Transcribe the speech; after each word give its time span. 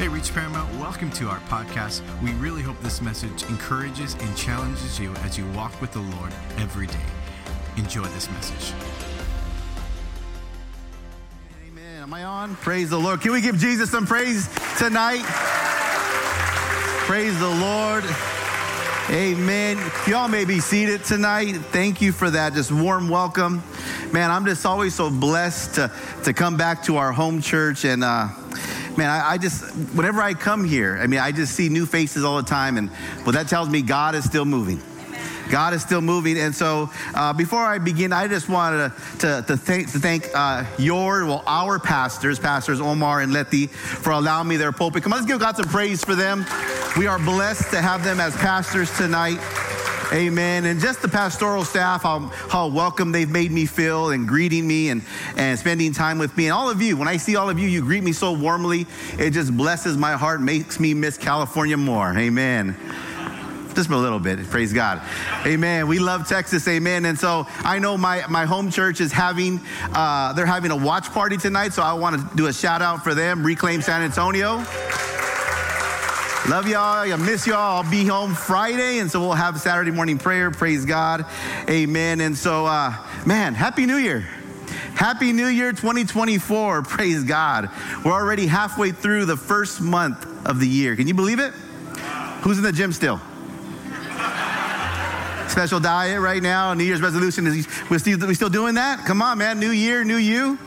Hey, 0.00 0.08
Reach 0.08 0.32
Paramount, 0.32 0.74
welcome 0.80 1.10
to 1.10 1.28
our 1.28 1.40
podcast. 1.40 2.00
We 2.22 2.32
really 2.36 2.62
hope 2.62 2.80
this 2.80 3.02
message 3.02 3.42
encourages 3.50 4.14
and 4.14 4.34
challenges 4.34 4.98
you 4.98 5.12
as 5.16 5.36
you 5.36 5.46
walk 5.48 5.78
with 5.78 5.92
the 5.92 6.00
Lord 6.00 6.32
every 6.56 6.86
day. 6.86 7.04
Enjoy 7.76 8.04
this 8.04 8.30
message. 8.30 8.72
Amen. 11.68 12.02
Am 12.02 12.14
I 12.14 12.24
on? 12.24 12.56
Praise 12.56 12.88
the 12.88 12.96
Lord. 12.96 13.20
Can 13.20 13.32
we 13.32 13.42
give 13.42 13.58
Jesus 13.58 13.90
some 13.90 14.06
praise 14.06 14.48
tonight? 14.78 15.22
Praise 17.04 17.38
the 17.38 17.50
Lord. 17.50 18.04
Amen. 19.10 19.76
Y'all 20.06 20.28
may 20.28 20.46
be 20.46 20.60
seated 20.60 21.04
tonight. 21.04 21.52
Thank 21.72 22.00
you 22.00 22.12
for 22.12 22.30
that. 22.30 22.54
Just 22.54 22.72
warm 22.72 23.10
welcome. 23.10 23.62
Man, 24.14 24.30
I'm 24.30 24.46
just 24.46 24.64
always 24.64 24.94
so 24.94 25.10
blessed 25.10 25.74
to, 25.74 25.92
to 26.24 26.32
come 26.32 26.56
back 26.56 26.84
to 26.84 26.96
our 26.96 27.12
home 27.12 27.42
church. 27.42 27.84
And 27.84 28.02
uh, 28.02 28.28
man, 28.96 29.08
I, 29.10 29.32
I 29.32 29.38
just, 29.38 29.64
whenever 29.94 30.20
I 30.20 30.34
come 30.34 30.64
here, 30.64 30.98
I 31.00 31.06
mean, 31.06 31.20
I 31.20 31.32
just 31.32 31.54
see 31.54 31.68
new 31.68 31.86
faces 31.86 32.24
all 32.24 32.36
the 32.36 32.48
time. 32.48 32.76
And 32.76 32.90
well, 33.24 33.32
that 33.32 33.48
tells 33.48 33.68
me 33.68 33.82
God 33.82 34.14
is 34.14 34.24
still 34.24 34.44
moving. 34.44 34.80
God 35.50 35.74
is 35.74 35.82
still 35.82 36.00
moving. 36.00 36.38
And 36.38 36.54
so, 36.54 36.90
uh, 37.14 37.32
before 37.32 37.64
I 37.64 37.78
begin, 37.78 38.12
I 38.12 38.28
just 38.28 38.48
wanted 38.48 38.92
to, 39.18 39.18
to, 39.18 39.44
to 39.48 39.56
thank, 39.56 39.90
to 39.92 39.98
thank 39.98 40.28
uh, 40.34 40.64
your, 40.78 41.26
well, 41.26 41.42
our 41.46 41.78
pastors, 41.78 42.38
Pastors 42.38 42.80
Omar 42.80 43.20
and 43.20 43.32
Letty, 43.32 43.66
for 43.66 44.10
allowing 44.12 44.46
me 44.46 44.56
their 44.56 44.72
pulpit. 44.72 45.02
Come 45.02 45.12
on, 45.12 45.18
let's 45.18 45.30
give 45.30 45.40
God 45.40 45.56
some 45.56 45.66
praise 45.66 46.04
for 46.04 46.14
them. 46.14 46.46
We 46.96 47.06
are 47.08 47.18
blessed 47.18 47.70
to 47.72 47.80
have 47.80 48.04
them 48.04 48.20
as 48.20 48.36
pastors 48.36 48.96
tonight. 48.96 49.38
Amen. 50.12 50.64
And 50.64 50.80
just 50.80 51.02
the 51.02 51.08
pastoral 51.08 51.64
staff, 51.64 52.02
how, 52.02 52.18
how 52.48 52.66
welcome 52.66 53.12
they've 53.12 53.30
made 53.30 53.52
me 53.52 53.64
feel 53.64 54.10
and 54.10 54.26
greeting 54.26 54.66
me 54.66 54.88
and, 54.88 55.02
and 55.36 55.58
spending 55.58 55.92
time 55.92 56.18
with 56.18 56.36
me. 56.36 56.46
And 56.46 56.52
all 56.52 56.68
of 56.68 56.82
you, 56.82 56.96
when 56.96 57.06
I 57.06 57.16
see 57.16 57.36
all 57.36 57.48
of 57.48 57.60
you, 57.60 57.68
you 57.68 57.80
greet 57.82 58.02
me 58.02 58.12
so 58.12 58.32
warmly. 58.32 58.86
It 59.18 59.30
just 59.30 59.56
blesses 59.56 59.96
my 59.96 60.12
heart, 60.12 60.40
makes 60.40 60.80
me 60.80 60.94
miss 60.94 61.16
California 61.16 61.76
more. 61.76 62.16
Amen 62.16 62.76
just 63.74 63.88
a 63.88 63.96
little 63.96 64.18
bit. 64.18 64.44
Praise 64.50 64.72
God. 64.72 65.00
Amen. 65.46 65.86
We 65.86 66.00
love 66.00 66.28
Texas. 66.28 66.66
Amen. 66.68 67.04
And 67.06 67.18
so 67.18 67.46
I 67.60 67.78
know 67.78 67.96
my, 67.96 68.26
my 68.28 68.44
home 68.44 68.70
church 68.70 69.00
is 69.00 69.12
having, 69.12 69.60
uh, 69.94 70.32
they're 70.34 70.44
having 70.44 70.70
a 70.70 70.76
watch 70.76 71.10
party 71.12 71.36
tonight. 71.36 71.72
So 71.72 71.82
I 71.82 71.92
want 71.94 72.20
to 72.20 72.36
do 72.36 72.46
a 72.46 72.52
shout 72.52 72.82
out 72.82 73.02
for 73.02 73.14
them. 73.14 73.46
Reclaim 73.46 73.80
San 73.80 74.02
Antonio. 74.02 74.64
Love 76.48 76.66
y'all. 76.66 77.12
I 77.12 77.16
miss 77.16 77.46
y'all. 77.46 77.84
I'll 77.84 77.90
be 77.90 78.06
home 78.06 78.34
Friday. 78.34 78.98
And 78.98 79.10
so 79.10 79.20
we'll 79.20 79.32
have 79.32 79.60
Saturday 79.60 79.90
morning 79.90 80.16
prayer. 80.16 80.50
Praise 80.50 80.86
God. 80.86 81.26
Amen. 81.68 82.20
And 82.22 82.36
so, 82.36 82.64
uh, 82.64 82.94
man, 83.26 83.54
Happy 83.54 83.84
New 83.84 83.98
Year. 83.98 84.26
Happy 84.94 85.32
New 85.32 85.46
Year 85.46 85.72
2024. 85.72 86.82
Praise 86.82 87.24
God. 87.24 87.68
We're 88.04 88.12
already 88.12 88.46
halfway 88.46 88.90
through 88.90 89.26
the 89.26 89.36
first 89.36 89.82
month 89.82 90.26
of 90.46 90.60
the 90.60 90.66
year. 90.66 90.96
Can 90.96 91.06
you 91.06 91.14
believe 91.14 91.40
it? 91.40 91.52
Who's 92.42 92.56
in 92.56 92.64
the 92.64 92.72
gym 92.72 92.92
still? 92.92 93.20
Special 95.48 95.78
diet 95.78 96.20
right 96.20 96.42
now, 96.42 96.72
New 96.74 96.84
Year's 96.84 97.02
resolution. 97.02 97.46
Is 97.46 97.68
we 97.90 97.98
still, 97.98 98.18
we 98.26 98.34
still 98.34 98.48
doing 98.48 98.76
that? 98.76 99.04
Come 99.04 99.20
on, 99.20 99.38
man. 99.38 99.60
New 99.60 99.72
year, 99.72 100.04
new 100.04 100.16
you. 100.16 100.58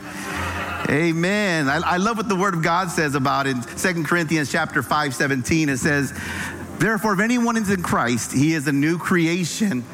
Amen. 0.88 1.68
I, 1.68 1.76
I 1.76 1.96
love 1.96 2.18
what 2.18 2.28
the 2.28 2.36
Word 2.36 2.54
of 2.54 2.62
God 2.62 2.90
says 2.90 3.14
about. 3.14 3.46
In 3.46 3.62
2 3.62 4.04
Corinthians 4.04 4.52
chapter 4.52 4.82
5, 4.82 5.14
17, 5.14 5.68
it 5.70 5.78
says, 5.78 6.12
Therefore, 6.78 7.14
if 7.14 7.20
anyone 7.20 7.56
is 7.56 7.70
in 7.70 7.82
Christ, 7.82 8.32
he 8.32 8.52
is 8.52 8.66
a 8.68 8.72
new 8.72 8.98
creation. 8.98 9.84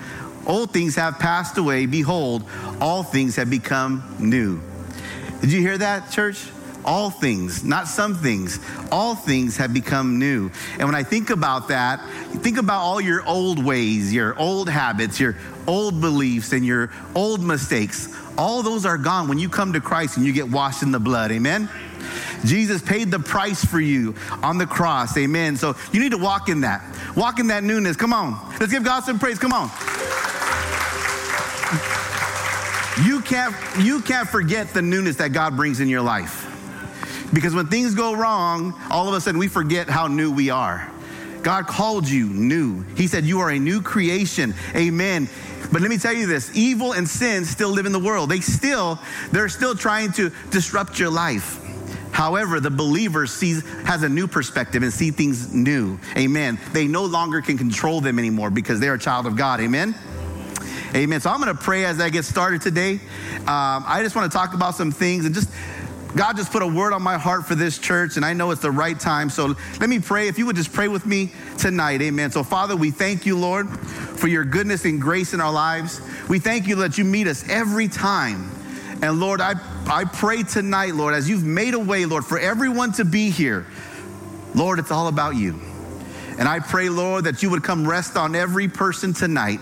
Old 0.47 0.73
things 0.73 0.97
have 0.97 1.19
passed 1.19 1.59
away. 1.59 1.87
Behold, 1.87 2.45
all 2.81 3.03
things 3.05 3.37
have 3.37 3.49
become 3.49 4.17
new. 4.19 4.61
Did 5.41 5.53
you 5.53 5.61
hear 5.61 5.79
that, 5.79 6.11
church? 6.11 6.45
All 6.85 7.11
things, 7.11 7.63
not 7.63 7.87
some 7.87 8.15
things, 8.15 8.59
all 8.91 9.15
things 9.15 9.59
have 9.59 9.73
become 9.75 10.19
new. 10.19 10.51
And 10.79 10.85
when 10.89 10.95
I 10.95 11.03
think 11.03 11.29
about 11.29 11.69
that, 11.69 12.01
think 12.39 12.57
about 12.57 12.81
all 12.81 13.01
your 13.03 13.25
old 13.27 13.63
ways, 13.63 14.13
your 14.13 14.37
old 14.39 14.69
habits, 14.69 15.21
your 15.21 15.37
old 15.67 16.01
beliefs, 16.01 16.53
and 16.53 16.65
your 16.65 16.91
old 17.15 17.43
mistakes. 17.43 18.09
All 18.37 18.63
those 18.63 18.87
are 18.87 18.99
gone 18.99 19.29
when 19.29 19.39
you 19.39 19.49
come 19.49 19.73
to 19.73 19.81
Christ 19.81 20.17
and 20.17 20.25
you 20.25 20.33
get 20.33 20.49
washed 20.49 20.83
in 20.83 20.93
the 20.93 21.01
blood. 21.01 21.31
Amen? 21.31 21.69
Jesus 22.45 22.81
paid 22.81 23.11
the 23.11 23.19
price 23.19 23.65
for 23.65 23.81
you 23.81 24.15
on 24.43 24.59
the 24.59 24.67
cross. 24.67 25.17
Amen. 25.17 25.57
So 25.57 25.77
you 25.93 26.01
need 26.01 26.13
to 26.13 26.19
walk 26.19 26.49
in 26.49 26.63
that. 26.63 26.83
Walk 27.17 27.39
in 27.39 27.49
that 27.49 27.65
newness. 27.65 27.97
Come 27.97 28.13
on. 28.13 28.39
Let's 28.59 28.73
give 28.73 28.85
God 28.85 29.05
some 29.05 29.19
praise. 29.19 29.39
Come 29.39 29.53
on. 29.53 29.71
You 33.05 33.21
can't, 33.23 33.55
you 33.79 34.03
can't 34.03 34.29
forget 34.29 34.75
the 34.75 34.83
newness 34.83 35.17
that 35.17 35.33
God 35.33 35.57
brings 35.57 35.81
in 35.81 35.89
your 35.89 36.03
life. 36.03 36.47
Because 37.33 37.55
when 37.55 37.67
things 37.69 37.95
go 37.95 38.15
wrong, 38.15 38.75
all 38.91 39.09
of 39.09 39.15
a 39.15 39.21
sudden 39.21 39.39
we 39.39 39.49
forget 39.49 39.89
how 39.89 40.07
new 40.07 40.33
we 40.33 40.51
are. 40.51 40.91
God 41.43 41.67
called 41.67 42.09
you 42.09 42.27
new. 42.27 42.83
He 42.97 43.07
said, 43.07 43.25
You 43.25 43.41
are 43.41 43.51
a 43.51 43.59
new 43.59 43.81
creation. 43.81 44.55
Amen. 44.75 45.29
But 45.73 45.83
let 45.83 45.91
me 45.91 45.99
tell 45.99 46.13
you 46.13 46.27
this 46.27 46.55
evil 46.57 46.93
and 46.93 47.09
sin 47.09 47.45
still 47.45 47.71
live 47.71 47.87
in 47.87 47.93
the 47.93 47.99
world. 47.99 48.31
They 48.31 48.41
still, 48.41 48.99
they're 49.31 49.49
still 49.49 49.75
trying 49.75 50.13
to 50.13 50.31
disrupt 50.51 50.99
your 50.99 51.11
life. 51.11 51.59
However, 52.13 52.61
the 52.61 52.71
believer 52.71 53.27
sees, 53.27 53.65
has 53.85 54.03
a 54.03 54.09
new 54.09 54.27
perspective 54.27 54.83
and 54.83 54.93
see 54.93 55.11
things 55.11 55.55
new. 55.55 55.99
Amen. 56.17 56.59
They 56.73 56.87
no 56.87 57.05
longer 57.05 57.41
can 57.41 57.57
control 57.57 58.01
them 58.01 58.19
anymore 58.19 58.51
because 58.51 58.81
they're 58.81 58.95
a 58.95 58.99
child 58.99 59.27
of 59.27 59.37
God. 59.37 59.61
Amen. 59.61 59.95
Amen. 60.95 61.21
So 61.21 61.31
I'm 61.31 61.41
going 61.41 61.55
to 61.57 61.63
pray 61.63 61.85
as 61.85 62.01
I 62.01 62.11
get 62.11 62.25
started 62.25 62.63
today. 62.63 62.95
Um, 62.95 63.85
I 63.87 64.01
just 64.03 64.17
want 64.17 64.31
to 64.31 64.37
talk 64.37 64.55
about 64.55 64.75
some 64.75 64.91
things 64.91 65.25
and 65.25 65.35
just 65.35 65.51
God 66.17 66.37
just 66.37 66.51
put 66.51 66.63
a 66.63 66.67
word 66.67 66.93
on 66.93 67.03
my 67.03 67.19
heart 67.19 67.47
for 67.47 67.55
this 67.55 67.79
church, 67.79 68.17
and 68.17 68.25
I 68.25 68.33
know 68.33 68.51
it's 68.51 68.63
the 68.63 68.71
right 68.71 68.99
time. 68.99 69.31
So 69.31 69.55
let 69.79 69.89
me 69.89 70.01
pray. 70.01 70.27
If 70.27 70.39
you 70.39 70.47
would 70.47 70.57
just 70.57 70.73
pray 70.73 70.89
with 70.89 71.07
me 71.07 71.31
tonight, 71.57 72.03
amen. 72.03 72.33
So, 72.33 72.43
Father, 72.43 72.75
we 72.75 72.91
thank 72.91 73.27
you, 73.27 73.39
Lord, 73.39 73.69
for 74.21 74.29
your 74.29 74.45
goodness 74.45 74.85
and 74.85 75.01
grace 75.01 75.33
in 75.33 75.41
our 75.41 75.51
lives. 75.51 76.01
We 76.29 76.39
thank 76.39 76.69
you 76.69 76.77
that 76.77 76.99
you 76.99 77.05
meet 77.05 77.27
us 77.27 77.49
every 77.49 77.89
time. 77.89 78.51
And 79.03 79.19
Lord, 79.19 79.41
I, 79.41 79.55
I 79.87 80.05
pray 80.05 80.43
tonight, 80.43 80.95
Lord, 80.95 81.15
as 81.15 81.29
you've 81.29 81.43
made 81.43 81.73
a 81.73 81.79
way, 81.79 82.05
Lord, 82.05 82.25
for 82.25 82.39
everyone 82.39 82.93
to 82.93 83.05
be 83.05 83.31
here, 83.31 83.67
Lord, 84.55 84.79
it's 84.79 84.91
all 84.91 85.09
about 85.09 85.37
you. 85.37 85.59
And 86.39 86.47
I 86.47 86.61
pray, 86.61 86.91
Lord, 86.91 87.25
that 87.25 87.43
you 87.43 87.51
would 87.51 87.63
come 87.63 87.89
rest 87.89 88.17
on 88.17 88.35
every 88.37 88.69
person 88.69 89.15
tonight. 89.15 89.61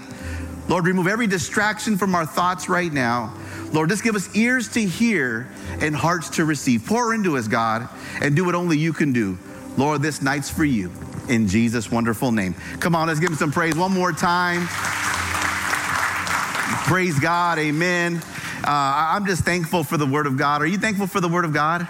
Lord, 0.69 0.86
remove 0.86 1.06
every 1.06 1.26
distraction 1.26 1.96
from 1.96 2.14
our 2.14 2.26
thoughts 2.26 2.69
right 2.69 2.92
now. 2.92 3.34
Lord, 3.72 3.90
just 3.90 4.02
give 4.02 4.16
us 4.16 4.34
ears 4.34 4.69
to 4.70 4.84
hear 4.84 5.48
and 5.80 5.94
hearts 5.94 6.30
to 6.30 6.44
receive. 6.44 6.84
Pour 6.84 7.14
into 7.14 7.36
us, 7.36 7.48
God, 7.48 7.88
and 8.20 8.34
do 8.34 8.44
what 8.44 8.54
only 8.54 8.76
you 8.76 8.92
can 8.92 9.12
do. 9.12 9.38
Lord, 9.76 10.02
this 10.02 10.20
night's 10.20 10.50
for 10.50 10.64
you. 10.64 10.90
In 11.28 11.46
Jesus' 11.46 11.90
wonderful 11.90 12.32
name. 12.32 12.54
Come 12.80 12.94
on, 12.94 13.08
let's 13.08 13.20
give 13.20 13.30
him 13.30 13.36
some 13.36 13.52
praise 13.52 13.74
one 13.74 13.92
more 13.92 14.12
time. 14.12 14.66
Praise 16.86 17.18
God. 17.18 17.58
Amen. 17.58 18.22
Uh, 18.64 19.10
I'm 19.14 19.26
just 19.26 19.44
thankful 19.44 19.84
for 19.84 19.98
the 19.98 20.06
Word 20.06 20.26
of 20.26 20.38
God. 20.38 20.62
Are 20.62 20.66
you 20.66 20.78
thankful 20.78 21.06
for 21.06 21.20
the 21.20 21.28
Word 21.28 21.44
of 21.44 21.52
God? 21.52 21.86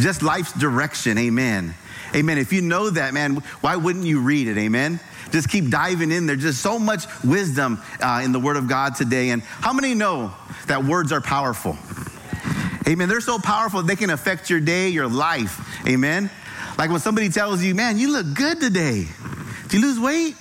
Just 0.00 0.22
life's 0.22 0.52
direction. 0.54 1.18
Amen. 1.18 1.74
Amen. 2.14 2.38
If 2.38 2.52
you 2.52 2.62
know 2.62 2.88
that, 2.88 3.12
man, 3.12 3.36
why 3.60 3.76
wouldn't 3.76 4.06
you 4.06 4.20
read 4.20 4.48
it? 4.48 4.56
Amen. 4.56 5.00
Just 5.30 5.50
keep 5.50 5.68
diving 5.68 6.10
in. 6.10 6.26
There's 6.26 6.40
just 6.40 6.62
so 6.62 6.78
much 6.78 7.04
wisdom 7.22 7.82
uh, 8.00 8.22
in 8.24 8.32
the 8.32 8.40
Word 8.40 8.56
of 8.56 8.68
God 8.68 8.94
today. 8.94 9.30
And 9.30 9.42
how 9.42 9.74
many 9.74 9.92
know 9.92 10.34
that 10.66 10.82
words 10.82 11.12
are 11.12 11.20
powerful? 11.20 11.76
Amen. 12.88 13.10
They're 13.10 13.20
so 13.20 13.38
powerful, 13.38 13.82
they 13.82 13.96
can 13.96 14.08
affect 14.08 14.48
your 14.48 14.60
day, 14.60 14.88
your 14.88 15.08
life. 15.08 15.86
Amen. 15.86 16.30
Like 16.78 16.90
when 16.90 17.00
somebody 17.00 17.28
tells 17.28 17.62
you, 17.62 17.74
man, 17.74 17.98
you 17.98 18.12
look 18.12 18.34
good 18.34 18.60
today. 18.60 19.06
Did 19.64 19.72
you 19.74 19.80
lose 19.80 19.98
weight? 19.98 20.36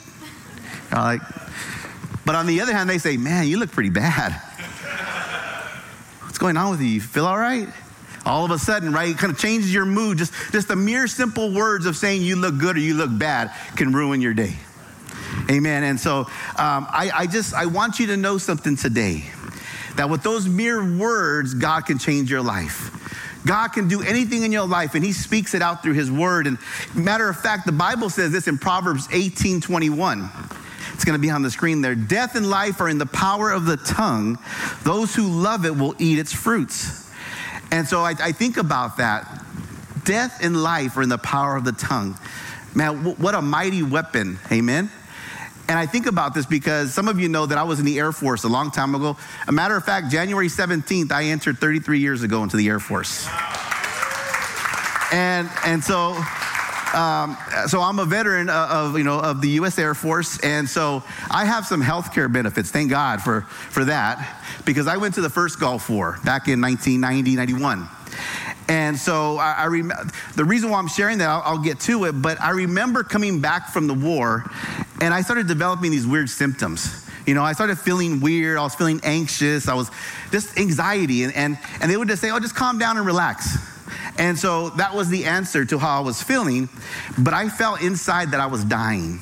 You're 0.91 1.01
like, 1.01 1.21
but 2.25 2.35
on 2.35 2.45
the 2.45 2.61
other 2.61 2.73
hand, 2.73 2.89
they 2.89 2.99
say, 2.99 3.17
man, 3.17 3.47
you 3.47 3.57
look 3.57 3.71
pretty 3.71 3.89
bad. 3.89 4.33
What's 6.21 6.37
going 6.37 6.55
on 6.55 6.69
with 6.69 6.81
you? 6.81 6.87
You 6.87 7.01
feel 7.01 7.25
all 7.25 7.39
right? 7.39 7.67
All 8.25 8.45
of 8.45 8.51
a 8.51 8.59
sudden, 8.59 8.91
right, 8.91 9.09
it 9.09 9.17
kind 9.17 9.31
of 9.31 9.39
changes 9.39 9.73
your 9.73 9.85
mood. 9.85 10.17
Just, 10.17 10.33
just 10.51 10.67
the 10.67 10.75
mere 10.75 11.07
simple 11.07 11.53
words 11.53 11.85
of 11.85 11.95
saying 11.95 12.21
you 12.21 12.35
look 12.35 12.57
good 12.59 12.75
or 12.75 12.79
you 12.79 12.93
look 12.93 13.17
bad 13.17 13.51
can 13.75 13.93
ruin 13.93 14.21
your 14.21 14.33
day. 14.33 14.55
Amen. 15.49 15.83
And 15.83 15.99
so 15.99 16.19
um, 16.19 16.27
I, 16.89 17.11
I 17.15 17.27
just, 17.27 17.53
I 17.53 17.65
want 17.65 17.99
you 17.99 18.07
to 18.07 18.17
know 18.17 18.37
something 18.37 18.75
today 18.75 19.23
that 19.95 20.09
with 20.09 20.21
those 20.21 20.47
mere 20.47 20.83
words, 20.97 21.53
God 21.53 21.85
can 21.85 21.97
change 21.97 22.29
your 22.29 22.41
life. 22.41 22.91
God 23.45 23.69
can 23.69 23.87
do 23.87 24.01
anything 24.01 24.43
in 24.43 24.51
your 24.51 24.67
life, 24.67 24.95
and 24.95 25.03
He 25.03 25.13
speaks 25.13 25.53
it 25.53 25.61
out 25.61 25.83
through 25.83 25.93
His 25.93 26.11
Word. 26.11 26.47
And 26.47 26.57
matter 26.95 27.29
of 27.29 27.39
fact, 27.39 27.65
the 27.65 27.71
Bible 27.71 28.09
says 28.09 28.31
this 28.31 28.47
in 28.47 28.57
Proverbs 28.57 29.07
18 29.11 29.61
21. 29.61 30.29
It's 30.93 31.05
going 31.05 31.13
to 31.13 31.21
be 31.21 31.29
on 31.29 31.43
the 31.43 31.51
screen 31.51 31.81
there. 31.81 31.93
Death 31.93 32.35
and 32.35 32.49
life 32.49 32.81
are 32.81 32.89
in 32.89 32.97
the 32.97 33.05
power 33.05 33.51
of 33.51 33.65
the 33.65 33.77
tongue. 33.77 34.39
Those 34.83 35.13
who 35.13 35.27
love 35.27 35.65
it 35.65 35.75
will 35.75 35.93
eat 35.99 36.17
its 36.17 36.33
fruits. 36.33 37.07
And 37.71 37.87
so 37.87 37.99
I, 37.99 38.15
I 38.19 38.31
think 38.31 38.57
about 38.57 38.97
that. 38.97 39.43
Death 40.05 40.39
and 40.41 40.63
life 40.63 40.97
are 40.97 41.03
in 41.03 41.09
the 41.09 41.17
power 41.19 41.55
of 41.55 41.65
the 41.65 41.73
tongue. 41.73 42.17
Man, 42.73 43.15
what 43.17 43.35
a 43.35 43.41
mighty 43.41 43.83
weapon. 43.83 44.39
Amen. 44.51 44.89
And 45.69 45.77
I 45.77 45.85
think 45.85 46.05
about 46.05 46.33
this 46.33 46.45
because 46.45 46.93
some 46.93 47.07
of 47.07 47.19
you 47.19 47.27
know 47.27 47.45
that 47.45 47.57
I 47.57 47.63
was 47.63 47.79
in 47.79 47.85
the 47.85 47.99
Air 47.99 48.11
Force 48.11 48.45
a 48.45 48.47
long 48.47 48.71
time 48.71 48.95
ago. 48.95 49.17
A 49.47 49.51
matter 49.51 49.75
of 49.75 49.83
fact, 49.83 50.09
January 50.09 50.47
17th, 50.47 51.11
I 51.11 51.25
entered 51.25 51.57
33 51.57 51.99
years 51.99 52.23
ago 52.23 52.43
into 52.43 52.55
the 52.55 52.67
Air 52.67 52.79
Force. 52.79 53.27
And, 55.11 55.49
and 55.65 55.83
so 55.83 56.15
um, 56.93 57.37
so 57.67 57.81
I'm 57.81 57.99
a 57.99 58.05
veteran 58.05 58.49
of, 58.49 58.97
you 58.97 59.03
know, 59.03 59.19
of 59.19 59.41
the 59.41 59.49
U.S. 59.49 59.77
Air 59.77 59.93
Force, 59.93 60.39
and 60.39 60.67
so 60.67 61.03
I 61.29 61.45
have 61.45 61.65
some 61.65 61.81
health 61.81 62.13
care 62.13 62.29
benefits. 62.29 62.71
Thank 62.71 62.89
God 62.89 63.21
for, 63.21 63.41
for 63.41 63.85
that, 63.85 64.41
because 64.65 64.87
I 64.87 64.97
went 64.97 65.15
to 65.15 65.21
the 65.21 65.29
first 65.29 65.59
Gulf 65.59 65.89
War 65.89 66.17
back 66.23 66.47
in 66.47 66.61
1990, 66.61 67.35
91. 67.35 67.89
And 68.69 68.97
so 68.97 69.37
I, 69.37 69.53
I 69.53 69.65
rem- 69.67 69.93
the 70.35 70.43
reason 70.45 70.69
why 70.69 70.79
I'm 70.79 70.87
sharing 70.87 71.19
that, 71.19 71.29
I'll, 71.29 71.41
I'll 71.45 71.63
get 71.63 71.79
to 71.81 72.05
it, 72.05 72.13
but 72.13 72.39
I 72.41 72.51
remember 72.51 73.03
coming 73.03 73.39
back 73.39 73.69
from 73.69 73.87
the 73.87 73.93
war, 73.93 74.49
and 74.99 75.13
I 75.13 75.21
started 75.21 75.47
developing 75.47 75.91
these 75.91 76.05
weird 76.05 76.29
symptoms. 76.29 77.05
You 77.25 77.33
know, 77.33 77.43
I 77.43 77.53
started 77.53 77.77
feeling 77.77 78.21
weird. 78.21 78.57
I 78.57 78.63
was 78.63 78.75
feeling 78.75 79.01
anxious. 79.03 79.67
I 79.67 79.73
was 79.73 79.91
just 80.31 80.57
anxiety. 80.57 81.23
And, 81.23 81.35
and, 81.35 81.59
and 81.81 81.91
they 81.91 81.97
would 81.97 82.07
just 82.07 82.21
say, 82.21 82.31
oh, 82.31 82.39
just 82.39 82.55
calm 82.55 82.79
down 82.79 82.95
and 82.97 83.05
relax. 83.05 83.57
And 84.17 84.39
so 84.39 84.69
that 84.71 84.95
was 84.95 85.09
the 85.09 85.25
answer 85.25 85.65
to 85.65 85.77
how 85.77 85.97
I 85.97 85.99
was 85.99 86.23
feeling. 86.23 86.69
But 87.17 87.33
I 87.33 87.49
felt 87.49 87.81
inside 87.81 88.31
that 88.31 88.39
I 88.39 88.45
was 88.45 88.63
dying. 88.63 89.19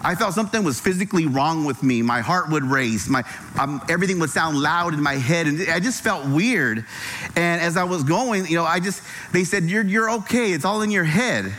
I 0.00 0.14
felt 0.14 0.34
something 0.34 0.62
was 0.62 0.80
physically 0.80 1.26
wrong 1.26 1.64
with 1.64 1.82
me. 1.82 2.02
My 2.02 2.20
heart 2.20 2.50
would 2.50 2.64
race. 2.64 3.08
My 3.08 3.24
um, 3.58 3.82
everything 3.88 4.20
would 4.20 4.30
sound 4.30 4.56
loud 4.56 4.94
in 4.94 5.02
my 5.02 5.14
head, 5.14 5.46
and 5.46 5.68
I 5.68 5.80
just 5.80 6.02
felt 6.02 6.26
weird. 6.26 6.84
And 7.36 7.60
as 7.60 7.76
I 7.76 7.84
was 7.84 8.04
going, 8.04 8.46
you 8.46 8.56
know, 8.56 8.64
I 8.64 8.80
just 8.80 9.02
they 9.32 9.44
said, 9.44 9.64
"You're 9.64 9.84
you're 9.84 10.10
okay. 10.10 10.52
It's 10.52 10.64
all 10.64 10.82
in 10.82 10.90
your 10.90 11.04
head." 11.04 11.52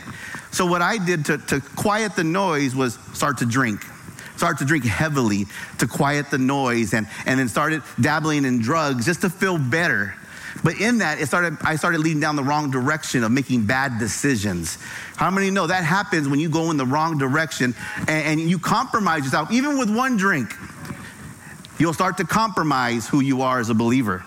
So 0.52 0.66
what 0.66 0.82
I 0.82 0.98
did 0.98 1.26
to, 1.26 1.38
to 1.38 1.60
quiet 1.60 2.16
the 2.16 2.24
noise 2.24 2.74
was 2.74 2.98
start 3.12 3.38
to 3.38 3.46
drink 3.46 3.84
start 4.40 4.56
to 4.56 4.64
drink 4.64 4.86
heavily 4.86 5.44
to 5.76 5.86
quiet 5.86 6.30
the 6.30 6.38
noise 6.38 6.94
and, 6.94 7.06
and 7.26 7.38
then 7.38 7.46
started 7.46 7.82
dabbling 8.00 8.46
in 8.46 8.58
drugs 8.58 9.04
just 9.04 9.20
to 9.20 9.28
feel 9.28 9.58
better. 9.58 10.14
But 10.62 10.80
in 10.80 10.98
that, 10.98 11.20
it 11.20 11.26
started, 11.26 11.56
I 11.62 11.76
started 11.76 12.00
leading 12.00 12.20
down 12.20 12.36
the 12.36 12.42
wrong 12.42 12.70
direction 12.70 13.24
of 13.24 13.32
making 13.32 13.66
bad 13.66 13.98
decisions. 13.98 14.78
How 15.16 15.30
many 15.30 15.50
know 15.50 15.66
that 15.66 15.84
happens 15.84 16.28
when 16.28 16.40
you 16.40 16.48
go 16.48 16.70
in 16.70 16.76
the 16.76 16.86
wrong 16.86 17.18
direction 17.18 17.74
and, 17.98 18.40
and 18.40 18.40
you 18.40 18.58
compromise 18.58 19.24
yourself, 19.24 19.50
even 19.50 19.78
with 19.78 19.94
one 19.94 20.16
drink? 20.16 20.54
You'll 21.78 21.94
start 21.94 22.18
to 22.18 22.24
compromise 22.24 23.08
who 23.08 23.20
you 23.20 23.40
are 23.42 23.58
as 23.58 23.70
a 23.70 23.74
believer. 23.74 24.22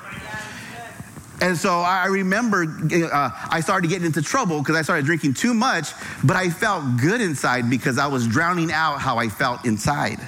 And 1.40 1.58
so 1.58 1.82
I 1.82 2.06
remember 2.06 2.64
uh, 2.64 3.30
I 3.50 3.60
started 3.60 3.90
getting 3.90 4.06
into 4.06 4.22
trouble 4.22 4.60
because 4.60 4.76
I 4.76 4.82
started 4.82 5.06
drinking 5.06 5.34
too 5.34 5.54
much, 5.54 5.92
but 6.24 6.38
I 6.38 6.50
felt 6.50 6.98
good 7.02 7.20
inside 7.22 7.70
because 7.70 7.98
I 7.98 8.08
was 8.08 8.28
drowning 8.28 8.72
out 8.72 9.00
how 9.00 9.18
I 9.18 9.28
felt 9.28 9.66
inside. 9.66 10.20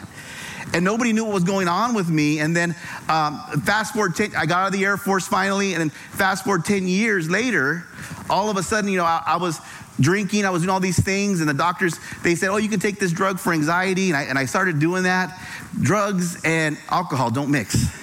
And 0.76 0.84
nobody 0.84 1.14
knew 1.14 1.24
what 1.24 1.34
was 1.34 1.46
going 1.46 1.70
on 1.70 1.96
with 1.96 2.10
me. 2.10 2.40
And 2.40 2.54
then 2.54 2.76
um, 3.08 3.40
fast 3.64 3.94
forward, 3.94 4.14
10, 4.14 4.36
I 4.36 4.46
got 4.46 4.60
out 4.60 4.68
of 4.68 4.74
the 4.74 4.84
Air 4.84 4.98
Force 4.98 5.26
finally, 5.26 5.72
and 5.72 5.80
then 5.80 5.90
fast 5.90 6.44
forward 6.44 6.66
10 6.66 6.86
years 6.86 7.30
later, 7.30 7.86
all 8.30 8.50
of 8.50 8.58
a 8.58 8.64
sudden, 8.64 8.90
you 8.90 8.98
know, 8.98 9.06
I, 9.06 9.24
I 9.26 9.38
was 9.38 9.62
drinking, 10.02 10.44
I 10.44 10.50
was 10.50 10.64
doing 10.64 10.72
all 10.72 10.82
these 10.82 11.02
things, 11.02 11.40
and 11.40 11.48
the 11.48 11.54
doctors, 11.54 11.98
they 12.24 12.36
said, 12.36 12.50
oh, 12.50 12.58
you 12.58 12.68
can 12.68 12.82
take 12.82 13.00
this 13.00 13.14
drug 13.14 13.40
for 13.40 13.54
anxiety. 13.54 14.10
And 14.10 14.18
I, 14.18 14.24
and 14.24 14.38
I 14.38 14.44
started 14.44 14.78
doing 14.80 15.04
that. 15.04 15.40
Drugs 15.82 16.44
and 16.44 16.78
alcohol 16.90 17.32
don't 17.32 17.52
mix. 17.52 17.98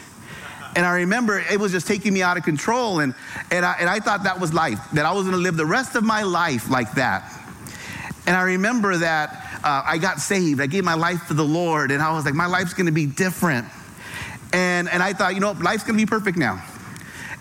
And 0.74 0.86
I 0.86 0.94
remember 1.00 1.40
it 1.40 1.60
was 1.60 1.72
just 1.72 1.86
taking 1.86 2.14
me 2.14 2.22
out 2.22 2.38
of 2.38 2.42
control. 2.42 3.00
And, 3.00 3.14
and, 3.50 3.66
I, 3.66 3.76
and 3.80 3.90
I 3.90 4.00
thought 4.00 4.22
that 4.22 4.40
was 4.40 4.54
life, 4.54 4.80
that 4.94 5.04
I 5.04 5.12
was 5.12 5.24
going 5.24 5.36
to 5.36 5.42
live 5.42 5.58
the 5.58 5.66
rest 5.66 5.94
of 5.94 6.04
my 6.04 6.22
life 6.22 6.70
like 6.70 6.92
that. 6.92 7.30
And 8.26 8.34
I 8.34 8.44
remember 8.44 8.96
that 8.96 9.51
uh, 9.64 9.82
I 9.84 9.98
got 9.98 10.20
saved. 10.20 10.60
I 10.60 10.66
gave 10.66 10.84
my 10.84 10.94
life 10.94 11.28
to 11.28 11.34
the 11.34 11.44
Lord. 11.44 11.90
And 11.90 12.02
I 12.02 12.12
was 12.12 12.24
like, 12.24 12.34
my 12.34 12.46
life's 12.46 12.74
going 12.74 12.86
to 12.86 12.92
be 12.92 13.06
different. 13.06 13.66
And, 14.52 14.88
and 14.88 15.02
I 15.02 15.12
thought, 15.12 15.34
you 15.34 15.40
know, 15.40 15.52
life's 15.52 15.84
going 15.84 15.98
to 15.98 16.04
be 16.04 16.08
perfect 16.08 16.36
now. 16.36 16.62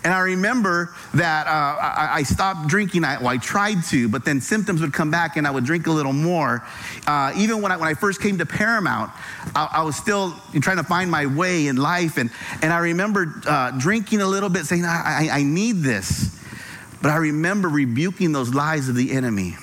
And 0.04 0.12
I 0.12 0.20
remember 0.20 0.92
that 1.14 1.46
uh, 1.46 1.50
I, 1.50 2.08
I, 2.14 2.22
stopped 2.24 2.66
drinking. 2.66 3.04
I, 3.04 3.18
well, 3.18 3.28
I 3.28 3.36
tried 3.36 3.84
to, 3.90 4.08
but 4.08 4.24
then 4.24 4.40
symptoms 4.40 4.80
would 4.80 4.92
come 4.92 5.12
back 5.12 5.36
and 5.36 5.46
I 5.46 5.50
would 5.52 5.64
drink 5.64 5.86
a 5.86 5.92
little 5.92 6.12
more. 6.12 6.66
Uh, 7.06 7.32
even 7.36 7.62
when 7.62 7.70
I, 7.70 7.76
when 7.76 7.88
I 7.88 7.94
first 7.94 8.20
came 8.20 8.38
to 8.38 8.46
Paramount, 8.46 9.12
I, 9.54 9.68
I, 9.74 9.82
was 9.82 9.94
still 9.94 10.34
trying 10.60 10.78
to 10.78 10.82
find 10.82 11.08
my 11.08 11.26
way 11.26 11.68
in 11.68 11.76
life. 11.76 12.18
And, 12.18 12.30
and 12.62 12.72
I 12.72 12.78
remember 12.78 13.32
uh, 13.46 13.70
drinking 13.78 14.22
a 14.22 14.26
little 14.26 14.48
bit, 14.48 14.64
saying, 14.64 14.84
I, 14.84 15.28
I, 15.30 15.38
I 15.38 15.42
need 15.44 15.82
this. 15.82 16.36
But 17.00 17.12
I 17.12 17.16
remember 17.16 17.68
rebuking 17.68 18.32
those 18.32 18.52
lies 18.52 18.88
of 18.88 18.96
the 18.96 19.12
enemy. 19.12 19.56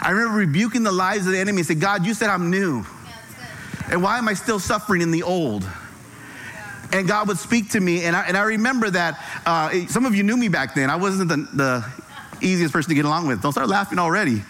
I 0.00 0.10
remember 0.10 0.38
rebuking 0.38 0.82
the 0.82 0.92
lies 0.92 1.26
of 1.26 1.32
the 1.32 1.38
enemy 1.38 1.58
and 1.58 1.66
said, 1.66 1.80
God, 1.80 2.04
you 2.06 2.14
said 2.14 2.30
I'm 2.30 2.50
new. 2.50 2.80
Yeah, 2.80 3.92
and 3.92 4.02
why 4.02 4.18
am 4.18 4.28
I 4.28 4.34
still 4.34 4.58
suffering 4.58 5.02
in 5.02 5.10
the 5.10 5.22
old? 5.22 5.64
and 6.94 7.08
God 7.08 7.26
would 7.26 7.38
speak 7.38 7.70
to 7.70 7.80
me. 7.80 8.04
And 8.04 8.14
I, 8.14 8.22
and 8.22 8.36
I 8.36 8.42
remember 8.44 8.88
that 8.90 9.20
uh, 9.44 9.86
some 9.88 10.06
of 10.06 10.14
you 10.14 10.22
knew 10.22 10.36
me 10.36 10.48
back 10.48 10.74
then. 10.74 10.90
I 10.90 10.96
wasn't 10.96 11.28
the, 11.28 11.36
the 11.52 11.84
easiest 12.40 12.72
person 12.72 12.90
to 12.90 12.94
get 12.94 13.04
along 13.04 13.26
with. 13.26 13.42
Don't 13.42 13.52
start 13.52 13.68
laughing 13.68 13.98
already. 13.98 14.42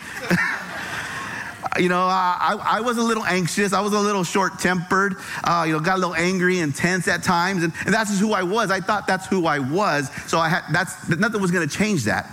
you 1.79 1.88
know, 1.88 2.02
I, 2.02 2.58
I, 2.62 2.81
was 2.82 2.99
a 2.99 3.02
little 3.02 3.25
anxious. 3.25 3.73
I 3.73 3.81
was 3.81 3.94
a 3.94 3.99
little 3.99 4.25
short 4.25 4.58
tempered. 4.58 5.17
Uh, 5.43 5.64
you 5.67 5.73
know, 5.73 5.81
got 5.81 5.97
a 5.97 6.00
little 6.00 6.14
angry 6.14 6.58
and 6.58 6.75
tense 6.75 7.08
at 7.08 7.23
times. 7.23 7.64
And, 7.64 7.73
and 7.87 7.94
that's 7.94 8.11
just 8.11 8.20
who 8.20 8.32
I 8.32 8.43
was. 8.43 8.70
I 8.70 8.81
thought 8.81 9.06
that's 9.06 9.26
who 9.26 9.47
I 9.47 9.58
was. 9.58 10.11
So 10.26 10.38
I 10.38 10.49
had, 10.50 10.64
that's, 10.70 11.08
nothing 11.08 11.40
was 11.40 11.50
going 11.50 11.67
to 11.67 11.75
change 11.75 12.05
that 12.05 12.31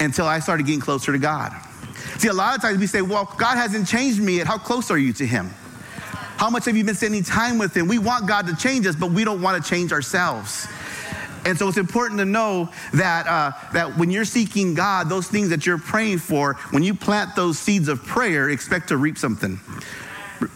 until 0.00 0.26
I 0.26 0.40
started 0.40 0.66
getting 0.66 0.80
closer 0.80 1.12
to 1.12 1.18
God. 1.18 1.52
See, 2.18 2.28
a 2.28 2.32
lot 2.32 2.56
of 2.56 2.62
times 2.62 2.78
we 2.78 2.86
say, 2.86 3.02
well, 3.02 3.32
God 3.38 3.56
hasn't 3.56 3.86
changed 3.88 4.20
me 4.20 4.36
yet. 4.36 4.46
How 4.46 4.58
close 4.58 4.90
are 4.90 4.98
you 4.98 5.12
to 5.14 5.26
Him? 5.26 5.50
How 6.36 6.50
much 6.50 6.64
have 6.64 6.76
you 6.76 6.84
been 6.84 6.94
spending 6.94 7.22
time 7.22 7.58
with 7.58 7.76
Him? 7.76 7.88
We 7.88 7.98
want 7.98 8.26
God 8.26 8.46
to 8.48 8.56
change 8.56 8.86
us, 8.86 8.96
but 8.96 9.10
we 9.10 9.24
don't 9.24 9.42
want 9.42 9.62
to 9.62 9.68
change 9.68 9.92
ourselves. 9.92 10.66
And 11.44 11.58
so 11.58 11.68
it's 11.68 11.78
important 11.78 12.18
to 12.20 12.24
know 12.24 12.68
that, 12.94 13.26
uh, 13.26 13.52
that 13.72 13.96
when 13.98 14.10
you're 14.10 14.24
seeking 14.24 14.74
God, 14.74 15.08
those 15.08 15.26
things 15.26 15.48
that 15.48 15.66
you're 15.66 15.78
praying 15.78 16.18
for, 16.18 16.54
when 16.70 16.82
you 16.82 16.94
plant 16.94 17.34
those 17.34 17.58
seeds 17.58 17.88
of 17.88 18.02
prayer, 18.04 18.50
expect 18.50 18.88
to 18.88 18.96
reap 18.96 19.18
something. 19.18 19.58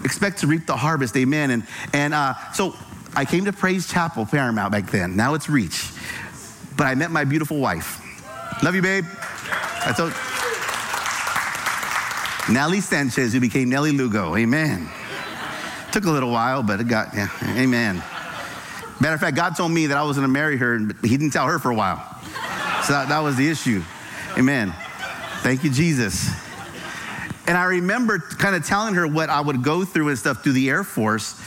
Expect 0.05 0.39
to 0.39 0.47
reap 0.47 0.67
the 0.67 0.77
harvest, 0.77 1.17
amen. 1.17 1.51
And, 1.51 1.67
and 1.93 2.15
uh, 2.15 2.35
so 2.53 2.75
I 3.15 3.25
came 3.25 3.45
to 3.47 3.53
Praise 3.53 3.89
Chapel, 3.89 4.27
Paramount 4.27 4.73
back 4.73 4.91
then. 4.91 5.17
Now 5.17 5.35
it's 5.35 5.49
Reach. 5.49 5.91
But 6.77 6.85
I 6.85 6.95
met 6.95 7.11
my 7.11 7.25
beautiful 7.25 7.59
wife. 7.59 8.03
Love 8.63 8.75
you, 8.75 8.83
babe. 8.83 9.05
I 9.85 9.93
told 9.97 10.13
Nellie 12.51 12.81
Sanchez, 12.81 13.33
who 13.33 13.41
became 13.41 13.69
Nellie 13.69 13.91
Lugo, 13.91 14.37
amen. 14.37 14.89
Took 15.93 16.05
a 16.05 16.11
little 16.11 16.31
while, 16.31 16.63
but 16.63 16.81
it 16.81 16.89
got, 16.89 17.15
yeah, 17.15 17.29
amen. 17.57 18.03
Matter 19.01 19.15
of 19.15 19.21
fact, 19.21 19.37
God 19.37 19.57
told 19.57 19.73
me 19.73 19.87
that 19.87 19.97
I 19.97 20.03
was 20.05 20.17
going 20.17 20.29
to 20.29 20.33
marry 20.33 20.57
her, 20.57 20.79
but 20.79 20.97
He 21.09 21.17
didn't 21.17 21.33
tell 21.33 21.47
her 21.47 21.59
for 21.59 21.71
a 21.71 21.75
while. 21.75 21.97
So 22.85 22.93
that, 22.93 23.09
that 23.09 23.19
was 23.21 23.37
the 23.37 23.49
issue. 23.49 23.83
Amen. 24.39 24.73
Thank 25.43 25.65
you, 25.65 25.71
Jesus. 25.71 26.31
And 27.49 27.57
I 27.57 27.65
remember 27.65 28.19
kind 28.19 28.57
of 28.57 28.65
telling 28.65 28.95
her 28.95 29.07
what 29.07 29.29
I 29.29 29.41
would 29.41 29.63
go 29.63 29.85
through 29.85 30.09
and 30.09 30.19
stuff 30.19 30.43
through 30.43 30.53
the 30.53 30.69
Air 30.69 30.85
Force. 30.85 31.41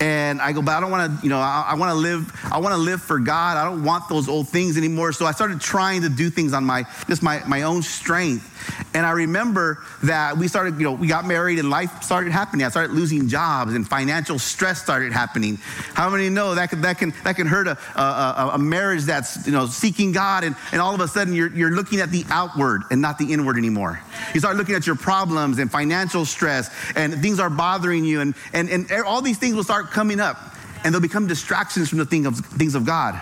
And 0.00 0.42
I 0.42 0.52
go, 0.52 0.60
but 0.60 0.72
I 0.72 0.80
don't 0.80 0.90
want 0.90 1.18
to, 1.18 1.24
you 1.24 1.30
know, 1.30 1.38
I, 1.38 1.68
I 1.68 1.74
want 1.74 1.90
to 1.90 1.94
live, 1.94 2.30
I 2.52 2.58
want 2.58 2.74
to 2.74 2.80
live 2.80 3.00
for 3.00 3.18
God. 3.18 3.56
I 3.56 3.64
don't 3.64 3.82
want 3.82 4.08
those 4.08 4.28
old 4.28 4.48
things 4.48 4.76
anymore. 4.76 5.12
So 5.12 5.24
I 5.24 5.32
started 5.32 5.60
trying 5.60 6.02
to 6.02 6.10
do 6.10 6.28
things 6.28 6.52
on 6.52 6.64
my, 6.64 6.84
just 7.08 7.22
my, 7.22 7.42
my 7.46 7.62
own 7.62 7.82
strength. 7.82 8.52
And 8.94 9.04
I 9.04 9.10
remember 9.10 9.82
that 10.04 10.36
we 10.36 10.48
started, 10.48 10.78
you 10.78 10.84
know, 10.84 10.92
we 10.92 11.06
got 11.06 11.26
married 11.26 11.58
and 11.58 11.70
life 11.70 12.02
started 12.02 12.32
happening. 12.32 12.64
I 12.64 12.70
started 12.70 12.92
losing 12.94 13.28
jobs 13.28 13.74
and 13.74 13.86
financial 13.86 14.38
stress 14.38 14.82
started 14.82 15.12
happening. 15.12 15.56
How 15.94 16.08
many 16.10 16.28
know 16.28 16.54
that 16.54 16.70
can, 16.70 16.80
that 16.82 16.98
can, 16.98 17.12
that 17.24 17.36
can 17.36 17.46
hurt 17.46 17.66
a, 17.66 17.78
a, 18.00 18.50
a 18.54 18.58
marriage 18.58 19.02
that's, 19.02 19.46
you 19.46 19.52
know, 19.52 19.66
seeking 19.66 20.12
God 20.12 20.44
and, 20.44 20.56
and 20.72 20.80
all 20.80 20.94
of 20.94 21.00
a 21.00 21.08
sudden 21.08 21.34
you're, 21.34 21.52
you're 21.52 21.72
looking 21.72 22.00
at 22.00 22.10
the 22.10 22.24
outward 22.30 22.82
and 22.90 23.02
not 23.02 23.18
the 23.18 23.32
inward 23.32 23.58
anymore. 23.58 24.00
You 24.34 24.40
start 24.40 24.56
looking 24.56 24.74
at 24.74 24.86
your 24.86 24.96
problems 24.96 25.58
and 25.58 25.70
financial 25.70 26.24
stress 26.24 26.70
and 26.94 27.14
things 27.20 27.38
are 27.38 27.50
bothering 27.50 28.04
you 28.04 28.20
and, 28.20 28.34
and, 28.52 28.68
and 28.70 28.90
all 29.04 29.20
these 29.20 29.38
things 29.38 29.54
will 29.54 29.64
start 29.64 29.90
coming 29.90 30.20
up 30.20 30.38
and 30.84 30.94
they'll 30.94 31.02
become 31.02 31.26
distractions 31.26 31.88
from 31.88 31.98
the 31.98 32.06
thing 32.06 32.26
of, 32.26 32.38
things 32.38 32.74
of 32.74 32.86
God. 32.86 33.20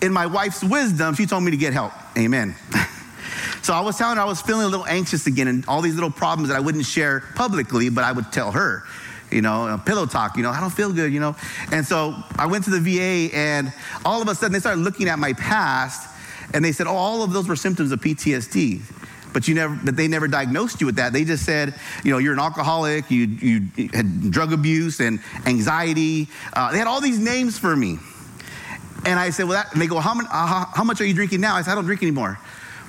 In 0.00 0.12
my 0.12 0.26
wife's 0.26 0.64
wisdom, 0.64 1.14
she 1.14 1.26
told 1.26 1.44
me 1.44 1.50
to 1.50 1.56
get 1.56 1.72
help. 1.72 1.92
Amen. 2.16 2.54
So 3.64 3.72
I 3.72 3.80
was 3.80 3.96
telling 3.96 4.16
her 4.18 4.22
I 4.22 4.26
was 4.26 4.42
feeling 4.42 4.66
a 4.66 4.68
little 4.68 4.84
anxious 4.86 5.26
again 5.26 5.48
and 5.48 5.64
all 5.66 5.80
these 5.80 5.94
little 5.94 6.10
problems 6.10 6.50
that 6.50 6.56
I 6.56 6.60
wouldn't 6.60 6.84
share 6.84 7.20
publicly, 7.34 7.88
but 7.88 8.04
I 8.04 8.12
would 8.12 8.30
tell 8.30 8.52
her, 8.52 8.82
you 9.30 9.40
know, 9.40 9.80
pillow 9.86 10.04
talk, 10.04 10.36
you 10.36 10.42
know, 10.42 10.50
I 10.50 10.60
don't 10.60 10.68
feel 10.68 10.92
good, 10.92 11.10
you 11.10 11.18
know. 11.18 11.34
And 11.72 11.86
so 11.86 12.14
I 12.36 12.44
went 12.44 12.64
to 12.64 12.70
the 12.70 12.78
VA 12.78 13.34
and 13.34 13.72
all 14.04 14.20
of 14.20 14.28
a 14.28 14.34
sudden 14.34 14.52
they 14.52 14.60
started 14.60 14.82
looking 14.82 15.08
at 15.08 15.18
my 15.18 15.32
past 15.32 16.10
and 16.52 16.62
they 16.62 16.72
said, 16.72 16.86
oh, 16.86 16.94
all 16.94 17.22
of 17.22 17.32
those 17.32 17.48
were 17.48 17.56
symptoms 17.56 17.90
of 17.90 18.00
PTSD 18.00 18.82
but 19.32 19.48
you 19.48 19.54
never 19.54 19.76
but 19.82 19.96
they 19.96 20.06
never 20.06 20.28
diagnosed 20.28 20.80
you 20.80 20.86
with 20.86 20.96
that. 20.96 21.14
They 21.14 21.24
just 21.24 21.44
said 21.44 21.74
you 22.04 22.12
know 22.12 22.18
you're 22.18 22.34
an 22.34 22.38
alcoholic 22.38 23.10
you, 23.10 23.24
you 23.24 23.88
had 23.92 24.30
drug 24.30 24.52
abuse 24.52 25.00
and 25.00 25.18
anxiety. 25.46 26.28
Uh, 26.52 26.70
they 26.70 26.78
had 26.78 26.86
all 26.86 27.00
these 27.00 27.18
names 27.18 27.58
for 27.58 27.74
me. 27.74 27.98
And 29.06 29.18
i 29.18 29.30
said 29.30 29.48
well 29.48 29.60
that, 29.60 29.72
and 29.72 29.82
they 29.82 29.88
go 29.88 29.98
how, 29.98 30.16
uh, 30.20 30.66
how 30.72 30.84
much 30.84 31.00
are 31.00 31.04
you 31.04 31.14
drinking 31.14 31.40
now? 31.40 31.56
I 31.56 31.62
said 31.62 31.72
i 31.72 31.74
don't 31.74 31.86
drink 31.86 32.02
anymore 32.02 32.38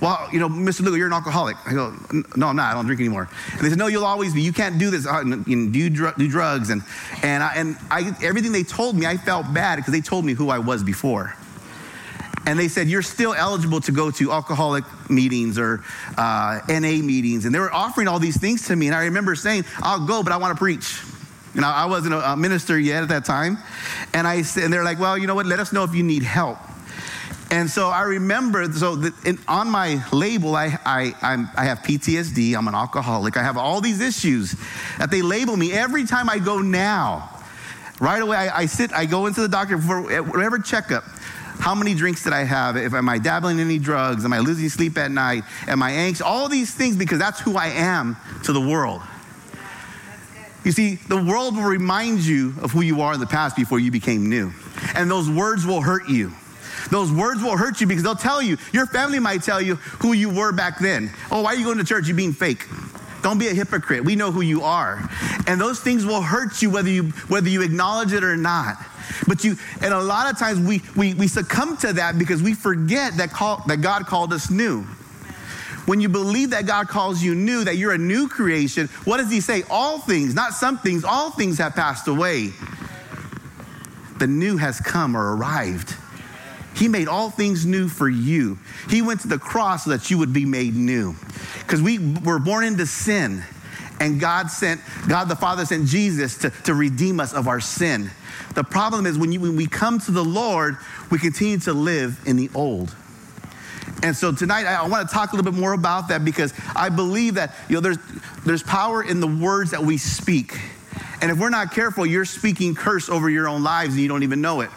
well, 0.02 0.28
you 0.32 0.40
know, 0.40 0.50
Mr. 0.50 0.82
Lugo, 0.82 0.98
you're 0.98 1.08
an 1.08 1.14
alcoholic. 1.14 1.56
I 1.66 1.74
go, 1.74 1.96
no, 2.36 2.48
I'm 2.48 2.56
not. 2.56 2.72
I 2.72 2.74
don't 2.74 2.86
drink 2.86 3.00
anymore. 3.00 3.30
And 3.54 3.62
they 3.62 3.70
said, 3.70 3.78
no, 3.78 3.88
you'll 3.88 4.06
always 4.06 4.34
be. 4.34 4.42
You 4.42 4.52
can't 4.52 4.78
do 4.78 4.90
this. 4.90 5.08
Uh, 5.08 5.24
you 5.48 5.70
do, 5.70 5.90
dr- 5.90 6.18
do 6.18 6.28
drugs. 6.28 6.70
And, 6.70 6.84
and, 7.24 7.42
I, 7.42 7.54
and 7.56 7.78
I, 7.90 8.16
everything 8.22 8.52
they 8.52 8.64
told 8.64 8.98
me, 8.98 9.06
I 9.06 9.18
felt 9.18 9.54
bad 9.54 9.78
because 9.78 9.94
they 9.94 10.02
told 10.02 10.26
me 10.26 10.34
who 10.34 10.50
I 10.50 10.60
was 10.60 10.84
before. 10.84 11.36
and 12.46 12.60
they 12.60 12.68
said, 12.68 12.90
You're 12.90 13.02
still 13.02 13.34
eligible 13.34 13.80
to 13.82 13.92
go 13.94 14.12
to 14.12 14.32
alcoholic 14.32 14.84
meetings 15.10 15.58
or 15.58 15.82
uh, 16.18 16.60
NA 16.68 17.02
meetings. 17.02 17.46
And 17.46 17.56
they 17.56 17.60
were 17.60 17.74
offering 17.74 18.08
all 18.10 18.20
these 18.20 18.40
things 18.40 18.68
to 18.68 18.76
me. 18.76 18.88
And 18.88 18.96
I 18.96 19.06
remember 19.06 19.34
saying, 19.36 19.64
I'll 19.78 20.06
go, 20.06 20.24
but 20.24 20.34
I 20.34 20.38
want 20.38 20.56
to 20.56 20.60
preach. 20.60 21.02
You 21.54 21.62
know, 21.62 21.68
I 21.68 21.86
wasn't 21.86 22.16
a 22.16 22.36
minister 22.36 22.78
yet 22.78 23.04
at 23.04 23.10
that 23.10 23.24
time. 23.24 23.58
And, 24.14 24.28
I, 24.28 24.42
said, 24.42 24.66
and 24.66 24.74
they're 24.74 24.84
like, 24.84 25.00
Well, 25.00 25.18
you 25.18 25.26
know 25.26 25.36
what? 25.36 25.46
Let 25.46 25.60
us 25.60 25.72
know 25.72 25.86
if 25.86 25.96
you 25.96 26.04
need 26.04 26.24
help. 26.24 26.58
And 27.52 27.70
so 27.70 27.90
I 27.90 28.02
remember, 28.04 28.72
so 28.72 29.02
in, 29.24 29.38
on 29.48 29.70
my 29.70 30.04
label, 30.12 30.56
I, 30.56 30.78
I, 30.86 31.16
I'm, 31.22 31.50
I 31.56 31.66
have 31.66 31.80
PTSD, 31.80 32.58
I'm 32.58 32.68
an 32.68 32.76
alcoholic, 32.76 33.38
I 33.38 33.44
have 33.44 33.58
all 33.58 33.82
these 33.82 34.02
issues 34.02 34.56
that 34.98 35.12
they 35.12 35.22
label 35.22 35.56
me 35.56 35.72
every 35.72 36.06
time 36.06 36.30
I 36.30 36.40
go 36.40 36.60
now. 36.60 37.30
Right 38.00 38.22
away, 38.22 38.36
I, 38.36 38.62
I 38.62 38.66
sit, 38.66 38.92
I 38.94 39.06
go 39.06 39.28
into 39.28 39.42
the 39.42 39.48
doctor 39.48 39.78
for 39.78 40.02
whatever 40.24 40.60
checkup. 40.60 41.04
How 41.60 41.74
many 41.74 41.94
drinks 41.94 42.24
did 42.24 42.34
I 42.34 42.44
have? 42.44 42.76
If 42.76 42.94
am 42.94 43.08
I 43.08 43.18
dabbling 43.18 43.60
in 43.60 43.66
any 43.66 43.80
drugs? 43.80 44.26
Am 44.26 44.34
I 44.34 44.40
losing 44.40 44.68
sleep 44.68 44.98
at 44.98 45.12
night? 45.12 45.44
Am 45.68 45.82
I 45.82 45.92
anxious? 45.92 46.22
All 46.22 46.50
these 46.50 46.74
things 46.74 46.98
because 46.98 47.20
that's 47.20 47.40
who 47.40 47.56
I 47.56 47.68
am 47.68 48.18
to 48.44 48.52
the 48.52 48.60
world. 48.60 49.02
You 50.66 50.72
see, 50.72 50.96
the 50.96 51.24
world 51.24 51.56
will 51.56 51.64
remind 51.64 52.20
you 52.22 52.56
of 52.62 52.72
who 52.72 52.82
you 52.82 53.02
are 53.02 53.14
in 53.14 53.20
the 53.20 53.28
past 53.28 53.56
before 53.56 53.80
you 53.80 53.92
became 53.92 54.30
new. 54.30 54.52
And 54.96 55.10
those 55.10 55.30
words 55.30 55.66
will 55.66 55.82
hurt 55.82 56.10
you. 56.10 56.34
Those 56.92 57.12
words 57.12 57.42
will 57.42 57.58
hurt 57.58 57.82
you 57.82 57.88
because 57.88 58.04
they'll 58.04 58.16
tell 58.16 58.42
you, 58.42 58.58
your 58.72 58.86
family 58.86 59.20
might 59.20 59.44
tell 59.44 59.62
you 59.62 59.76
who 59.76 60.14
you 60.14 60.30
were 60.30 60.52
back 60.52 60.80
then. 60.80 61.12
Oh, 61.32 61.42
why 61.42 61.54
are 61.54 61.56
you 61.56 61.66
going 61.66 61.78
to 61.78 61.84
church? 61.84 62.08
You're 62.08 62.16
being 62.16 62.34
fake. 62.34 62.68
Don't 63.24 63.40
be 63.40 63.48
a 63.48 63.54
hypocrite. 63.54 64.06
We 64.06 64.16
know 64.16 64.32
who 64.32 64.42
you 64.42 64.62
are. 64.62 65.10
And 65.48 65.60
those 65.60 65.80
things 65.80 66.06
will 66.06 66.22
hurt 66.22 66.62
you 66.62 66.70
whether 66.70 66.90
you 66.90 67.06
whether 67.28 67.50
you 67.50 67.64
acknowledge 67.64 68.14
it 68.14 68.24
or 68.24 68.38
not. 68.38 68.78
But 69.28 69.44
you, 69.44 69.56
and 69.82 69.94
a 69.94 70.02
lot 70.02 70.32
of 70.32 70.38
times 70.38 70.60
we, 70.60 70.82
we, 70.96 71.14
we 71.14 71.28
succumb 71.28 71.78
to 71.78 71.94
that 71.94 72.18
because 72.18 72.44
we 72.44 72.54
forget 72.54 73.18
that, 73.18 73.32
call, 73.32 73.64
that 73.68 73.82
God 73.82 74.06
called 74.06 74.34
us 74.34 74.50
new. 74.50 74.82
When 75.86 76.02
you 76.02 76.10
believe 76.10 76.50
that 76.52 76.66
God 76.66 76.88
calls 76.88 77.22
you 77.22 77.36
new, 77.36 77.64
that 77.64 77.78
you're 77.78 77.94
a 77.94 77.98
new 77.98 78.28
creation, 78.28 78.88
what 79.06 79.18
does 79.18 79.32
He 79.32 79.42
say? 79.42 79.64
All 79.70 80.00
things, 80.00 80.34
not 80.34 80.54
some 80.54 80.80
things, 80.80 81.04
all 81.04 81.32
things 81.32 81.60
have 81.60 81.76
passed 81.76 82.08
away. 82.08 82.50
The 84.18 84.28
new 84.28 84.58
has 84.58 84.80
come 84.80 85.16
or 85.16 85.36
arrived. 85.36 85.96
He 86.76 86.88
made 86.88 87.08
all 87.08 87.30
things 87.30 87.66
new 87.66 87.88
for 87.88 88.10
you. 88.10 88.60
He 88.90 89.02
went 89.02 89.22
to 89.22 89.28
the 89.28 89.40
cross 89.40 89.86
so 89.86 89.92
that 89.92 90.12
you 90.12 90.18
would 90.18 90.34
be 90.34 90.46
made 90.46 90.76
new. 90.76 91.16
Because 91.60 91.82
we 91.82 92.00
were 92.00 92.40
born 92.40 92.64
into 92.66 92.86
sin, 92.86 93.44
and 94.00 94.20
God 94.20 94.52
sent, 94.52 94.82
God 95.08 95.26
the 95.26 95.36
Father 95.36 95.66
sent 95.66 95.88
Jesus 95.88 96.38
to, 96.40 96.50
to 96.66 96.74
redeem 96.74 97.20
us 97.20 97.34
of 97.34 97.48
our 97.48 97.62
sin. 97.62 98.12
The 98.56 98.64
problem 98.64 99.06
is 99.06 99.18
when, 99.18 99.32
you, 99.32 99.40
when 99.40 99.56
we 99.56 99.68
come 99.68 100.00
to 100.00 100.12
the 100.12 100.24
Lord, 100.24 100.78
we 101.10 101.18
continue 101.18 101.60
to 101.60 101.74
live 101.74 102.20
in 102.26 102.36
the 102.36 102.50
old. 102.54 102.94
And 104.04 104.16
so 104.16 104.34
tonight, 104.34 104.66
I, 104.66 104.76
I 104.76 104.88
want 104.88 105.08
to 105.08 105.14
talk 105.14 105.32
a 105.32 105.36
little 105.36 105.50
bit 105.50 105.60
more 105.60 105.74
about 105.74 106.10
that 106.10 106.26
because 106.26 106.54
I 106.76 106.90
believe 106.90 107.36
that 107.36 107.56
you 107.70 107.76
know, 107.76 107.82
there's, 107.82 107.98
there's 108.46 108.64
power 108.64 109.02
in 109.02 109.20
the 109.20 109.28
words 109.28 109.72
that 109.72 109.82
we 109.82 109.98
speak. 109.98 110.60
And 111.22 111.32
if 111.32 111.40
we're 111.40 111.50
not 111.50 111.72
careful, 111.72 112.06
you're 112.06 112.26
speaking 112.26 112.76
curse 112.76 113.10
over 113.10 113.30
your 113.30 113.48
own 113.48 113.64
lives 113.64 113.94
and 113.94 114.02
you 114.02 114.10
don't 114.10 114.24
even 114.24 114.42
know 114.42 114.62
it. 114.62 114.70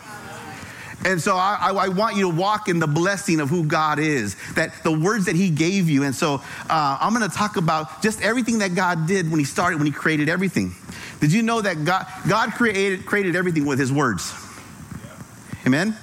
And 1.05 1.21
so 1.21 1.37
I, 1.37 1.71
I, 1.73 1.89
want 1.89 2.17
you 2.17 2.23
to 2.23 2.37
walk 2.37 2.69
in 2.69 2.81
the 2.81 2.87
blessing 2.87 3.39
of 3.41 3.49
who 3.49 3.65
God 3.65 4.01
is, 4.01 4.37
that 4.55 4.83
the 4.83 4.91
words 4.91 5.27
that 5.27 5.37
He 5.37 5.49
gave 5.49 5.89
you. 5.89 6.03
And 6.03 6.15
so 6.15 6.43
uh, 6.69 6.99
I'm 7.01 7.15
going 7.15 7.29
to 7.29 7.35
talk 7.35 7.57
about 7.57 8.03
just 8.03 8.21
everything 8.21 8.59
that 8.59 8.75
God 8.75 9.07
did 9.07 9.31
when 9.31 9.39
He 9.39 9.45
started, 9.45 9.77
when 9.77 9.87
He 9.87 9.93
created 9.93 10.29
everything. 10.29 10.75
Did 11.21 11.33
you 11.33 11.43
know 11.43 11.61
that 11.61 11.85
God, 11.85 12.07
God 12.29 12.51
created, 12.53 13.07
created 13.07 13.37
everything 13.37 13.65
with 13.65 13.79
His 13.79 13.93
words? 13.93 14.35
Amen? 15.67 15.97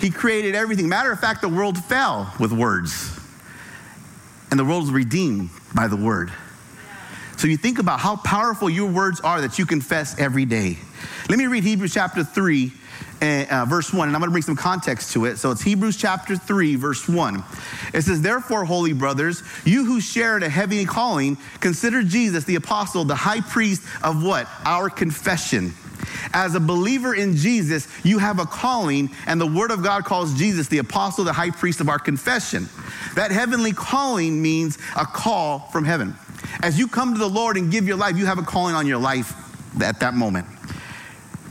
He 0.00 0.10
created 0.10 0.54
everything. 0.54 0.88
Matter 0.88 1.12
of 1.12 1.20
fact, 1.20 1.42
the 1.42 1.48
world 1.48 1.76
fell 1.76 2.32
with 2.40 2.52
words, 2.52 3.18
and 4.50 4.58
the 4.58 4.64
world 4.64 4.84
was 4.84 4.92
redeemed 4.92 5.50
by 5.74 5.88
the 5.88 5.96
word. 5.96 6.32
So 7.36 7.48
you 7.48 7.58
think 7.58 7.78
about 7.78 8.00
how 8.00 8.16
powerful 8.16 8.70
your 8.70 8.90
words 8.90 9.20
are 9.20 9.42
that 9.42 9.58
you 9.58 9.66
confess 9.66 10.18
every 10.18 10.46
day. 10.46 10.78
Let 11.28 11.38
me 11.38 11.46
read 11.46 11.64
Hebrews 11.64 11.92
chapter 11.92 12.24
3 12.24 12.72
uh, 13.20 13.64
verse 13.68 13.92
1, 13.92 14.08
and 14.08 14.16
I'm 14.16 14.20
going 14.20 14.30
to 14.30 14.32
bring 14.32 14.42
some 14.42 14.56
context 14.56 15.12
to 15.12 15.24
it. 15.24 15.38
So 15.38 15.50
it's 15.50 15.62
Hebrews 15.62 15.96
chapter 15.96 16.36
3, 16.36 16.76
verse 16.76 17.08
1. 17.08 17.42
It 17.94 18.02
says, 18.02 18.20
Therefore, 18.20 18.64
holy 18.64 18.92
brothers, 18.92 19.42
you 19.64 19.84
who 19.84 20.00
shared 20.00 20.42
a 20.42 20.48
heavy 20.48 20.84
calling, 20.84 21.36
consider 21.60 22.02
Jesus 22.02 22.44
the 22.44 22.56
apostle, 22.56 23.04
the 23.04 23.14
high 23.14 23.40
priest 23.40 23.82
of 24.02 24.22
what? 24.22 24.48
Our 24.64 24.90
confession. 24.90 25.72
As 26.32 26.54
a 26.54 26.60
believer 26.60 27.14
in 27.14 27.36
Jesus, 27.36 27.88
you 28.04 28.18
have 28.18 28.38
a 28.38 28.46
calling, 28.46 29.10
and 29.26 29.40
the 29.40 29.46
Word 29.46 29.70
of 29.70 29.82
God 29.82 30.04
calls 30.04 30.34
Jesus 30.34 30.68
the 30.68 30.78
apostle, 30.78 31.24
the 31.24 31.32
high 31.32 31.50
priest 31.50 31.80
of 31.80 31.88
our 31.88 31.98
confession. 31.98 32.68
That 33.14 33.30
heavenly 33.30 33.72
calling 33.72 34.40
means 34.40 34.78
a 34.96 35.06
call 35.06 35.60
from 35.72 35.84
heaven. 35.84 36.14
As 36.62 36.78
you 36.78 36.88
come 36.88 37.14
to 37.14 37.18
the 37.18 37.28
Lord 37.28 37.56
and 37.56 37.70
give 37.70 37.86
your 37.86 37.96
life, 37.96 38.16
you 38.16 38.26
have 38.26 38.38
a 38.38 38.42
calling 38.42 38.74
on 38.74 38.86
your 38.86 38.98
life 38.98 39.34
at 39.82 40.00
that 40.00 40.14
moment. 40.14 40.46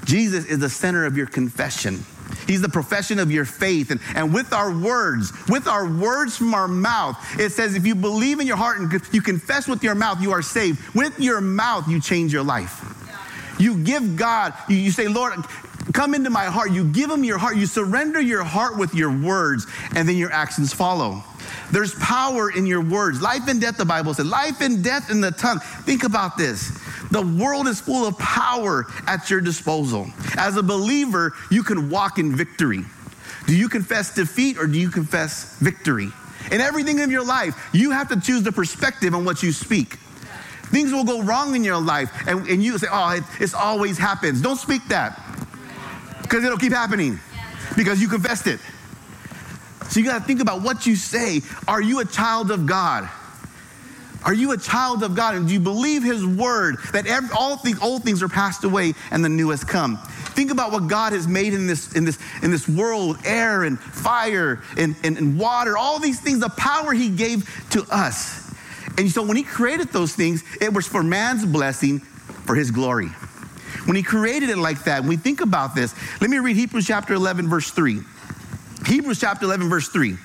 Jesus 0.06 0.46
is 0.46 0.60
the 0.60 0.70
center 0.70 1.06
of 1.06 1.18
your 1.18 1.28
confession. 1.28 2.06
He's 2.48 2.62
the 2.62 2.70
profession 2.70 3.20
of 3.20 3.32
your 3.32 3.46
faith. 3.46 3.92
And, 3.92 4.00
and 4.16 4.34
with 4.34 4.54
our 4.54 4.72
words, 4.76 5.34
with 5.50 5.68
our 5.68 5.88
words 5.88 6.38
from 6.38 6.54
our 6.54 6.68
mouth, 6.68 7.18
it 7.40 7.52
says 7.52 7.76
if 7.76 7.86
you 7.86 7.96
believe 7.96 8.40
in 8.40 8.48
your 8.48 8.58
heart 8.58 8.80
and 8.80 9.02
you 9.12 9.22
confess 9.22 9.68
with 9.68 9.84
your 9.84 9.96
mouth, 9.96 10.22
you 10.22 10.32
are 10.32 10.42
saved. 10.42 10.96
With 10.96 11.20
your 11.20 11.42
mouth, 11.42 11.88
you 11.88 12.00
change 12.00 12.32
your 12.32 12.44
life. 12.44 12.84
You 13.60 13.78
give 13.84 14.16
God, 14.16 14.54
you, 14.68 14.76
you 14.76 14.92
say, 14.92 15.08
Lord, 15.08 15.34
come 15.94 16.14
into 16.14 16.30
my 16.30 16.46
heart. 16.46 16.72
You 16.72 16.84
give 16.84 17.10
him 17.10 17.24
your 17.24 17.38
heart. 17.38 17.56
You 17.56 17.66
surrender 17.66 18.20
your 18.20 18.44
heart 18.44 18.78
with 18.78 18.94
your 18.94 19.16
words, 19.18 19.66
and 19.96 20.08
then 20.08 20.18
your 20.18 20.32
actions 20.32 20.74
follow. 20.74 21.24
There's 21.72 21.96
power 21.96 22.52
in 22.52 22.66
your 22.66 22.82
words. 22.82 23.22
Life 23.22 23.48
and 23.48 23.62
death, 23.62 23.78
the 23.78 23.86
Bible 23.86 24.14
said. 24.14 24.28
Life 24.28 24.62
and 24.62 24.84
death 24.84 25.10
in 25.10 25.22
the 25.22 25.32
tongue. 25.32 25.60
Think 25.60 26.04
about 26.04 26.38
this. 26.38 26.78
The 27.16 27.22
world 27.22 27.70
is 27.70 27.80
full 27.80 28.06
of 28.06 28.20
power 28.20 28.88
at 29.08 29.30
your 29.30 29.40
disposal. 29.40 30.08
As 30.36 30.58
a 30.58 30.62
believer, 30.62 31.32
you 31.50 31.64
can 31.64 31.90
walk 31.90 32.20
in 32.20 32.36
victory. 32.36 32.84
Do 33.48 33.56
you 33.56 33.70
confess 33.70 34.14
defeat 34.14 34.58
or 34.58 34.68
do 34.68 34.78
you 34.78 34.90
confess 34.90 35.58
victory? 35.60 36.10
In 36.52 36.60
everything 36.60 37.00
in 37.00 37.10
your 37.10 37.24
life, 37.24 37.70
you 37.72 37.92
have 37.92 38.10
to 38.10 38.20
choose 38.20 38.44
the 38.44 38.52
perspective 38.52 39.16
on 39.16 39.24
what 39.24 39.44
you 39.44 39.54
speak. 39.54 39.94
Things 40.74 40.92
will 40.92 41.06
go 41.06 41.22
wrong 41.22 41.56
in 41.56 41.64
your 41.64 41.80
life, 41.80 42.12
and, 42.28 42.46
and 42.50 42.62
you 42.62 42.78
say, 42.78 42.88
Oh, 42.92 43.12
it 43.12 43.24
it's 43.40 43.54
always 43.54 43.98
happens. 43.98 44.42
Don't 44.42 44.60
speak 44.60 44.86
that 44.90 45.18
because 46.22 46.44
it'll 46.44 46.58
keep 46.58 46.74
happening 46.74 47.18
because 47.78 48.02
you 48.02 48.10
confessed 48.10 48.48
it. 48.48 48.60
So 49.88 50.02
you 50.02 50.06
got 50.06 50.20
to 50.20 50.26
think 50.26 50.42
about 50.42 50.64
what 50.64 50.86
you 50.86 50.98
say. 50.98 51.40
Are 51.66 51.82
you 51.82 52.02
a 52.02 52.06
child 52.06 52.52
of 52.52 52.66
God? 52.66 53.10
Are 54.26 54.34
you 54.34 54.54
a 54.54 54.58
child 54.58 55.04
of 55.04 55.16
God? 55.16 55.36
And 55.36 55.48
do 55.48 55.54
you 55.54 55.60
believe 55.60 56.04
His 56.04 56.26
word 56.26 56.78
that 56.94 57.06
every, 57.06 57.30
all 57.38 57.58
things, 57.58 57.80
old 57.80 58.04
things 58.04 58.24
are 58.24 58.28
passed 58.28 58.64
away 58.64 58.94
and 59.12 59.24
the 59.24 59.30
new 59.30 59.52
has 59.52 59.64
come? 59.64 59.98
Think 60.34 60.52
about 60.52 60.72
what 60.72 60.88
God 60.88 61.14
has 61.14 61.28
made 61.28 61.54
in 61.54 61.68
this, 61.68 61.94
in 61.94 62.06
this, 62.06 62.18
in 62.42 62.50
this 62.50 62.68
world 62.68 63.18
air 63.24 63.64
and 63.64 63.80
fire 63.80 64.64
and, 64.78 64.96
and, 65.04 65.18
and 65.18 65.40
water, 65.40 65.78
all 65.78 66.00
these 66.00 66.20
things, 66.20 66.40
the 66.40 66.50
power 66.50 66.92
He 66.92 67.10
gave 67.10 67.48
to 67.70 67.86
us. 67.92 68.52
And 68.98 69.12
so 69.12 69.24
when 69.24 69.38
He 69.38 69.44
created 69.44 69.90
those 69.90 70.16
things, 70.16 70.44
it 70.60 70.74
was 70.74 70.88
for 70.88 71.04
man's 71.04 71.46
blessing, 71.46 72.00
for 72.00 72.56
His 72.56 72.72
glory. 72.72 73.10
When 73.86 73.96
He 73.96 74.02
created 74.02 74.50
it 74.50 74.58
like 74.58 74.86
that, 74.86 75.02
when 75.02 75.10
we 75.10 75.18
think 75.18 75.42
about 75.42 75.76
this, 75.76 75.94
let 76.20 76.32
me 76.32 76.40
read 76.40 76.56
Hebrews 76.56 76.88
chapter 76.88 77.14
11, 77.14 77.48
verse 77.48 77.70
3. 77.70 78.00
Hebrews 78.88 79.20
chapter 79.20 79.46
11, 79.46 79.70
verse 79.70 79.88
3. 79.90 80.18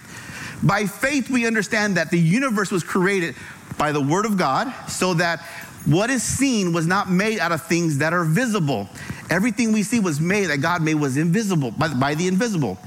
By 0.63 0.87
faith, 0.87 1.31
we 1.31 1.47
understand 1.47 1.97
that 1.97 2.11
the 2.11 2.19
universe 2.19 2.71
was 2.71 2.83
created 2.83 3.35
by 3.81 3.93
the 3.93 4.01
word 4.01 4.27
of 4.27 4.37
God, 4.37 4.71
so 4.91 5.15
that 5.15 5.41
what 5.87 6.11
is 6.11 6.23
seen 6.23 6.75
was 6.75 6.87
not 6.87 7.11
made 7.11 7.39
out 7.39 7.51
of 7.51 7.63
things 7.63 7.97
that 7.97 8.13
are 8.13 8.25
visible. 8.25 8.87
Everything 9.31 9.73
we 9.73 9.83
see 9.83 10.01
was 10.01 10.21
made 10.21 10.47
that 10.47 10.59
God 10.59 10.83
made 10.83 10.97
was 10.97 11.17
invisible, 11.17 11.71
by, 11.71 11.89
by 11.95 12.15
the 12.15 12.29
invisible. 12.29 12.79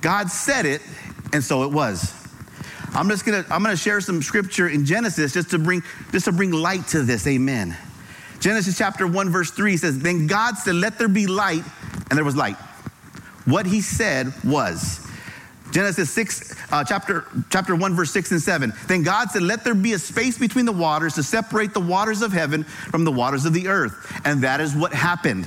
God 0.00 0.28
said 0.32 0.66
it, 0.66 0.82
and 1.32 1.44
so 1.44 1.62
it 1.62 1.70
was. 1.70 2.12
I'm 2.92 3.08
just 3.08 3.24
gonna 3.24 3.46
I'm 3.50 3.62
gonna 3.62 3.76
share 3.76 4.00
some 4.00 4.20
scripture 4.20 4.68
in 4.68 4.84
Genesis 4.84 5.32
just 5.32 5.50
to 5.50 5.60
bring 5.60 5.84
just 6.10 6.24
to 6.24 6.32
bring 6.32 6.50
light 6.50 6.88
to 6.88 7.02
this. 7.04 7.24
Amen. 7.28 7.76
Genesis 8.40 8.76
chapter 8.76 9.06
1, 9.06 9.30
verse 9.30 9.52
3 9.52 9.76
says, 9.76 10.00
Then 10.00 10.26
God 10.26 10.58
said, 10.58 10.74
Let 10.74 10.98
there 10.98 11.06
be 11.06 11.28
light, 11.28 11.62
and 12.10 12.16
there 12.16 12.24
was 12.24 12.34
light. 12.34 12.56
What 13.44 13.66
he 13.66 13.80
said 13.80 14.32
was. 14.42 15.06
Genesis 15.72 16.10
6, 16.10 16.54
uh, 16.70 16.84
chapter, 16.84 17.24
chapter 17.48 17.74
1, 17.74 17.96
verse 17.96 18.12
6 18.12 18.30
and 18.30 18.42
7. 18.42 18.72
Then 18.86 19.02
God 19.02 19.30
said, 19.30 19.42
Let 19.42 19.64
there 19.64 19.74
be 19.74 19.94
a 19.94 19.98
space 19.98 20.38
between 20.38 20.66
the 20.66 20.72
waters 20.72 21.14
to 21.14 21.22
separate 21.22 21.72
the 21.72 21.80
waters 21.80 22.20
of 22.20 22.30
heaven 22.30 22.64
from 22.64 23.04
the 23.04 23.12
waters 23.12 23.46
of 23.46 23.54
the 23.54 23.68
earth. 23.68 24.20
And 24.24 24.42
that 24.42 24.60
is 24.60 24.74
what 24.74 24.92
happened. 24.92 25.46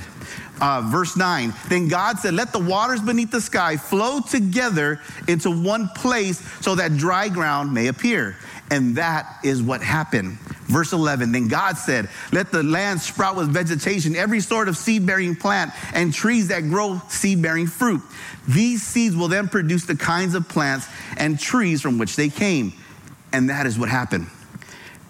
Uh, 0.60 0.82
verse 0.90 1.16
9. 1.16 1.54
Then 1.68 1.86
God 1.86 2.18
said, 2.18 2.34
Let 2.34 2.52
the 2.52 2.58
waters 2.58 3.00
beneath 3.00 3.30
the 3.30 3.40
sky 3.40 3.76
flow 3.76 4.20
together 4.20 5.00
into 5.28 5.50
one 5.50 5.88
place 5.94 6.40
so 6.60 6.74
that 6.74 6.96
dry 6.96 7.28
ground 7.28 7.72
may 7.72 7.86
appear. 7.86 8.36
And 8.70 8.96
that 8.96 9.38
is 9.44 9.62
what 9.62 9.80
happened. 9.80 10.38
Verse 10.66 10.92
11, 10.92 11.30
then 11.30 11.48
God 11.48 11.78
said, 11.78 12.08
Let 12.32 12.50
the 12.50 12.62
land 12.62 13.00
sprout 13.00 13.36
with 13.36 13.48
vegetation, 13.48 14.16
every 14.16 14.40
sort 14.40 14.68
of 14.68 14.76
seed 14.76 15.06
bearing 15.06 15.36
plant, 15.36 15.72
and 15.94 16.12
trees 16.12 16.48
that 16.48 16.62
grow 16.62 17.00
seed 17.08 17.40
bearing 17.40 17.68
fruit. 17.68 18.02
These 18.48 18.82
seeds 18.82 19.14
will 19.14 19.28
then 19.28 19.48
produce 19.48 19.86
the 19.86 19.96
kinds 19.96 20.34
of 20.34 20.48
plants 20.48 20.88
and 21.16 21.38
trees 21.38 21.80
from 21.80 21.98
which 21.98 22.16
they 22.16 22.28
came. 22.28 22.72
And 23.32 23.48
that 23.50 23.66
is 23.66 23.78
what 23.78 23.88
happened. 23.88 24.26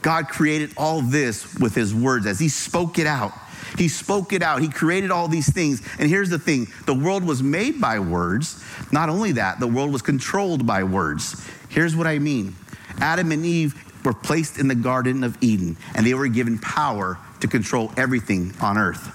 God 0.02 0.28
created 0.28 0.72
all 0.76 1.00
this 1.00 1.54
with 1.58 1.74
his 1.74 1.94
words 1.94 2.26
as 2.26 2.38
he 2.38 2.48
spoke 2.48 2.98
it 2.98 3.06
out. 3.06 3.32
He 3.78 3.88
spoke 3.88 4.32
it 4.32 4.42
out. 4.42 4.60
He 4.60 4.68
created 4.68 5.10
all 5.10 5.28
these 5.28 5.52
things. 5.52 5.82
And 5.98 6.08
here's 6.08 6.30
the 6.30 6.38
thing 6.38 6.68
the 6.86 6.94
world 6.94 7.24
was 7.24 7.42
made 7.42 7.80
by 7.80 7.98
words. 7.98 8.62
Not 8.92 9.08
only 9.08 9.32
that, 9.32 9.58
the 9.58 9.66
world 9.66 9.92
was 9.92 10.02
controlled 10.02 10.66
by 10.66 10.84
words. 10.84 11.46
Here's 11.68 11.96
what 11.96 12.06
I 12.06 12.18
mean 12.18 12.54
Adam 13.00 13.32
and 13.32 13.44
Eve 13.44 13.74
were 14.06 14.14
placed 14.14 14.58
in 14.58 14.68
the 14.68 14.74
Garden 14.74 15.24
of 15.24 15.36
Eden, 15.42 15.76
and 15.94 16.06
they 16.06 16.14
were 16.14 16.28
given 16.28 16.58
power 16.58 17.18
to 17.40 17.48
control 17.48 17.92
everything 17.98 18.54
on 18.60 18.78
earth. 18.78 19.12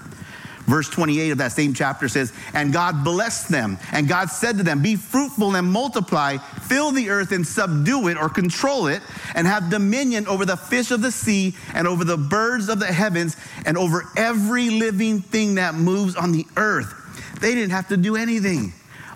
Verse 0.66 0.88
28 0.88 1.30
of 1.30 1.38
that 1.38 1.50
same 1.50 1.74
chapter 1.74 2.08
says, 2.08 2.32
And 2.54 2.72
God 2.72 3.02
blessed 3.02 3.48
them, 3.48 3.78
and 3.90 4.06
God 4.06 4.30
said 4.30 4.58
to 4.58 4.62
them, 4.62 4.80
Be 4.80 4.94
fruitful 4.94 5.56
and 5.56 5.66
multiply, 5.66 6.36
fill 6.36 6.92
the 6.92 7.10
earth 7.10 7.32
and 7.32 7.44
subdue 7.44 8.06
it 8.08 8.16
or 8.16 8.28
control 8.28 8.86
it, 8.86 9.02
and 9.34 9.46
have 9.46 9.70
dominion 9.70 10.28
over 10.28 10.46
the 10.46 10.56
fish 10.56 10.92
of 10.92 11.02
the 11.02 11.10
sea, 11.10 11.56
and 11.74 11.88
over 11.88 12.04
the 12.04 12.16
birds 12.16 12.68
of 12.68 12.78
the 12.78 12.86
heavens, 12.86 13.36
and 13.66 13.76
over 13.76 14.04
every 14.16 14.70
living 14.70 15.20
thing 15.20 15.56
that 15.56 15.74
moves 15.74 16.14
on 16.14 16.30
the 16.30 16.46
earth. 16.56 16.94
They 17.40 17.54
didn't 17.54 17.70
have 17.70 17.88
to 17.88 17.96
do 17.96 18.14
anything. 18.14 18.72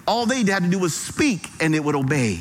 All 0.08 0.26
they 0.26 0.42
had 0.42 0.64
to 0.64 0.68
do 0.68 0.78
was 0.78 0.94
speak, 0.94 1.48
and 1.60 1.74
it 1.74 1.84
would 1.84 1.94
obey. 1.94 2.40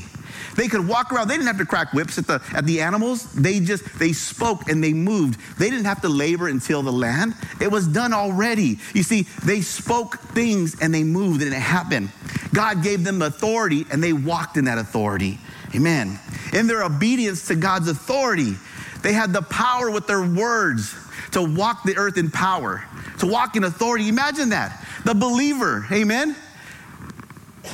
They 0.55 0.67
could 0.67 0.87
walk 0.87 1.11
around. 1.11 1.27
They 1.27 1.35
didn't 1.35 1.47
have 1.47 1.57
to 1.57 1.65
crack 1.65 1.93
whips 1.93 2.17
at 2.17 2.27
the, 2.27 2.41
at 2.53 2.65
the 2.65 2.81
animals. 2.81 3.31
They 3.33 3.59
just, 3.59 3.99
they 3.99 4.13
spoke 4.13 4.69
and 4.69 4.83
they 4.83 4.93
moved. 4.93 5.39
They 5.59 5.69
didn't 5.69 5.85
have 5.85 6.01
to 6.01 6.09
labor 6.09 6.47
and 6.47 6.61
till 6.61 6.81
the 6.81 6.91
land. 6.91 7.35
It 7.59 7.71
was 7.71 7.87
done 7.87 8.13
already. 8.13 8.79
You 8.93 9.03
see, 9.03 9.23
they 9.43 9.61
spoke 9.61 10.17
things 10.19 10.81
and 10.81 10.93
they 10.93 11.03
moved 11.03 11.41
and 11.41 11.53
it 11.53 11.59
happened. 11.59 12.09
God 12.53 12.83
gave 12.83 13.03
them 13.03 13.21
authority 13.21 13.85
and 13.91 14.03
they 14.03 14.13
walked 14.13 14.57
in 14.57 14.65
that 14.65 14.77
authority. 14.77 15.39
Amen. 15.75 16.19
In 16.53 16.67
their 16.67 16.83
obedience 16.83 17.47
to 17.47 17.55
God's 17.55 17.89
authority, 17.89 18.55
they 19.01 19.13
had 19.13 19.33
the 19.33 19.41
power 19.41 19.91
with 19.91 20.07
their 20.07 20.25
words 20.25 20.95
to 21.31 21.41
walk 21.41 21.83
the 21.83 21.97
earth 21.97 22.17
in 22.17 22.31
power, 22.31 22.83
to 23.19 23.27
walk 23.27 23.57
in 23.57 23.65
authority. 23.65 24.07
Imagine 24.07 24.49
that. 24.49 24.85
The 25.03 25.13
believer, 25.13 25.85
amen? 25.91 26.35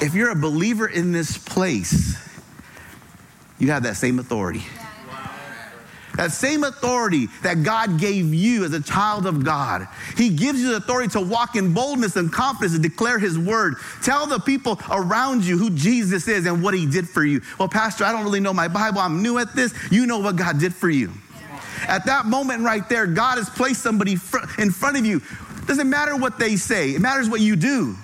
If 0.02 0.16
you're 0.16 0.32
a 0.32 0.36
believer 0.36 0.88
in 0.88 1.12
this 1.12 1.38
place, 1.38 2.18
you 3.62 3.70
have 3.70 3.84
that 3.84 3.96
same 3.96 4.18
authority. 4.18 4.64
That 6.16 6.32
same 6.32 6.64
authority 6.64 7.28
that 7.44 7.64
God 7.64 8.00
gave 8.00 8.34
you 8.34 8.66
as 8.66 8.74
a 8.74 8.82
child 8.82 9.26
of 9.26 9.46
God. 9.46 9.88
He 10.18 10.30
gives 10.30 10.60
you 10.60 10.72
the 10.72 10.78
authority 10.78 11.10
to 11.10 11.22
walk 11.22 11.56
in 11.56 11.74
boldness 11.74 12.16
and 12.16 12.34
confidence 12.34 12.74
and 12.74 12.84
declare 12.84 13.18
His 13.18 13.38
word. 13.38 13.76
Tell 14.04 14.26
the 14.26 14.40
people 14.40 14.80
around 14.90 15.46
you 15.46 15.58
who 15.58 15.70
Jesus 15.70 16.28
is 16.28 16.48
and 16.48 16.62
what 16.62 16.74
He 16.74 16.86
did 16.86 17.08
for 17.08 17.24
you. 17.24 17.42
Well, 17.60 17.70
Pastor, 17.70 18.04
I 18.04 18.12
don't 18.12 18.24
really 18.24 18.40
know 18.40 18.52
my 18.52 18.68
Bible. 18.68 19.00
I'm 19.00 19.22
new 19.22 19.38
at 19.38 19.56
this. 19.56 19.74
You 19.92 20.06
know 20.06 20.20
what 20.20 20.36
God 20.36 20.60
did 20.60 20.74
for 20.74 20.90
you. 20.90 21.12
At 21.88 22.06
that 22.08 22.26
moment 22.26 22.64
right 22.64 22.88
there, 22.90 23.08
God 23.08 23.38
has 23.38 23.50
placed 23.50 23.82
somebody 23.82 24.14
in 24.58 24.72
front 24.72 24.98
of 24.98 25.06
you. 25.06 25.22
Doesn't 25.66 25.90
matter 25.90 26.18
what 26.18 26.40
they 26.40 26.56
say, 26.56 26.92
it 26.92 27.00
matters 27.00 27.30
what 27.30 27.42
you 27.42 27.56
do. 27.56 27.96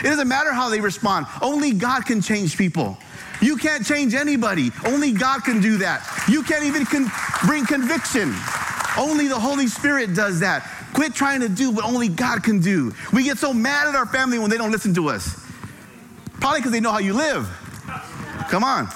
It 0.00 0.04
doesn't 0.04 0.28
matter 0.28 0.52
how 0.52 0.70
they 0.70 0.80
respond. 0.80 1.26
Only 1.42 1.72
God 1.72 2.06
can 2.06 2.20
change 2.20 2.56
people. 2.56 2.98
You 3.40 3.56
can't 3.56 3.84
change 3.84 4.14
anybody. 4.14 4.70
Only 4.86 5.12
God 5.12 5.44
can 5.44 5.60
do 5.60 5.78
that. 5.78 6.06
You 6.28 6.42
can't 6.42 6.64
even 6.64 6.84
con- 6.84 7.10
bring 7.46 7.64
conviction. 7.66 8.34
Only 8.98 9.28
the 9.28 9.38
Holy 9.38 9.68
Spirit 9.68 10.14
does 10.14 10.40
that. 10.40 10.68
Quit 10.92 11.14
trying 11.14 11.40
to 11.40 11.48
do 11.48 11.70
what 11.70 11.84
only 11.84 12.08
God 12.08 12.42
can 12.42 12.60
do. 12.60 12.92
We 13.12 13.22
get 13.22 13.38
so 13.38 13.52
mad 13.52 13.88
at 13.88 13.94
our 13.94 14.06
family 14.06 14.38
when 14.38 14.50
they 14.50 14.56
don't 14.56 14.72
listen 14.72 14.94
to 14.94 15.08
us. 15.08 15.44
Probably 16.40 16.60
because 16.60 16.72
they 16.72 16.80
know 16.80 16.90
how 16.90 16.98
you 16.98 17.12
live. 17.12 17.48
Come 18.48 18.64
on. 18.64 18.88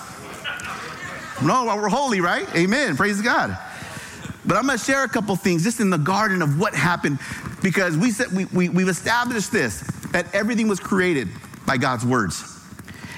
No, 1.43 1.65
we're 1.65 1.89
holy, 1.89 2.21
right? 2.21 2.47
Amen. 2.57 2.97
Praise 2.97 3.21
God. 3.21 3.57
But 4.45 4.57
I'm 4.57 4.67
going 4.67 4.79
to 4.79 4.85
share 4.85 5.05
a 5.05 5.09
couple 5.09 5.35
things 5.37 5.63
just 5.63 5.81
in 5.81 5.91
the 5.91 5.99
garden 5.99 6.43
of 6.43 6.59
what 6.59 6.75
happened 6.75 7.19
because 7.63 7.97
we 7.97 8.11
said 8.11 8.33
we, 8.33 8.47
we, 8.47 8.69
we've 8.69 8.89
established 8.89 9.52
this 9.52 9.81
that 10.11 10.33
everything 10.35 10.69
was 10.69 10.81
created 10.81 11.28
by 11.67 11.76
God's 11.76 12.05
words. 12.05 12.43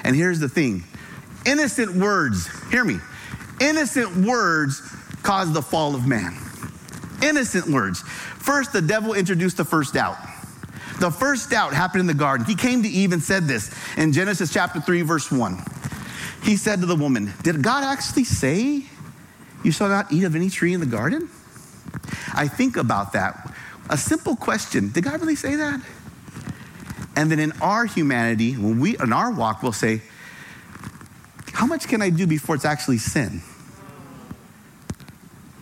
And 0.03 0.15
here's 0.15 0.39
the 0.39 0.49
thing 0.49 0.83
Innocent 1.45 1.95
words, 1.95 2.47
hear 2.69 2.83
me, 2.83 2.99
innocent 3.59 4.15
words 4.25 4.81
caused 5.23 5.53
the 5.53 5.61
fall 5.61 5.95
of 5.95 6.07
man. 6.07 6.35
Innocent 7.21 7.67
words. 7.67 8.01
First, 8.01 8.73
the 8.73 8.81
devil 8.81 9.13
introduced 9.13 9.57
the 9.57 9.65
first 9.65 9.93
doubt. 9.93 10.17
The 10.99 11.11
first 11.11 11.49
doubt 11.49 11.73
happened 11.73 12.01
in 12.01 12.07
the 12.07 12.13
garden. 12.13 12.45
He 12.45 12.55
came 12.55 12.83
to 12.83 12.89
Eve 12.89 13.11
and 13.11 13.21
said 13.21 13.45
this 13.45 13.73
in 13.97 14.13
Genesis 14.13 14.51
chapter 14.53 14.79
3, 14.79 15.01
verse 15.01 15.31
1. 15.31 15.57
He 16.43 16.55
said 16.57 16.79
to 16.81 16.85
the 16.85 16.95
woman, 16.95 17.33
Did 17.43 17.61
God 17.61 17.83
actually 17.83 18.23
say 18.23 18.83
you 19.63 19.71
shall 19.71 19.89
not 19.89 20.11
eat 20.11 20.23
of 20.23 20.35
any 20.35 20.49
tree 20.49 20.73
in 20.73 20.79
the 20.79 20.85
garden? 20.85 21.29
I 22.33 22.47
think 22.47 22.77
about 22.77 23.13
that. 23.13 23.51
A 23.89 23.97
simple 23.97 24.35
question 24.35 24.91
Did 24.91 25.03
God 25.03 25.19
really 25.19 25.35
say 25.35 25.55
that? 25.55 25.81
And 27.15 27.31
then 27.31 27.39
in 27.39 27.51
our 27.61 27.85
humanity, 27.85 28.53
when 28.53 28.79
we 28.79 28.97
in 28.97 29.11
our 29.13 29.31
walk, 29.31 29.63
we'll 29.63 29.71
say, 29.71 30.01
how 31.55 31.65
much 31.65 31.87
can 31.87 32.01
I 32.01 32.09
do 32.09 32.27
before 32.27 32.55
it's 32.55 32.65
actually 32.65 32.97
sin? 32.97 33.41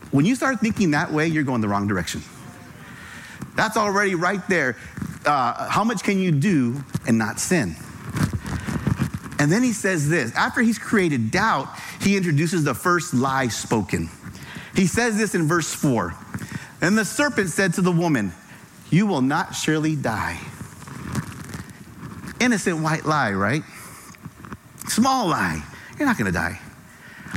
When 0.10 0.26
you 0.26 0.34
start 0.34 0.60
thinking 0.60 0.92
that 0.92 1.14
way, 1.14 1.28
you're 1.28 1.44
going 1.44 1.62
the 1.62 1.68
wrong 1.68 1.88
direction. 1.88 2.24
That's 3.56 3.78
already 3.78 4.16
right 4.16 4.42
there. 4.50 4.76
Uh, 5.24 5.70
how 5.70 5.84
much 5.84 6.04
can 6.04 6.20
you 6.20 6.32
do 6.32 6.84
and 7.06 7.20
not 7.20 7.40
sin? 7.40 7.76
And 9.38 9.52
then 9.52 9.62
he 9.62 9.72
says 9.72 10.10
this 10.10 10.36
after 10.36 10.62
he's 10.62 10.80
created 10.80 11.30
doubt, 11.30 11.68
he 12.02 12.18
introduces 12.18 12.64
the 12.64 12.74
first 12.74 13.14
lie 13.14 13.50
spoken. 13.50 14.10
He 14.76 14.88
says 14.88 15.16
this 15.16 15.36
in 15.36 15.48
verse 15.48 15.72
4 15.76 16.16
And 16.82 16.98
the 16.98 17.06
serpent 17.06 17.50
said 17.50 17.76
to 17.76 17.82
the 17.82 17.92
woman, 17.92 18.32
You 18.90 19.06
will 19.06 19.22
not 19.22 19.54
surely 19.54 19.96
die. 19.96 20.40
Innocent 22.40 22.82
white 22.82 23.06
lie, 23.06 23.34
right? 23.34 23.64
Small 24.88 25.28
lie. 25.28 25.64
You're 25.98 26.08
not 26.08 26.18
going 26.18 26.32
to 26.32 26.38
die. 26.38 26.60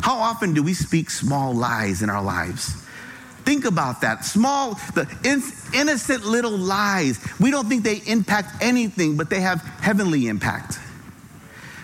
How 0.03 0.16
often 0.19 0.55
do 0.55 0.62
we 0.62 0.75
speak 0.75 1.11
small 1.11 1.55
lies 1.55 2.03
in 2.03 2.11
our 2.11 2.23
lives? 2.23 2.83
Think 3.45 3.64
about 3.64 4.01
that. 4.01 4.25
Small, 4.25 4.75
the 4.95 5.09
innocent 5.73 6.25
little 6.25 6.57
lies. 6.57 7.25
We 7.38 7.51
don't 7.51 7.69
think 7.69 7.85
they 7.85 8.03
impact 8.07 8.61
anything, 8.61 9.16
but 9.16 9.31
they 9.31 9.40
have 9.40 9.62
heavenly 9.81 10.27
impact. 10.27 10.81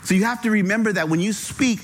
So 0.04 0.14
you 0.14 0.24
have 0.24 0.42
to 0.42 0.50
remember 0.50 0.92
that 0.92 1.08
when 1.08 1.20
you 1.20 1.32
speak, 1.32 1.80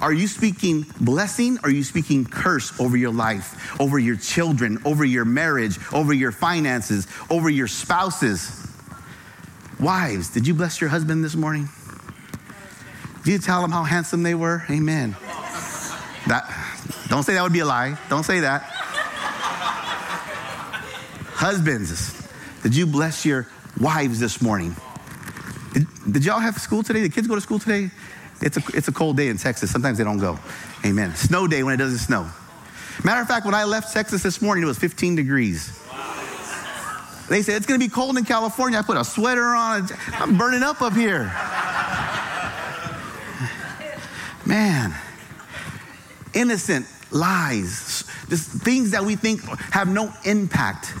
are 0.00 0.12
you 0.12 0.26
speaking 0.26 0.86
blessing? 1.00 1.58
Or 1.58 1.68
are 1.68 1.70
you 1.70 1.84
speaking 1.84 2.24
curse 2.24 2.78
over 2.80 2.96
your 2.96 3.12
life, 3.12 3.78
over 3.78 3.98
your 3.98 4.16
children, 4.16 4.78
over 4.86 5.04
your 5.04 5.26
marriage, 5.26 5.78
over 5.92 6.14
your 6.14 6.32
finances, 6.32 7.06
over 7.28 7.50
your 7.50 7.68
spouses? 7.68 8.66
Wives, 9.78 10.30
did 10.30 10.46
you 10.46 10.54
bless 10.54 10.80
your 10.80 10.88
husband 10.88 11.22
this 11.22 11.34
morning? 11.36 11.68
Did 13.28 13.34
you 13.34 13.38
tell 13.40 13.60
them 13.60 13.70
how 13.70 13.82
handsome 13.82 14.22
they 14.22 14.34
were? 14.34 14.64
Amen. 14.70 15.14
That, 16.28 16.50
don't 17.08 17.24
say 17.24 17.34
that 17.34 17.42
would 17.42 17.52
be 17.52 17.58
a 17.58 17.66
lie. 17.66 17.98
Don't 18.08 18.22
say 18.22 18.40
that. 18.40 18.62
Husbands, 21.34 22.26
did 22.62 22.74
you 22.74 22.86
bless 22.86 23.26
your 23.26 23.46
wives 23.78 24.18
this 24.18 24.40
morning? 24.40 24.74
Did, 25.74 25.86
did, 26.10 26.24
y'all 26.24 26.40
have 26.40 26.56
school 26.56 26.82
today? 26.82 27.02
Did 27.02 27.12
kids 27.12 27.26
go 27.26 27.34
to 27.34 27.40
school 27.42 27.58
today? 27.58 27.90
It's 28.40 28.56
a, 28.56 28.62
it's 28.72 28.88
a 28.88 28.92
cold 28.92 29.18
day 29.18 29.28
in 29.28 29.36
Texas. 29.36 29.70
Sometimes 29.70 29.98
they 29.98 30.04
don't 30.04 30.16
go. 30.16 30.38
Amen. 30.86 31.14
Snow 31.14 31.46
day 31.46 31.62
when 31.62 31.74
it 31.74 31.76
doesn't 31.76 31.98
snow. 31.98 32.30
Matter 33.04 33.20
of 33.20 33.28
fact, 33.28 33.44
when 33.44 33.54
I 33.54 33.64
left 33.64 33.92
Texas 33.92 34.22
this 34.22 34.40
morning, 34.40 34.64
it 34.64 34.66
was 34.66 34.78
15 34.78 35.16
degrees. 35.16 35.78
They 37.28 37.42
said 37.42 37.56
it's 37.56 37.66
going 37.66 37.78
to 37.78 37.86
be 37.86 37.92
cold 37.92 38.16
in 38.16 38.24
California. 38.24 38.78
I 38.78 38.82
put 38.82 38.96
a 38.96 39.04
sweater 39.04 39.44
on. 39.44 39.86
I'm 40.14 40.38
burning 40.38 40.62
up 40.62 40.80
up 40.80 40.94
here. 40.94 41.30
Man, 44.48 44.94
innocent 46.32 46.86
lies, 47.10 48.04
just 48.30 48.48
things 48.48 48.92
that 48.92 49.04
we 49.04 49.14
think 49.14 49.42
have 49.72 49.88
no 49.88 50.10
impact, 50.24 50.94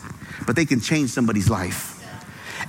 but 0.46 0.54
they 0.54 0.66
can 0.66 0.80
change 0.80 1.10
somebody's 1.10 1.48
life. 1.48 1.94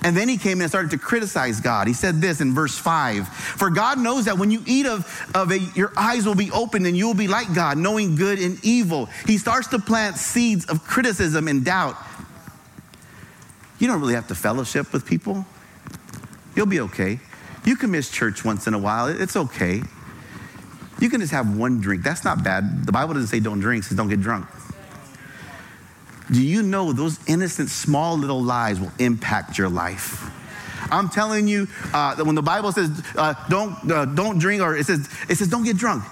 And 0.04 0.16
then 0.16 0.30
he 0.30 0.38
came 0.38 0.62
and 0.62 0.70
started 0.70 0.92
to 0.92 0.98
criticize 0.98 1.60
God. 1.60 1.88
He 1.88 1.94
said 1.94 2.22
this 2.22 2.40
in 2.40 2.54
verse 2.54 2.78
5 2.78 3.28
For 3.28 3.70
God 3.70 4.00
knows 4.00 4.26
that 4.26 4.38
when 4.38 4.52
you 4.52 4.64
eat 4.66 4.86
of, 4.86 5.06
of 5.36 5.52
a, 5.52 5.60
your 5.76 5.92
eyes 5.98 6.26
will 6.26 6.36
be 6.36 6.50
opened 6.52 6.88
and 6.88 6.96
you 6.96 7.08
will 7.08 7.14
be 7.14 7.28
like 7.28 7.54
God, 7.54 7.78
knowing 7.78 8.16
good 8.16 8.40
and 8.40 8.64
evil. 8.64 9.08
He 9.26 9.38
starts 9.38 9.68
to 9.70 9.80
plant 9.80 10.16
seeds 10.16 10.66
of 10.68 10.86
criticism 10.86 11.50
and 11.50 11.66
doubt. 11.66 11.98
You 13.80 13.88
don't 13.88 14.00
really 14.00 14.14
have 14.14 14.28
to 14.30 14.36
fellowship 14.36 14.94
with 14.94 15.06
people, 15.06 15.46
you'll 16.56 16.68
be 16.68 16.80
okay. 16.80 17.20
You 17.66 17.76
can 17.76 17.92
miss 17.92 18.10
church 18.10 18.46
once 18.46 18.68
in 18.68 18.74
a 18.74 18.80
while, 18.80 19.08
it's 19.08 19.36
okay. 19.36 19.84
You 21.00 21.10
can 21.10 21.22
just 21.22 21.32
have 21.32 21.58
one 21.58 21.80
drink. 21.80 22.04
That's 22.04 22.24
not 22.24 22.44
bad. 22.44 22.86
The 22.86 22.92
Bible 22.92 23.14
doesn't 23.14 23.28
say 23.28 23.40
don't 23.40 23.60
drink, 23.60 23.84
it 23.84 23.88
says 23.88 23.98
don't 23.98 24.10
get 24.10 24.22
drunk. 24.22 24.48
Do 26.32 26.44
you 26.44 26.62
know 26.62 26.94
those 26.94 27.20
innocent, 27.28 27.70
small 27.70 28.18
little 28.18 28.42
lies 28.42 28.80
will 28.80 28.92
impact 29.00 29.58
your 29.58 29.70
life? 29.70 30.30
I'm 30.92 31.10
telling 31.10 31.48
you 31.48 31.68
uh, 31.94 32.16
that 32.16 32.26
when 32.26 32.36
the 32.36 32.42
Bible 32.42 32.72
says 32.72 33.04
uh, 33.16 33.34
don't 33.50 33.92
uh, 33.92 34.06
don't 34.06 34.40
drink, 34.40 34.62
or 34.62 34.76
it 34.76 34.86
says 34.86 35.10
it 35.28 35.38
says 35.38 35.48
don't 35.48 35.64
get 35.64 35.78
drunk. 35.78 36.04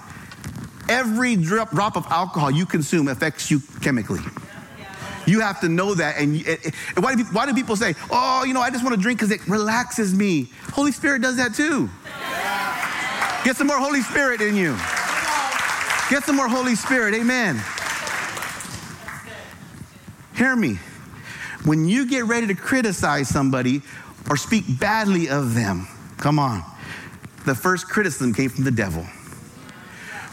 Every 0.88 1.36
drop, 1.36 1.70
drop 1.70 1.96
of 1.96 2.06
alcohol 2.06 2.50
you 2.50 2.64
consume 2.64 3.08
affects 3.08 3.50
you 3.50 3.60
chemically. 3.82 4.20
You 5.26 5.40
have 5.40 5.60
to 5.60 5.68
know 5.68 5.94
that. 5.94 6.16
And, 6.16 6.36
and 6.46 7.04
why, 7.04 7.14
do 7.14 7.24
why 7.24 7.44
do 7.44 7.52
people 7.52 7.76
say, 7.76 7.94
oh, 8.10 8.44
you 8.44 8.54
know, 8.54 8.62
I 8.62 8.70
just 8.70 8.82
want 8.82 8.96
to 8.96 9.00
drink 9.00 9.18
because 9.18 9.30
it 9.30 9.46
relaxes 9.46 10.14
me? 10.14 10.50
Holy 10.72 10.90
Spirit 10.90 11.20
does 11.20 11.36
that 11.36 11.54
too. 11.54 11.90
Get 13.44 13.56
some 13.56 13.66
more 13.66 13.78
Holy 13.78 14.02
Spirit 14.02 14.40
in 14.40 14.56
you. 14.56 14.76
Get 16.10 16.24
some 16.24 16.36
more 16.36 16.48
Holy 16.48 16.74
Spirit. 16.74 17.14
Amen. 17.14 17.60
Hear 20.34 20.54
me. 20.56 20.78
When 21.64 21.88
you 21.88 22.06
get 22.06 22.24
ready 22.24 22.46
to 22.46 22.54
criticize 22.54 23.28
somebody 23.28 23.82
or 24.30 24.36
speak 24.36 24.64
badly 24.78 25.28
of 25.28 25.54
them, 25.54 25.88
come 26.16 26.38
on. 26.38 26.62
The 27.44 27.54
first 27.54 27.88
criticism 27.88 28.32
came 28.32 28.50
from 28.50 28.64
the 28.64 28.70
devil. 28.70 29.04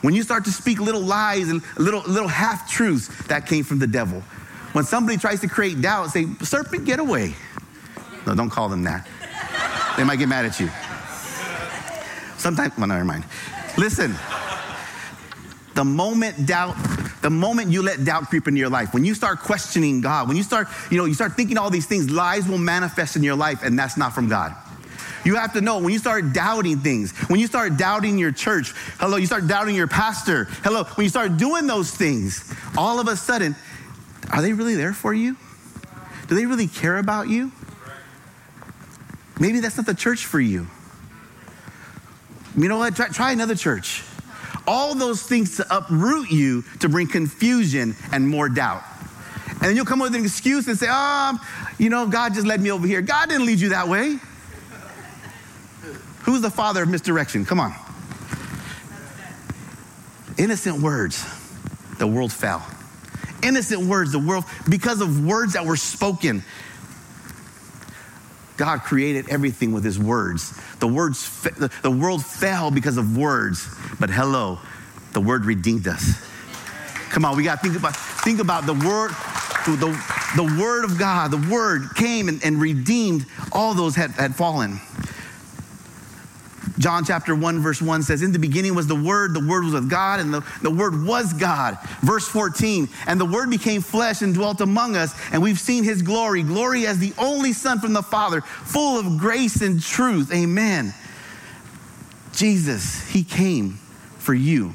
When 0.02 0.14
you 0.14 0.22
start 0.24 0.46
to 0.46 0.52
speak 0.52 0.80
little 0.80 1.02
lies 1.02 1.50
and 1.50 1.62
little, 1.78 2.02
little 2.02 2.28
half 2.28 2.70
truths, 2.70 3.08
that 3.28 3.48
came 3.48 3.64
from 3.64 3.80
the 3.80 3.88
devil. 3.88 4.22
When 4.74 4.84
somebody 4.84 5.18
tries 5.18 5.40
to 5.42 5.48
create 5.48 5.82
doubt, 5.82 6.12
say, 6.12 6.28
Serpent, 6.42 6.86
get 6.86 7.00
away. 7.00 7.34
No, 8.28 8.36
don't 8.36 8.50
call 8.50 8.70
them 8.70 8.84
that. 8.84 9.08
They 9.98 10.04
might 10.04 10.20
get 10.20 10.28
mad 10.30 10.46
at 10.46 10.60
you. 10.60 10.70
Sometimes, 12.46 12.78
well, 12.78 12.86
never 12.86 13.04
mind. 13.04 13.24
Listen, 13.76 14.14
the 15.74 15.84
moment 15.84 16.46
doubt, 16.46 16.76
the 17.24 17.30
moment 17.32 17.72
you 17.72 17.82
let 17.82 18.06
doubt 18.06 18.28
creep 18.28 18.48
into 18.48 18.60
your 18.60 18.70
life, 18.70 18.94
when 18.94 19.04
you 19.04 19.16
start 19.16 19.40
questioning 19.40 20.00
God, 20.00 20.28
when 20.28 20.38
you 20.38 20.44
start, 20.44 20.68
you 20.92 21.00
know, 21.00 21.06
you 21.06 21.16
start 21.16 21.34
thinking 21.34 21.58
all 21.58 21.72
these 21.72 21.88
things, 21.88 22.12
lies 22.12 22.48
will 22.48 22.60
manifest 22.60 23.16
in 23.16 23.24
your 23.24 23.36
life, 23.36 23.64
and 23.64 23.80
that's 23.80 23.98
not 23.98 24.14
from 24.14 24.30
God. 24.30 24.56
You 25.24 25.38
have 25.38 25.54
to 25.54 25.62
know 25.62 25.80
when 25.80 25.92
you 25.92 25.98
start 25.98 26.34
doubting 26.34 26.78
things, 26.78 27.14
when 27.30 27.40
you 27.40 27.48
start 27.48 27.78
doubting 27.78 28.20
your 28.20 28.32
church, 28.32 28.74
hello, 29.00 29.18
you 29.18 29.26
start 29.26 29.48
doubting 29.48 29.74
your 29.74 29.88
pastor, 29.88 30.44
hello, 30.62 30.84
when 30.84 31.06
you 31.06 31.10
start 31.10 31.38
doing 31.38 31.66
those 31.66 31.90
things, 31.90 32.54
all 32.78 33.00
of 33.00 33.08
a 33.08 33.16
sudden, 33.16 33.56
are 34.32 34.44
they 34.44 34.54
really 34.54 34.76
there 34.76 34.94
for 34.94 35.16
you? 35.16 35.36
Do 36.28 36.36
they 36.36 36.46
really 36.46 36.68
care 36.68 37.00
about 37.00 37.28
you? 37.28 37.52
Maybe 39.40 39.62
that's 39.62 39.78
not 39.78 39.88
the 39.88 39.96
church 39.96 40.28
for 40.28 40.40
you. 40.40 40.68
You 42.58 42.70
know 42.70 42.78
what? 42.78 42.96
Try, 42.96 43.08
try 43.10 43.32
another 43.32 43.56
church. 43.56 44.04
All 44.68 44.96
those 44.96 45.22
things 45.22 45.58
to 45.58 45.78
uproot 45.78 46.32
you 46.32 46.64
to 46.80 46.90
bring 46.90 47.08
confusion 47.08 47.96
and 48.12 48.28
more 48.28 48.50
doubt. 48.50 48.84
And 49.50 49.62
then 49.62 49.76
you'll 49.76 49.86
come 49.86 50.02
up 50.02 50.08
with 50.10 50.16
an 50.16 50.26
excuse 50.26 50.68
and 50.68 50.78
say, 50.78 50.88
oh, 50.90 51.38
you 51.78 51.90
know, 51.90 52.08
God 52.08 52.34
just 52.34 52.48
led 52.48 52.62
me 52.62 52.72
over 52.72 52.88
here. 52.88 53.02
God 53.02 53.30
didn't 53.30 53.46
lead 53.46 53.60
you 53.60 53.70
that 53.70 53.88
way. 53.88 54.20
Who's 56.24 56.42
the 56.42 56.50
father 56.50 56.84
of 56.84 56.90
misdirection? 56.90 57.46
Come 57.46 57.60
on. 57.60 57.74
Innocent 60.38 60.82
words, 60.82 61.24
the 62.00 62.08
world 62.08 62.34
fell. 62.34 62.66
Innocent 63.44 63.86
words, 63.88 64.12
the 64.12 64.20
world, 64.20 64.44
because 64.68 65.02
of 65.02 65.26
words 65.26 65.54
that 65.54 65.66
were 65.66 65.78
spoken. 65.78 66.44
God 68.58 68.82
created 68.82 69.30
everything 69.30 69.72
with 69.74 69.84
his 69.84 70.00
words. 70.00 70.60
The 70.80 70.88
words, 70.88 71.42
the 71.82 71.92
world 71.92 72.26
fell 72.26 72.72
because 72.72 72.98
of 72.98 73.18
words, 73.18 73.68
but 74.00 74.10
hello, 74.10 74.60
the 75.14 75.22
word 75.22 75.46
redeemed 75.46 75.88
us. 75.88 76.22
Come 77.10 77.26
on, 77.26 77.38
we 77.38 77.44
got 77.44 77.62
to 77.62 77.62
think 77.62 77.78
about 77.78 77.96
think 77.96 78.40
about 78.40 78.66
the 78.66 78.74
word, 78.74 79.12
the, 79.66 79.88
the 80.36 80.58
word 80.60 80.84
of 80.84 80.98
God. 80.98 81.32
The 81.32 81.50
word 81.50 81.96
came 81.96 82.28
and, 82.28 82.44
and 82.44 82.60
redeemed 82.60 83.26
all 83.52 83.74
those 83.74 83.96
had, 83.96 84.12
had 84.12 84.36
fallen. 84.36 84.80
John 86.78 87.06
chapter 87.06 87.36
1, 87.36 87.60
verse 87.60 87.82
1 87.82 88.04
says, 88.04 88.22
In 88.22 88.32
the 88.32 88.40
beginning 88.40 88.76
was 88.76 88.88
the 88.88 88.96
Word, 88.96 89.34
the 89.34 89.46
Word 89.46 89.64
was 89.64 89.74
with 89.74 89.90
God, 89.90 90.20
and 90.20 90.34
the, 90.34 90.46
the 90.62 90.72
Word 90.72 91.06
was 91.06 91.34
God. 91.34 91.78
Verse 92.02 92.28
14, 92.28 92.90
and 93.08 93.20
the 93.20 93.26
Word 93.26 93.50
became 93.50 93.82
flesh 93.82 94.22
and 94.22 94.34
dwelt 94.34 94.62
among 94.62 94.96
us, 94.96 95.16
and 95.32 95.42
we've 95.42 95.60
seen 95.60 95.84
His 95.84 96.02
glory, 96.02 96.44
glory 96.44 96.86
as 96.86 97.00
the 97.00 97.14
only 97.18 97.54
Son 97.54 97.80
from 97.80 97.94
the 97.94 98.04
Father, 98.04 98.42
full 98.42 99.00
of 99.00 99.18
grace 99.18 99.62
and 99.62 99.82
truth. 99.82 100.34
Amen. 100.34 100.94
Jesus, 102.34 103.08
He 103.10 103.24
came 103.24 103.80
for 104.18 104.34
you. 104.34 104.74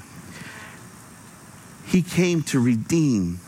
He 1.87 2.03
came 2.03 2.43
to 2.45 2.61
redeem. 2.61 3.41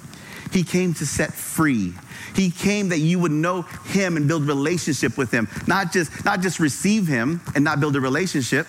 He 0.52 0.64
came 0.64 0.94
to 0.94 1.06
set 1.06 1.32
free. 1.32 1.94
He 2.34 2.50
came 2.50 2.88
that 2.90 2.98
you 2.98 3.18
would 3.18 3.32
know 3.32 3.62
him 3.62 4.16
and 4.16 4.26
build 4.26 4.46
relationship 4.46 5.18
with 5.18 5.30
him, 5.30 5.48
not 5.66 5.92
just 5.92 6.24
not 6.24 6.40
just 6.40 6.60
receive 6.60 7.06
him 7.06 7.40
and 7.54 7.64
not 7.64 7.80
build 7.80 7.96
a 7.96 8.00
relationship. 8.00 8.66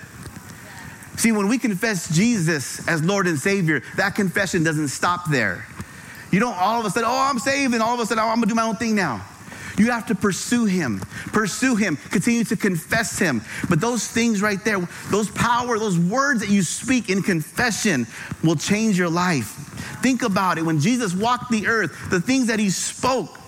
See, 1.15 1.31
when 1.31 1.47
we 1.47 1.57
confess 1.57 2.13
Jesus 2.13 2.85
as 2.87 3.03
Lord 3.03 3.27
and 3.27 3.37
Savior, 3.37 3.83
that 3.97 4.15
confession 4.15 4.63
doesn't 4.63 4.87
stop 4.87 5.29
there. 5.29 5.65
You 6.31 6.39
don't 6.39 6.57
all 6.57 6.79
of 6.79 6.85
a 6.85 6.89
sudden, 6.89 7.07
oh, 7.09 7.29
I'm 7.29 7.39
saved, 7.39 7.73
and 7.73 7.83
all 7.83 7.93
of 7.93 7.99
a 7.99 8.05
sudden, 8.05 8.23
oh, 8.23 8.27
I'm 8.27 8.35
gonna 8.37 8.47
do 8.47 8.55
my 8.55 8.63
own 8.63 8.75
thing 8.75 8.95
now. 8.95 9.23
You 9.77 9.91
have 9.91 10.05
to 10.07 10.15
pursue 10.15 10.65
him, 10.65 10.99
pursue 11.27 11.75
him, 11.75 11.97
continue 12.09 12.43
to 12.45 12.55
confess 12.55 13.17
him. 13.17 13.41
But 13.69 13.81
those 13.81 14.07
things 14.07 14.41
right 14.41 14.63
there, 14.63 14.79
those 15.09 15.29
power, 15.31 15.79
those 15.79 15.97
words 15.97 16.41
that 16.41 16.49
you 16.49 16.61
speak 16.61 17.09
in 17.09 17.23
confession 17.23 18.05
will 18.43 18.55
change 18.55 18.97
your 18.97 19.09
life. 19.09 19.47
Think 20.03 20.21
about 20.21 20.57
it. 20.57 20.65
When 20.65 20.79
Jesus 20.79 21.15
walked 21.15 21.49
the 21.49 21.67
earth, 21.67 22.09
the 22.09 22.21
things 22.21 22.47
that 22.47 22.59
he 22.59 22.69
spoke, 22.69 23.39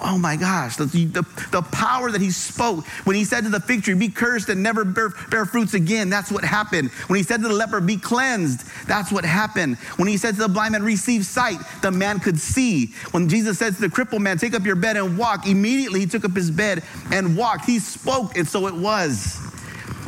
Oh 0.00 0.16
my 0.16 0.36
gosh, 0.36 0.76
the, 0.76 0.84
the, 0.84 1.26
the, 1.50 1.62
power 1.62 2.12
that 2.12 2.20
he 2.20 2.30
spoke 2.30 2.86
when 3.04 3.16
he 3.16 3.24
said 3.24 3.42
to 3.44 3.50
the 3.50 3.58
fig 3.58 3.82
tree, 3.82 3.94
Be 3.94 4.08
cursed 4.08 4.48
and 4.48 4.62
never 4.62 4.84
bear, 4.84 5.08
bear, 5.28 5.44
fruits 5.44 5.74
again. 5.74 6.08
That's 6.08 6.30
what 6.30 6.44
happened. 6.44 6.90
When 7.08 7.16
he 7.16 7.24
said 7.24 7.42
to 7.42 7.48
the 7.48 7.54
leper, 7.54 7.80
Be 7.80 7.96
cleansed, 7.96 8.64
that's 8.86 9.10
what 9.10 9.24
happened. 9.24 9.76
When 9.96 10.06
he 10.06 10.16
said 10.16 10.36
to 10.36 10.42
the 10.42 10.48
blind 10.48 10.72
man, 10.72 10.84
Receive 10.84 11.26
sight, 11.26 11.58
the 11.82 11.90
man 11.90 12.20
could 12.20 12.38
see. 12.38 12.92
When 13.10 13.28
Jesus 13.28 13.58
said 13.58 13.74
to 13.74 13.80
the 13.80 13.90
crippled 13.90 14.22
man, 14.22 14.38
Take 14.38 14.54
up 14.54 14.64
your 14.64 14.76
bed 14.76 14.96
and 14.96 15.18
walk, 15.18 15.48
immediately 15.48 16.00
he 16.00 16.06
took 16.06 16.24
up 16.24 16.36
his 16.36 16.50
bed 16.50 16.84
and 17.10 17.36
walked. 17.36 17.64
He 17.64 17.80
spoke, 17.80 18.36
and 18.36 18.46
so 18.46 18.68
it 18.68 18.74
was. 18.74 19.40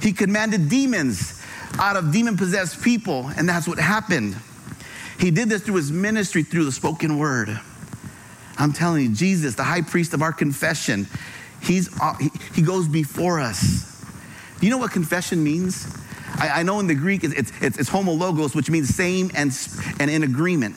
He 0.03 0.13
commanded 0.13 0.69
demons 0.69 1.43
out 1.79 1.97
of 1.97 2.13
demon 2.13 2.37
possessed 2.37 2.81
people, 2.83 3.31
and 3.37 3.49
that's 3.49 3.67
what 3.67 3.79
happened. 3.79 4.37
He 5.19 5.31
did 5.31 5.49
this 5.49 5.63
through 5.63 5.77
his 5.77 5.91
ministry, 5.91 6.45
through 6.45 6.65
the 6.65 6.73
spoken 6.73 7.19
word. 7.19 7.61
I'm 8.61 8.73
telling 8.75 9.03
you, 9.03 9.15
Jesus, 9.15 9.55
the 9.55 9.65
high 9.65 9.81
priest 9.81 10.13
of 10.13 10.21
our 10.21 10.33
confession, 10.33 11.07
he's, 11.63 11.89
uh, 12.01 12.15
he, 12.55 12.61
goes 12.61 12.87
before 12.87 13.41
us. 13.41 14.05
Do 14.61 14.67
you 14.67 14.71
know 14.71 14.77
what 14.77 14.93
confession 14.93 15.43
means? 15.43 15.87
I, 16.37 16.61
I 16.61 16.63
know 16.63 16.79
in 16.79 16.87
the 16.87 16.95
Greek 16.95 17.25
it's, 17.25 17.35
it's, 17.63 17.79
it's 17.79 17.89
homologos, 17.89 18.55
which 18.55 18.69
means 18.69 18.95
same 18.95 19.31
and, 19.35 19.51
and 19.99 20.11
in 20.11 20.23
agreement. 20.25 20.77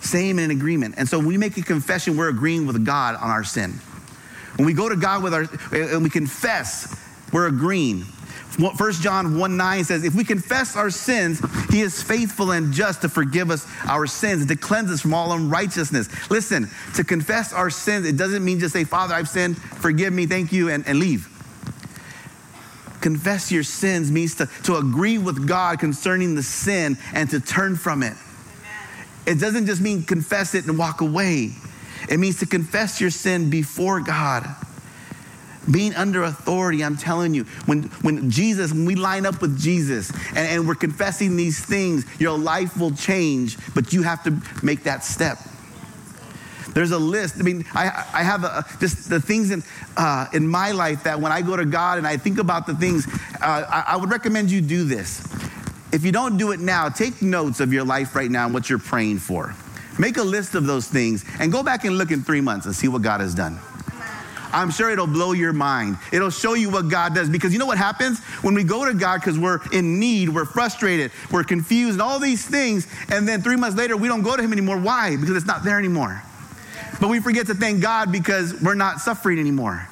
Same 0.00 0.38
and 0.38 0.50
in 0.50 0.56
agreement. 0.56 0.94
And 0.96 1.06
so 1.06 1.18
when 1.18 1.26
we 1.26 1.36
make 1.36 1.58
a 1.58 1.62
confession, 1.62 2.16
we're 2.16 2.30
agreeing 2.30 2.66
with 2.66 2.82
God 2.84 3.14
on 3.16 3.28
our 3.28 3.44
sin. 3.44 3.72
When 4.56 4.64
we 4.64 4.72
go 4.72 4.88
to 4.88 4.96
God 4.96 5.22
with 5.22 5.34
our, 5.34 5.46
and 5.72 6.02
we 6.02 6.08
confess, 6.08 6.98
we're 7.30 7.46
agreeing. 7.46 8.06
1 8.58 8.92
John 8.94 9.38
1 9.38 9.56
9 9.56 9.84
says, 9.84 10.04
If 10.04 10.14
we 10.14 10.24
confess 10.24 10.76
our 10.76 10.88
sins, 10.90 11.42
he 11.70 11.82
is 11.82 12.02
faithful 12.02 12.52
and 12.52 12.72
just 12.72 13.02
to 13.02 13.08
forgive 13.08 13.50
us 13.50 13.66
our 13.86 14.06
sins 14.06 14.40
and 14.40 14.48
to 14.48 14.56
cleanse 14.56 14.90
us 14.90 15.02
from 15.02 15.12
all 15.12 15.32
unrighteousness. 15.32 16.08
Listen, 16.30 16.70
to 16.94 17.04
confess 17.04 17.52
our 17.52 17.68
sins, 17.68 18.06
it 18.06 18.16
doesn't 18.16 18.44
mean 18.44 18.58
just 18.58 18.72
say, 18.72 18.84
Father, 18.84 19.14
I've 19.14 19.28
sinned, 19.28 19.58
forgive 19.58 20.12
me, 20.12 20.26
thank 20.26 20.52
you, 20.52 20.70
and, 20.70 20.86
and 20.86 20.98
leave. 20.98 21.28
Confess 23.02 23.52
your 23.52 23.62
sins 23.62 24.10
means 24.10 24.36
to, 24.36 24.48
to 24.64 24.76
agree 24.76 25.18
with 25.18 25.46
God 25.46 25.78
concerning 25.78 26.34
the 26.34 26.42
sin 26.42 26.96
and 27.12 27.28
to 27.30 27.40
turn 27.40 27.76
from 27.76 28.02
it. 28.02 28.14
It 29.26 29.38
doesn't 29.38 29.66
just 29.66 29.82
mean 29.82 30.02
confess 30.02 30.54
it 30.54 30.66
and 30.66 30.78
walk 30.78 31.02
away. 31.02 31.50
It 32.08 32.18
means 32.18 32.38
to 32.40 32.46
confess 32.46 33.00
your 33.00 33.10
sin 33.10 33.50
before 33.50 34.00
God 34.00 34.46
being 35.70 35.94
under 35.94 36.22
authority, 36.22 36.84
I'm 36.84 36.96
telling 36.96 37.34
you, 37.34 37.44
when, 37.66 37.84
when 38.02 38.30
Jesus, 38.30 38.72
when 38.72 38.84
we 38.84 38.94
line 38.94 39.26
up 39.26 39.40
with 39.40 39.58
Jesus 39.58 40.10
and, 40.30 40.38
and 40.38 40.68
we're 40.68 40.74
confessing 40.74 41.36
these 41.36 41.64
things, 41.64 42.04
your 42.20 42.38
life 42.38 42.78
will 42.78 42.92
change, 42.92 43.56
but 43.74 43.92
you 43.92 44.02
have 44.02 44.22
to 44.24 44.36
make 44.64 44.84
that 44.84 45.04
step. 45.04 45.38
There's 46.76 46.90
a 46.90 46.98
list. 46.98 47.36
I 47.38 47.42
mean, 47.42 47.64
I, 47.72 47.86
I 48.12 48.22
have 48.22 48.44
a, 48.44 48.64
just 48.80 49.08
the 49.08 49.18
things 49.18 49.50
in, 49.50 49.62
uh, 49.96 50.26
in 50.34 50.46
my 50.46 50.72
life 50.72 51.04
that 51.04 51.18
when 51.18 51.32
I 51.32 51.40
go 51.40 51.56
to 51.56 51.64
God 51.64 51.96
and 51.96 52.06
I 52.06 52.18
think 52.18 52.38
about 52.38 52.66
the 52.66 52.74
things, 52.74 53.06
uh, 53.40 53.64
I, 53.68 53.84
I 53.88 53.96
would 53.96 54.10
recommend 54.10 54.50
you 54.50 54.60
do 54.60 54.84
this. 54.84 55.26
If 55.92 56.04
you 56.04 56.12
don't 56.12 56.36
do 56.36 56.52
it 56.52 56.60
now, 56.60 56.90
take 56.90 57.22
notes 57.22 57.60
of 57.60 57.72
your 57.72 57.84
life 57.84 58.14
right 58.14 58.30
now 58.30 58.44
and 58.44 58.52
what 58.52 58.68
you're 58.68 58.78
praying 58.78 59.20
for. 59.20 59.54
Make 59.98 60.18
a 60.18 60.22
list 60.22 60.54
of 60.54 60.66
those 60.66 60.86
things 60.86 61.24
and 61.40 61.50
go 61.50 61.62
back 61.62 61.86
and 61.86 61.96
look 61.96 62.10
in 62.10 62.22
three 62.22 62.42
months 62.42 62.66
and 62.66 62.74
see 62.74 62.88
what 62.88 63.00
God 63.00 63.20
has 63.20 63.34
done. 63.34 63.58
I'm 64.52 64.70
sure 64.70 64.90
it'll 64.90 65.06
blow 65.06 65.32
your 65.32 65.52
mind. 65.52 65.98
It'll 66.12 66.30
show 66.30 66.54
you 66.54 66.70
what 66.70 66.88
God 66.88 67.14
does. 67.14 67.28
Because 67.28 67.52
you 67.52 67.58
know 67.58 67.66
what 67.66 67.78
happens? 67.78 68.20
When 68.42 68.54
we 68.54 68.64
go 68.64 68.84
to 68.84 68.94
God 68.94 69.20
because 69.20 69.38
we're 69.38 69.60
in 69.72 69.98
need, 69.98 70.28
we're 70.28 70.44
frustrated, 70.44 71.10
we're 71.30 71.44
confused, 71.44 71.94
and 71.94 72.02
all 72.02 72.18
these 72.18 72.46
things, 72.46 72.86
and 73.10 73.26
then 73.26 73.42
three 73.42 73.56
months 73.56 73.76
later 73.76 73.96
we 73.96 74.08
don't 74.08 74.22
go 74.22 74.36
to 74.36 74.42
Him 74.42 74.52
anymore. 74.52 74.78
Why? 74.78 75.16
Because 75.16 75.36
it's 75.36 75.46
not 75.46 75.64
there 75.64 75.78
anymore. 75.78 76.22
But 77.00 77.08
we 77.08 77.20
forget 77.20 77.46
to 77.46 77.54
thank 77.54 77.82
God 77.82 78.10
because 78.12 78.60
we're 78.62 78.74
not 78.74 79.00
suffering 79.00 79.38
anymore. 79.38 79.86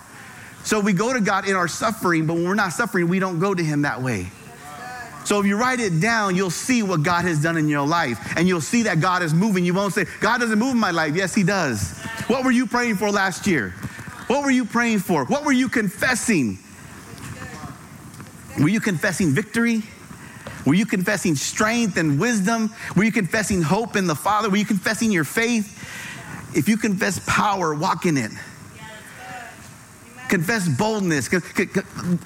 So 0.64 0.80
we 0.80 0.94
go 0.94 1.12
to 1.12 1.20
God 1.20 1.46
in 1.46 1.54
our 1.54 1.68
suffering, 1.68 2.26
but 2.26 2.34
when 2.34 2.44
we're 2.44 2.54
not 2.54 2.72
suffering, 2.72 3.08
we 3.08 3.18
don't 3.18 3.38
go 3.38 3.54
to 3.54 3.62
Him 3.62 3.82
that 3.82 4.00
way. 4.00 4.28
So 5.24 5.40
if 5.40 5.46
you 5.46 5.56
write 5.56 5.80
it 5.80 6.00
down, 6.00 6.36
you'll 6.36 6.50
see 6.50 6.82
what 6.82 7.02
God 7.02 7.24
has 7.24 7.42
done 7.42 7.56
in 7.56 7.68
your 7.68 7.86
life. 7.86 8.34
And 8.36 8.46
you'll 8.46 8.60
see 8.60 8.82
that 8.82 9.00
God 9.00 9.22
is 9.22 9.32
moving. 9.32 9.64
You 9.64 9.72
won't 9.72 9.94
say, 9.94 10.04
God 10.20 10.40
doesn't 10.40 10.58
move 10.58 10.72
in 10.72 10.78
my 10.78 10.90
life. 10.90 11.14
Yes, 11.14 11.34
He 11.34 11.42
does. 11.42 11.98
What 12.26 12.44
were 12.44 12.50
you 12.50 12.66
praying 12.66 12.96
for 12.96 13.10
last 13.10 13.46
year? 13.46 13.74
What 14.26 14.44
were 14.44 14.50
you 14.50 14.64
praying 14.64 15.00
for? 15.00 15.24
What 15.26 15.44
were 15.44 15.52
you 15.52 15.68
confessing? 15.68 16.58
Were 18.58 18.68
you 18.68 18.80
confessing 18.80 19.30
victory? 19.30 19.82
Were 20.64 20.74
you 20.74 20.87
confessing 20.87 21.34
strength 21.34 21.98
and 21.98 22.18
wisdom? 22.18 22.72
Were 22.96 23.04
you 23.04 23.12
confessing 23.12 23.60
hope 23.60 23.96
in 23.96 24.06
the 24.06 24.14
Father? 24.14 24.48
Were 24.48 24.56
you 24.56 24.64
confessing 24.64 25.12
your 25.12 25.24
faith? 25.24 25.70
If 26.56 26.68
you 26.68 26.76
confess 26.76 27.20
power, 27.26 27.74
walk 27.74 28.06
in 28.06 28.16
it. 28.16 28.30
Confess 30.28 30.66
boldness. 30.68 31.28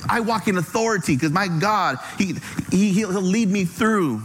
I 0.08 0.20
walk 0.20 0.46
in 0.46 0.56
authority 0.56 1.16
because 1.16 1.32
my 1.32 1.48
God, 1.48 1.98
he, 2.16 2.37
he, 2.70 2.90
He'll 2.90 3.11
lead 3.11 3.50
me 3.50 3.64
through. 3.64 4.22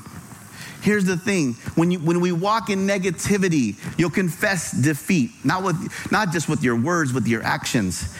Here's 0.83 1.05
the 1.05 1.15
thing 1.15 1.53
when, 1.75 1.91
you, 1.91 1.99
when 1.99 2.19
we 2.19 2.33
walk 2.33 2.69
in 2.69 2.85
negativity, 2.85 3.77
you'll 3.97 4.09
confess 4.09 4.71
defeat, 4.71 5.31
not, 5.45 5.63
with, 5.63 6.11
not 6.11 6.33
just 6.33 6.49
with 6.49 6.61
your 6.61 6.75
words, 6.75 7.13
with 7.13 7.25
your 7.25 7.41
actions. 7.41 8.13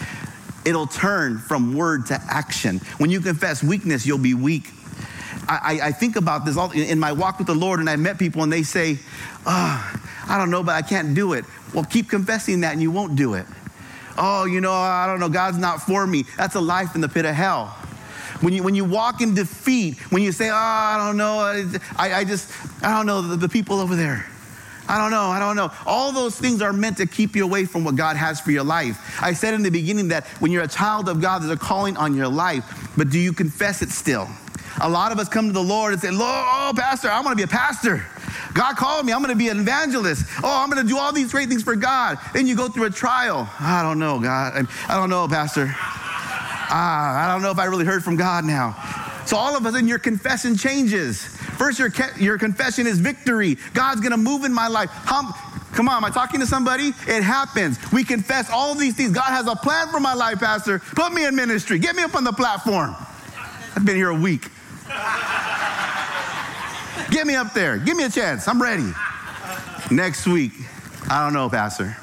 It'll 0.64 0.88
turn 0.88 1.40
from 1.40 1.76
word 1.76 2.06
to 2.06 2.22
action. 2.30 2.80
When 3.00 3.10
you 3.10 3.20
confess 3.20 3.62
weakness, 3.62 4.06
you'll 4.06 4.18
be 4.18 4.34
weak. 4.34 4.70
I, 5.50 5.80
I, 5.84 5.92
think 5.92 6.16
about 6.16 6.46
this 6.46 6.56
all 6.56 6.72
in 6.72 7.00
my 7.00 7.12
walk 7.12 7.38
with 7.38 7.48
the 7.48 7.54
Lord, 7.54 7.82
and 7.82 7.90
I 7.90 7.98
met 7.98 8.18
people 8.18 8.44
and 8.44 8.54
they 8.54 8.64
say, 8.64 8.98
oh, 9.46 10.00
I 10.30 10.38
don't 10.38 10.50
know, 10.50 10.64
but 10.64 10.76
I 10.76 10.82
can't 10.84 11.14
do 11.14 11.34
it. 11.34 11.44
Well, 11.74 11.84
keep 11.84 12.10
confessing 12.10 12.62
that 12.62 12.72
and 12.72 12.82
you 12.82 12.92
won't 12.92 13.18
do 13.18 13.34
it. 13.34 13.46
Oh, 14.18 14.46
you 14.46 14.62
know, 14.62 14.72
I 14.72 15.06
don't 15.06 15.20
know, 15.20 15.28
God's 15.28 15.58
not 15.58 15.82
for 15.82 16.08
me. 16.08 16.24
That's 16.38 16.56
a 16.56 16.62
life 16.62 16.96
in 16.96 17.02
the 17.02 17.10
pit 17.10 17.26
of 17.26 17.36
hell. 17.36 17.76
When 18.44 18.54
you, 18.54 18.62
when 18.62 18.76
you 18.76 18.84
walk 18.84 19.22
in 19.22 19.34
defeat, 19.34 19.98
when 20.12 20.22
you 20.22 20.34
say, 20.34 20.50
oh, 20.50 20.54
I 20.54 20.98
don't 20.98 21.16
know, 21.16 21.40
I, 21.96 22.20
I 22.20 22.24
just, 22.26 22.52
I 22.84 22.90
don't 22.90 23.06
know, 23.06 23.22
the, 23.22 23.38
the 23.38 23.48
people 23.48 23.80
over 23.80 23.96
there. 23.96 24.26
I 24.86 24.98
don't 24.98 25.12
know, 25.12 25.28
I 25.28 25.40
don't 25.40 25.56
know. 25.56 25.72
All 25.86 26.12
those 26.12 26.38
things 26.38 26.62
are 26.62 26.74
meant 26.74 26.98
to 26.98 27.06
keep 27.06 27.38
you 27.38 27.46
away 27.46 27.64
from 27.64 27.86
what 27.86 27.96
God 27.96 28.18
has 28.18 28.42
for 28.42 28.52
your 28.52 28.66
life. 28.66 29.18
I 29.22 29.32
said 29.32 29.54
in 29.54 29.64
the 29.64 29.70
beginning 29.70 30.10
that 30.10 30.28
when 30.42 30.52
you're 30.52 30.64
a 30.64 30.68
child 30.68 31.08
of 31.08 31.22
God, 31.22 31.42
there's 31.42 31.54
a 31.54 31.58
calling 31.58 31.96
on 31.96 32.16
your 32.16 32.28
life, 32.28 32.92
but 32.98 33.10
do 33.10 33.18
you 33.18 33.32
confess 33.32 33.82
it 33.82 33.92
still? 33.92 34.28
A 34.82 34.90
lot 34.90 35.14
of 35.14 35.20
us 35.20 35.30
come 35.30 35.48
to 35.48 35.54
the 35.54 35.64
Lord 35.64 35.94
and 35.94 36.02
say, 36.02 36.10
Lord, 36.10 36.22
oh, 36.22 36.74
Pastor, 36.76 37.10
I 37.10 37.22
want 37.22 37.30
to 37.30 37.36
be 37.38 37.44
a 37.44 37.48
pastor. 37.48 38.06
God 38.54 38.76
called 38.76 39.06
me. 39.06 39.14
I'm 39.14 39.20
going 39.20 39.32
to 39.32 39.38
be 39.38 39.48
an 39.48 39.60
evangelist. 39.60 40.26
Oh, 40.44 40.62
I'm 40.62 40.70
going 40.70 40.86
to 40.86 40.88
do 40.88 40.98
all 40.98 41.14
these 41.14 41.32
great 41.32 41.48
things 41.48 41.64
for 41.64 41.76
God. 41.76 42.18
Then 42.34 42.46
you 42.46 42.56
go 42.56 42.68
through 42.68 42.86
a 42.86 42.90
trial. 42.90 43.50
I 43.60 43.82
don't 43.84 44.00
know, 44.00 44.20
God. 44.20 44.68
I 44.90 44.96
don't 44.96 45.10
know, 45.10 45.28
Pastor. 45.28 45.74
Ah, 46.76 47.24
I 47.24 47.32
don't 47.32 47.44
know 47.44 47.52
if 47.52 47.60
I 47.60 47.66
really 47.66 47.86
heard 47.86 48.04
from 48.04 48.16
God 48.16 48.46
now. 48.46 48.76
So 49.28 49.38
all 49.38 49.56
of 49.56 49.64
a 49.64 49.72
sudden, 49.72 49.88
your 49.88 50.00
confession 50.00 50.58
changes. 50.58 51.24
First, 51.24 51.78
your, 51.78 51.92
your 52.20 52.40
confession 52.40 52.88
is 52.88 53.00
victory. 53.00 53.58
God's 53.76 54.02
going 54.02 54.12
to 54.12 54.18
move 54.18 54.44
in 54.44 54.52
my 54.52 54.68
life. 54.68 54.90
Come 55.06 55.28
on, 55.88 55.98
am 55.98 56.04
I 56.04 56.10
talking 56.10 56.40
to 56.40 56.48
somebody? 56.48 56.92
It 57.08 57.22
happens. 57.22 57.78
We 57.92 58.04
confess 58.04 58.50
all 58.50 58.74
these 58.74 58.96
things. 58.96 59.12
God 59.12 59.30
has 59.30 59.46
a 59.46 59.56
plan 59.56 59.90
for 59.90 60.00
my 60.00 60.16
life, 60.16 60.40
Pastor. 60.40 60.80
Put 60.80 61.14
me 61.14 61.26
in 61.26 61.36
ministry. 61.36 61.78
Get 61.78 61.96
me 61.96 62.02
up 62.02 62.16
on 62.16 62.24
the 62.24 62.34
platform. 62.34 62.96
I've 63.76 63.86
been 63.86 63.96
here 63.96 64.10
a 64.10 64.16
week. 64.16 64.50
Get 67.12 67.28
me 67.28 67.36
up 67.36 67.54
there. 67.54 67.78
Give 67.78 67.96
me 67.96 68.06
a 68.06 68.10
chance. 68.10 68.48
I'm 68.48 68.60
ready. 68.60 68.92
Next 69.92 70.26
week, 70.26 70.54
I 71.08 71.24
don't 71.24 71.34
know, 71.34 71.50
Pastor. 71.50 71.96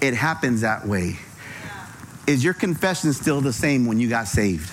It 0.00 0.14
happens 0.14 0.62
that 0.62 0.84
way. 0.84 1.16
Is 2.26 2.44
your 2.44 2.54
confession 2.54 3.12
still 3.12 3.40
the 3.40 3.52
same 3.52 3.86
when 3.86 3.98
you 3.98 4.08
got 4.08 4.28
saved? 4.28 4.72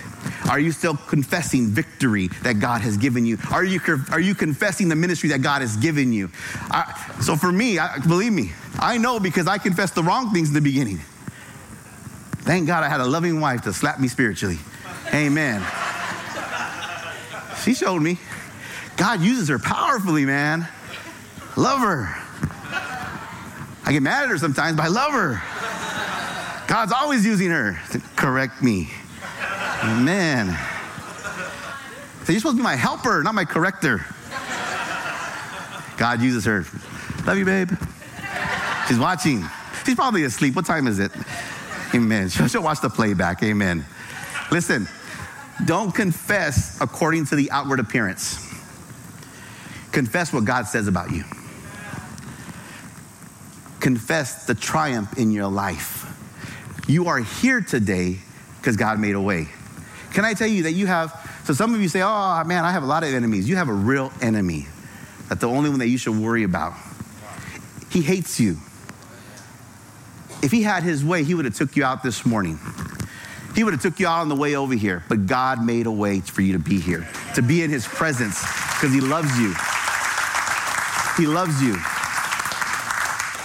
Are 0.49 0.59
you 0.59 0.71
still 0.71 0.95
confessing 0.95 1.67
victory 1.67 2.27
that 2.43 2.59
God 2.59 2.81
has 2.81 2.97
given 2.97 3.25
you? 3.25 3.37
Are 3.51 3.63
you, 3.63 3.79
are 4.11 4.19
you 4.19 4.35
confessing 4.35 4.89
the 4.89 4.95
ministry 4.95 5.29
that 5.29 5.41
God 5.41 5.61
has 5.61 5.75
given 5.77 6.13
you? 6.13 6.29
I, 6.69 6.93
so 7.21 7.35
for 7.35 7.51
me, 7.51 7.79
I, 7.79 7.99
believe 7.99 8.33
me, 8.33 8.51
I 8.77 8.97
know 8.97 9.19
because 9.19 9.47
I 9.47 9.57
confessed 9.57 9.95
the 9.95 10.03
wrong 10.03 10.31
things 10.31 10.49
in 10.49 10.53
the 10.53 10.61
beginning. 10.61 10.99
Thank 12.39 12.67
God 12.67 12.83
I 12.83 12.89
had 12.89 13.01
a 13.01 13.05
loving 13.05 13.41
wife 13.41 13.63
to 13.63 13.73
slap 13.73 13.99
me 13.99 14.07
spiritually. 14.07 14.57
Amen. 15.13 15.61
She 17.63 17.73
showed 17.73 18.01
me. 18.01 18.19
God 18.95 19.21
uses 19.21 19.49
her 19.49 19.59
powerfully, 19.59 20.25
man. 20.25 20.67
Love 21.55 21.79
her. 21.81 22.15
I 23.85 23.91
get 23.91 24.01
mad 24.01 24.23
at 24.23 24.29
her 24.29 24.37
sometimes, 24.37 24.77
but 24.77 24.85
I 24.85 24.89
love 24.89 25.11
her. 25.11 25.41
God's 26.67 26.91
always 26.91 27.25
using 27.25 27.49
her 27.49 27.79
to 27.91 27.99
correct 28.15 28.61
me. 28.61 28.89
Man. 29.83 30.47
So 32.25 32.33
you're 32.33 32.41
supposed 32.41 32.57
to 32.57 32.57
be 32.57 32.63
my 32.63 32.75
helper, 32.75 33.23
not 33.23 33.35
my 33.35 33.45
corrector. 33.45 34.05
God 35.97 36.21
uses 36.21 36.45
her. 36.45 36.65
Love 37.25 37.37
you, 37.37 37.45
babe. 37.45 37.71
She's 38.87 38.99
watching. 38.99 39.43
She's 39.85 39.95
probably 39.95 40.23
asleep. 40.25 40.55
What 40.55 40.65
time 40.65 40.87
is 40.87 40.99
it? 40.99 41.11
Amen. 41.95 42.29
She'll, 42.49 42.61
watch 42.61 42.81
the 42.81 42.89
playback. 42.89 43.41
Amen. 43.43 43.85
Listen, 44.51 44.87
don't 45.65 45.93
confess 45.93 46.79
according 46.81 47.25
to 47.27 47.35
the 47.35 47.49
outward 47.51 47.79
appearance. 47.79 48.43
Confess 49.91 50.33
what 50.33 50.45
God 50.45 50.67
says 50.67 50.87
about 50.87 51.11
you. 51.11 51.23
Confess 53.79 54.45
the 54.45 54.55
triumph 54.55 55.17
in 55.17 55.31
your 55.31 55.47
life. 55.47 56.16
You 56.87 57.07
are 57.07 57.19
here 57.19 57.59
today 57.59 58.17
because 58.59 58.77
God 58.77 58.99
made 58.99 59.15
a 59.15 59.21
way. 59.21 59.49
Can 60.13 60.23
I 60.23 60.33
tell 60.33 60.47
you 60.47 60.63
that 60.63 60.71
you 60.71 60.87
have, 60.87 61.11
so 61.43 61.53
some 61.53 61.75
of 61.75 61.81
you 61.81 61.89
say, 61.89 62.01
oh 62.01 62.43
man, 62.45 62.63
I 62.63 62.71
have 62.71 62.83
a 62.83 62.85
lot 62.85 63.03
of 63.03 63.13
enemies. 63.13 63.47
You 63.47 63.57
have 63.57 63.67
a 63.67 63.73
real 63.73 64.11
enemy. 64.21 64.67
That's 65.27 65.41
the 65.41 65.49
only 65.49 65.69
one 65.69 65.79
that 65.79 65.89
you 65.89 65.97
should 65.97 66.17
worry 66.17 66.43
about. 66.43 66.73
He 67.89 68.01
hates 68.01 68.39
you. 68.39 68.57
If 70.41 70.51
he 70.51 70.61
had 70.61 70.83
his 70.83 71.03
way, 71.03 71.23
he 71.23 71.33
would 71.33 71.45
have 71.45 71.55
took 71.55 71.75
you 71.75 71.83
out 71.83 72.03
this 72.03 72.25
morning. 72.25 72.57
He 73.53 73.63
would 73.65 73.73
have 73.73 73.81
took 73.81 73.99
you 73.99 74.07
out 74.07 74.21
on 74.21 74.29
the 74.29 74.35
way 74.35 74.55
over 74.55 74.75
here, 74.75 75.03
but 75.09 75.25
God 75.25 75.65
made 75.65 75.87
a 75.87 75.91
way 75.91 76.21
for 76.21 76.41
you 76.41 76.53
to 76.53 76.59
be 76.59 76.79
here, 76.79 77.07
to 77.35 77.41
be 77.41 77.63
in 77.63 77.69
his 77.69 77.85
presence 77.85 78.41
because 78.75 78.93
he 78.93 79.01
loves 79.01 79.37
you. 79.37 79.53
He 81.17 81.27
loves 81.27 81.61
you. 81.61 81.75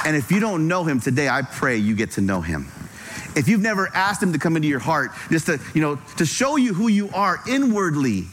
And 0.05 0.17
if 0.17 0.31
you 0.31 0.39
don't 0.39 0.69
know 0.69 0.85
him 0.85 1.01
today, 1.01 1.29
I 1.29 1.43
pray 1.43 1.79
you 1.79 1.97
get 1.97 2.13
to 2.13 2.21
know 2.21 2.41
him. 2.41 2.69
If 3.35 3.49
you've 3.49 3.63
never 3.63 3.89
asked 3.95 4.23
him 4.23 4.33
to 4.33 4.39
come 4.39 4.57
into 4.57 4.69
your 4.69 4.79
heart, 4.79 5.11
just 5.31 5.47
to, 5.47 5.59
you 5.75 5.81
know, 5.81 5.97
to 6.17 6.27
show 6.27 6.57
you 6.57 6.75
who 6.75 6.89
you 6.89 7.09
are 7.15 7.41
inwardly, 7.49 8.27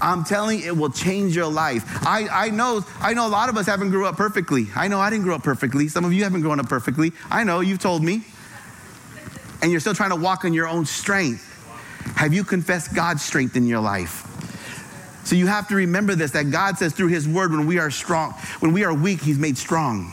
I'm 0.00 0.24
telling 0.24 0.60
you, 0.60 0.66
it 0.66 0.76
will 0.76 0.90
change 0.90 1.36
your 1.36 1.48
life. 1.48 1.84
I, 2.06 2.26
I 2.28 2.50
know 2.50 2.82
I 3.00 3.12
know 3.12 3.26
a 3.26 3.28
lot 3.28 3.48
of 3.48 3.56
us 3.56 3.66
haven't 3.66 3.90
grew 3.90 4.06
up 4.06 4.16
perfectly. 4.16 4.66
I 4.74 4.88
know 4.88 4.98
I 4.98 5.10
didn't 5.10 5.24
grow 5.24 5.34
up 5.34 5.42
perfectly. 5.42 5.88
Some 5.88 6.04
of 6.04 6.12
you 6.12 6.24
haven't 6.24 6.40
grown 6.40 6.58
up 6.58 6.68
perfectly. 6.68 7.12
I 7.30 7.44
know 7.44 7.60
you've 7.60 7.80
told 7.80 8.02
me. 8.02 8.24
And 9.62 9.70
you're 9.70 9.80
still 9.80 9.94
trying 9.94 10.10
to 10.10 10.16
walk 10.16 10.44
in 10.44 10.54
your 10.54 10.66
own 10.66 10.86
strength. 10.86 11.46
Have 12.16 12.32
you 12.32 12.44
confessed 12.44 12.94
God's 12.94 13.22
strength 13.22 13.56
in 13.56 13.66
your 13.66 13.80
life? 13.80 14.26
So 15.24 15.36
you 15.36 15.46
have 15.46 15.68
to 15.68 15.76
remember 15.76 16.14
this 16.14 16.30
that 16.30 16.50
God 16.50 16.78
says 16.78 16.94
through 16.94 17.08
his 17.08 17.28
word 17.28 17.50
when 17.52 17.66
we 17.66 17.78
are 17.78 17.90
strong, 17.90 18.32
when 18.60 18.72
we 18.72 18.84
are 18.84 18.94
weak, 18.94 19.20
he's 19.20 19.38
made 19.38 19.58
strong. 19.58 20.12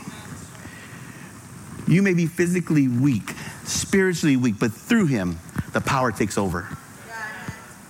You 1.86 2.02
may 2.02 2.12
be 2.12 2.26
physically 2.26 2.88
weak, 2.88 3.30
spiritually 3.68 4.36
weak, 4.36 4.56
but 4.58 4.72
through 4.72 5.06
him, 5.06 5.38
the 5.72 5.80
power 5.80 6.10
takes 6.12 6.38
over. 6.38 6.68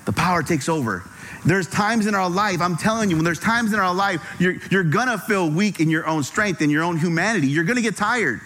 The 0.04 0.12
power 0.12 0.42
takes 0.42 0.68
over. 0.68 1.04
There's 1.44 1.68
times 1.68 2.06
in 2.06 2.14
our 2.14 2.28
life, 2.28 2.60
I'm 2.60 2.76
telling 2.76 3.10
you, 3.10 3.16
when 3.16 3.24
there's 3.24 3.38
times 3.38 3.72
in 3.72 3.78
our 3.78 3.94
life, 3.94 4.20
you're, 4.38 4.56
you're 4.70 4.84
gonna 4.84 5.18
feel 5.18 5.48
weak 5.48 5.80
in 5.80 5.88
your 5.88 6.06
own 6.06 6.22
strength, 6.22 6.62
in 6.62 6.70
your 6.70 6.82
own 6.82 6.96
humanity. 6.98 7.46
You're 7.48 7.64
gonna 7.64 7.80
get 7.80 7.96
tired. 7.96 8.40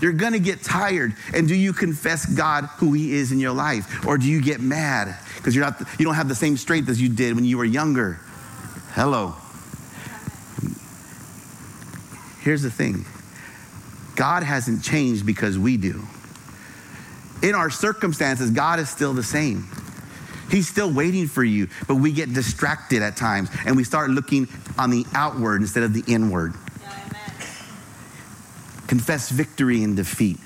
You're 0.00 0.12
gonna 0.12 0.38
get 0.38 0.62
tired. 0.62 1.14
And 1.34 1.46
do 1.46 1.54
you 1.54 1.72
confess 1.72 2.26
God 2.26 2.64
who 2.78 2.92
He 2.92 3.12
is 3.12 3.32
in 3.32 3.38
your 3.38 3.52
life? 3.52 4.06
Or 4.06 4.18
do 4.18 4.26
you 4.26 4.40
get 4.40 4.60
mad 4.60 5.16
because 5.36 5.54
you're 5.54 5.64
not 5.64 5.80
you 5.98 6.04
don't 6.04 6.14
have 6.14 6.28
the 6.28 6.34
same 6.34 6.56
strength 6.56 6.88
as 6.88 7.00
you 7.00 7.08
did 7.08 7.34
when 7.34 7.44
you 7.44 7.58
were 7.58 7.64
younger? 7.64 8.18
Hello. 8.92 9.36
Here's 12.40 12.62
the 12.62 12.70
thing. 12.70 13.04
God 14.20 14.42
hasn't 14.42 14.84
changed 14.84 15.24
because 15.24 15.58
we 15.58 15.78
do. 15.78 15.98
In 17.42 17.54
our 17.54 17.70
circumstances, 17.70 18.50
God 18.50 18.78
is 18.78 18.90
still 18.90 19.14
the 19.14 19.22
same. 19.22 19.66
He's 20.50 20.68
still 20.68 20.92
waiting 20.92 21.26
for 21.26 21.42
you, 21.42 21.68
but 21.88 21.94
we 21.94 22.12
get 22.12 22.34
distracted 22.34 23.00
at 23.00 23.16
times 23.16 23.48
and 23.64 23.78
we 23.78 23.82
start 23.82 24.10
looking 24.10 24.46
on 24.76 24.90
the 24.90 25.06
outward 25.14 25.62
instead 25.62 25.84
of 25.84 25.94
the 25.94 26.04
inward. 26.06 26.52
Confess 28.88 29.30
victory 29.30 29.82
in 29.82 29.94
defeat. 29.94 30.36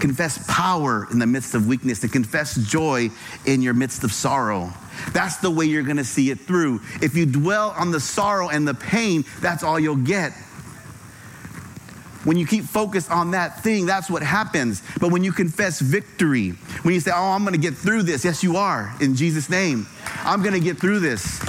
Confess 0.00 0.44
power 0.48 1.06
in 1.12 1.20
the 1.20 1.28
midst 1.28 1.54
of 1.54 1.68
weakness 1.68 2.02
and 2.02 2.12
confess 2.12 2.56
joy 2.56 3.08
in 3.46 3.62
your 3.62 3.72
midst 3.72 4.02
of 4.02 4.12
sorrow. 4.12 4.72
That's 5.12 5.36
the 5.36 5.50
way 5.50 5.66
you're 5.66 5.84
to 5.84 6.02
see 6.02 6.32
it 6.32 6.40
through. 6.40 6.80
If 7.00 7.14
you 7.14 7.24
dwell 7.24 7.72
on 7.78 7.92
the 7.92 8.00
sorrow 8.00 8.48
and 8.48 8.66
the 8.66 8.74
pain, 8.74 9.24
that's 9.40 9.62
all 9.62 9.78
you'll 9.78 9.94
get. 9.94 10.32
When 12.24 12.36
you 12.36 12.46
keep 12.46 12.64
focused 12.64 13.10
on 13.10 13.30
that 13.30 13.62
thing, 13.62 13.86
that's 13.86 14.10
what 14.10 14.22
happens. 14.22 14.82
But 15.00 15.10
when 15.10 15.24
you 15.24 15.32
confess 15.32 15.80
victory, 15.80 16.50
when 16.82 16.94
you 16.94 17.00
say, 17.00 17.12
Oh, 17.14 17.30
I'm 17.32 17.44
gonna 17.44 17.58
get 17.58 17.74
through 17.74 18.02
this, 18.02 18.24
yes, 18.24 18.42
you 18.42 18.56
are, 18.56 18.94
in 19.00 19.16
Jesus' 19.16 19.48
name. 19.48 19.86
I'm 20.24 20.42
gonna 20.42 20.60
get 20.60 20.78
through 20.78 21.00
this. 21.00 21.40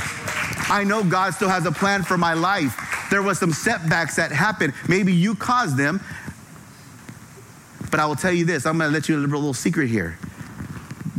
I 0.69 0.83
know 0.85 1.03
God 1.03 1.33
still 1.33 1.49
has 1.49 1.65
a 1.65 1.71
plan 1.71 2.03
for 2.03 2.17
my 2.17 2.33
life. 2.33 3.07
There 3.09 3.21
was 3.21 3.37
some 3.37 3.51
setbacks 3.51 4.15
that 4.15 4.31
happened. 4.31 4.73
Maybe 4.87 5.13
you 5.13 5.35
caused 5.35 5.75
them. 5.75 5.99
But 7.89 7.99
I 7.99 8.05
will 8.05 8.15
tell 8.15 8.31
you 8.31 8.45
this 8.45 8.65
I'm 8.65 8.77
gonna 8.77 8.91
let 8.91 9.09
you 9.09 9.17
a 9.17 9.19
little 9.19 9.53
secret 9.53 9.89
here. 9.89 10.17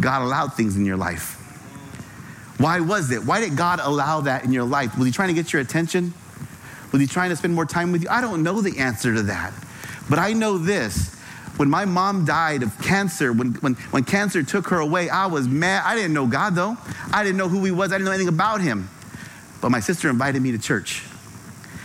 God 0.01 0.23
allowed 0.23 0.55
things 0.55 0.77
in 0.77 0.87
your 0.87 0.97
life. 0.97 1.39
Why 2.59 2.81
was 2.81 3.11
it? 3.11 3.25
Why 3.25 3.41
did 3.41 3.57
God 3.57 3.81
allow 3.83 4.23
that 4.23 4.45
in 4.45 4.53
your 4.53 4.65
life? 4.65 4.97
Was 4.97 5.07
He 5.07 5.13
trying 5.13 5.29
to 5.29 5.35
get 5.35 5.53
your 5.53 5.61
attention? 5.61 6.15
Was 6.93 7.01
He 7.01 7.07
trying 7.07 7.31
to 7.31 7.37
spend 7.37 7.55
more 7.55 7.67
time 7.67 7.91
with 7.91 8.03
you? 8.03 8.09
I 8.11 8.21
don't 8.21 8.43
know 8.43 8.61
the 8.61 8.79
answer 8.79 9.15
to 9.15 9.23
that. 9.25 9.53
But 10.09 10.19
I 10.19 10.33
know 10.35 10.59
this. 10.59 11.15
When 11.57 11.69
my 11.69 11.85
mom 11.85 12.25
died 12.25 12.63
of 12.63 12.81
cancer, 12.81 13.33
when, 13.33 13.53
when, 13.55 13.75
when 13.75 14.05
cancer 14.05 14.43
took 14.43 14.69
her 14.69 14.79
away, 14.79 15.11
I 15.11 15.27
was 15.27 15.47
mad. 15.47 15.83
I 15.85 15.95
didn't 15.95 16.15
know 16.15 16.27
God 16.27 16.55
though. 16.55 16.77
I 17.13 17.23
didn't 17.25 17.37
know 17.37 17.49
who 17.49 17.65
He 17.65 17.71
was. 17.71 17.93
I 17.93 17.97
didn't 17.97 18.07
know 18.07 18.13
anything 18.13 18.29
about 18.29 18.61
Him. 18.61 18.89
But 19.61 19.71
my 19.71 19.81
sister 19.81 20.09
invited 20.09 20.41
me 20.41 20.53
to 20.53 20.59
church. 20.59 21.05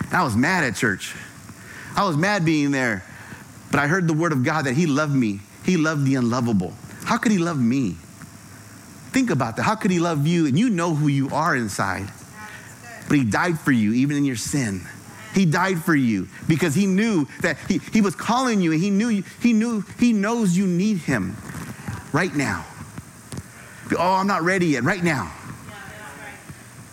And 0.05 0.13
I 0.13 0.23
was 0.23 0.35
mad 0.35 0.63
at 0.63 0.75
church. 0.75 1.15
I 1.95 2.05
was 2.05 2.15
mad 2.15 2.45
being 2.45 2.71
there. 2.71 3.03
But 3.71 3.79
I 3.79 3.87
heard 3.87 4.07
the 4.07 4.13
word 4.13 4.31
of 4.31 4.43
God 4.43 4.65
that 4.65 4.73
He 4.73 4.87
loved 4.87 5.13
me. 5.13 5.41
He 5.63 5.77
loved 5.77 6.05
the 6.05 6.15
unlovable. 6.15 6.73
How 7.03 7.17
could 7.17 7.31
He 7.31 7.37
love 7.37 7.59
me? 7.59 7.97
Think 9.11 9.29
about 9.29 9.57
that. 9.57 9.63
How 9.63 9.75
could 9.75 9.91
He 9.91 9.99
love 9.99 10.25
you? 10.25 10.47
And 10.47 10.57
you 10.57 10.69
know 10.69 10.95
who 10.95 11.07
you 11.07 11.29
are 11.31 11.55
inside. 11.55 12.09
But 13.09 13.17
He 13.17 13.25
died 13.25 13.59
for 13.59 13.71
you, 13.71 13.93
even 13.93 14.15
in 14.15 14.25
your 14.25 14.35
sin. 14.37 14.81
He 15.33 15.45
died 15.45 15.83
for 15.83 15.95
you 15.95 16.27
because 16.47 16.73
He 16.73 16.85
knew 16.85 17.27
that 17.41 17.57
He, 17.67 17.79
he 17.91 18.01
was 18.01 18.15
calling 18.15 18.61
you 18.61 18.71
and 18.71 18.81
He 18.81 18.89
knew, 18.89 19.23
he 19.41 19.53
knew 19.53 19.83
He 19.99 20.13
knows 20.13 20.57
you 20.57 20.67
need 20.67 20.97
Him 20.97 21.35
right 22.11 22.35
now. 22.35 22.65
Oh, 23.97 24.13
I'm 24.13 24.27
not 24.27 24.43
ready 24.43 24.67
yet. 24.67 24.83
Right 24.83 25.03
now. 25.03 25.31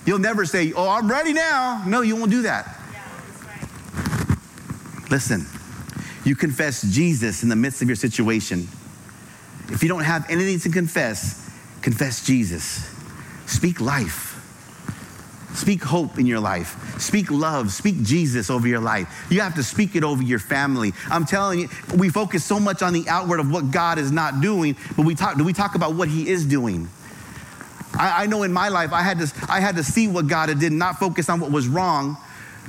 You'll 0.06 0.18
never 0.18 0.44
say, 0.44 0.72
Oh, 0.72 0.88
I'm 0.88 1.10
ready 1.10 1.32
now. 1.32 1.82
No, 1.86 2.02
you 2.02 2.16
won't 2.16 2.30
do 2.30 2.42
that. 2.42 2.76
Listen, 5.10 5.46
you 6.24 6.34
confess 6.34 6.82
Jesus 6.82 7.42
in 7.42 7.48
the 7.48 7.56
midst 7.56 7.82
of 7.82 7.88
your 7.88 7.96
situation. 7.96 8.68
If 9.68 9.82
you 9.82 9.88
don't 9.88 10.02
have 10.02 10.28
anything 10.28 10.58
to 10.60 10.70
confess, 10.70 11.50
confess 11.82 12.24
Jesus. 12.24 12.90
Speak 13.46 13.80
life. 13.80 14.33
Speak 15.54 15.84
hope 15.84 16.18
in 16.18 16.26
your 16.26 16.40
life. 16.40 17.00
Speak 17.00 17.30
love. 17.30 17.70
Speak 17.70 18.02
Jesus 18.02 18.50
over 18.50 18.66
your 18.66 18.80
life. 18.80 19.26
You 19.30 19.40
have 19.40 19.54
to 19.54 19.62
speak 19.62 19.94
it 19.94 20.02
over 20.02 20.22
your 20.22 20.40
family. 20.40 20.92
I'm 21.08 21.24
telling 21.24 21.60
you, 21.60 21.68
we 21.96 22.08
focus 22.08 22.44
so 22.44 22.58
much 22.58 22.82
on 22.82 22.92
the 22.92 23.08
outward 23.08 23.38
of 23.38 23.50
what 23.50 23.70
God 23.70 23.98
is 23.98 24.10
not 24.10 24.40
doing, 24.40 24.76
but 24.96 25.06
we 25.06 25.14
talk, 25.14 25.38
do 25.38 25.44
we 25.44 25.52
talk 25.52 25.76
about 25.76 25.94
what 25.94 26.08
He 26.08 26.28
is 26.28 26.44
doing? 26.44 26.88
I, 27.94 28.24
I 28.24 28.26
know 28.26 28.42
in 28.42 28.52
my 28.52 28.68
life, 28.68 28.92
I 28.92 29.02
had, 29.02 29.20
to, 29.20 29.32
I 29.48 29.60
had 29.60 29.76
to 29.76 29.84
see 29.84 30.08
what 30.08 30.26
God 30.26 30.46
did, 30.58 30.72
not 30.72 30.98
focus 30.98 31.28
on 31.28 31.38
what 31.38 31.52
was 31.52 31.68
wrong, 31.68 32.16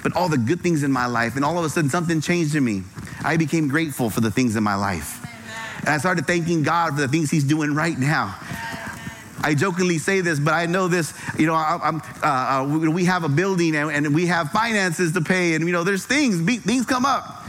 but 0.04 0.15
all 0.15 0.30
the 0.30 0.38
good 0.38 0.62
things 0.62 0.84
in 0.84 0.91
my 0.91 1.08
life. 1.08 1.36
And 1.36 1.43
all 1.43 1.58
of 1.58 1.65
a 1.65 1.69
sudden, 1.69 1.89
something 1.89 2.21
changed 2.21 2.56
in 2.56 2.63
me. 2.63 2.84
I 3.24 3.38
became 3.38 3.67
grateful 3.67 4.12
for 4.12 4.21
the 4.21 4.30
things 4.30 4.56
in 4.56 4.63
my 4.63 4.76
life. 4.76 5.26
And 5.80 5.89
I 5.89 5.98
started 5.98 6.28
thanking 6.28 6.62
God 6.62 6.93
for 6.93 7.02
the 7.02 7.08
things 7.08 7.32
He's 7.32 7.43
doing 7.43 7.74
right 7.74 7.98
now. 7.98 8.36
I 9.46 9.54
jokingly 9.54 10.00
say 10.00 10.22
this, 10.22 10.40
but 10.40 10.56
I 10.56 10.66
know 10.66 10.88
this. 10.88 11.14
You 11.38 11.46
know, 11.46 11.54
I, 11.54 12.00
uh, 12.24 12.64
uh, 12.64 12.90
we 12.90 13.06
have 13.06 13.24
a 13.24 13.30
building 13.30 13.76
and, 13.76 13.92
and, 13.92 14.16
we 14.16 14.26
have 14.26 14.50
finances 14.50 15.12
to 15.12 15.22
pay, 15.22 15.54
and 15.54 15.64
you 15.68 15.72
know, 15.72 15.84
there's 15.84 16.04
things 16.04 16.42
things 16.64 16.88
come 16.88 17.06
up. 17.06 17.44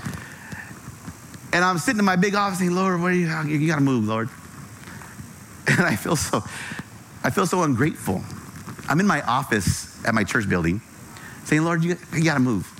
And 1.54 1.64
I'm 1.64 1.78
sitting 1.78 1.98
in 1.98 2.04
my 2.04 2.16
big 2.16 2.34
office 2.34 2.58
saying, 2.58 2.72
"Lord, 2.74 3.00
what 3.00 3.12
are 3.12 3.14
you? 3.14 3.26
You 3.46 3.66
got 3.66 3.76
to 3.76 3.80
move, 3.80 4.06
Lord." 4.06 4.28
And 5.68 5.80
I 5.80 5.96
feel 5.96 6.16
so, 6.16 6.44
I 7.24 7.30
feel 7.30 7.46
so 7.46 7.62
ungrateful. 7.62 8.22
I'm 8.88 9.00
in 9.00 9.06
my 9.06 9.22
office 9.22 10.04
at 10.04 10.14
my 10.14 10.22
church 10.22 10.48
building, 10.50 10.82
saying, 11.44 11.62
"Lord, 11.62 11.82
you, 11.82 11.96
you 12.12 12.22
got 12.22 12.34
to 12.34 12.40
move." 12.40 12.70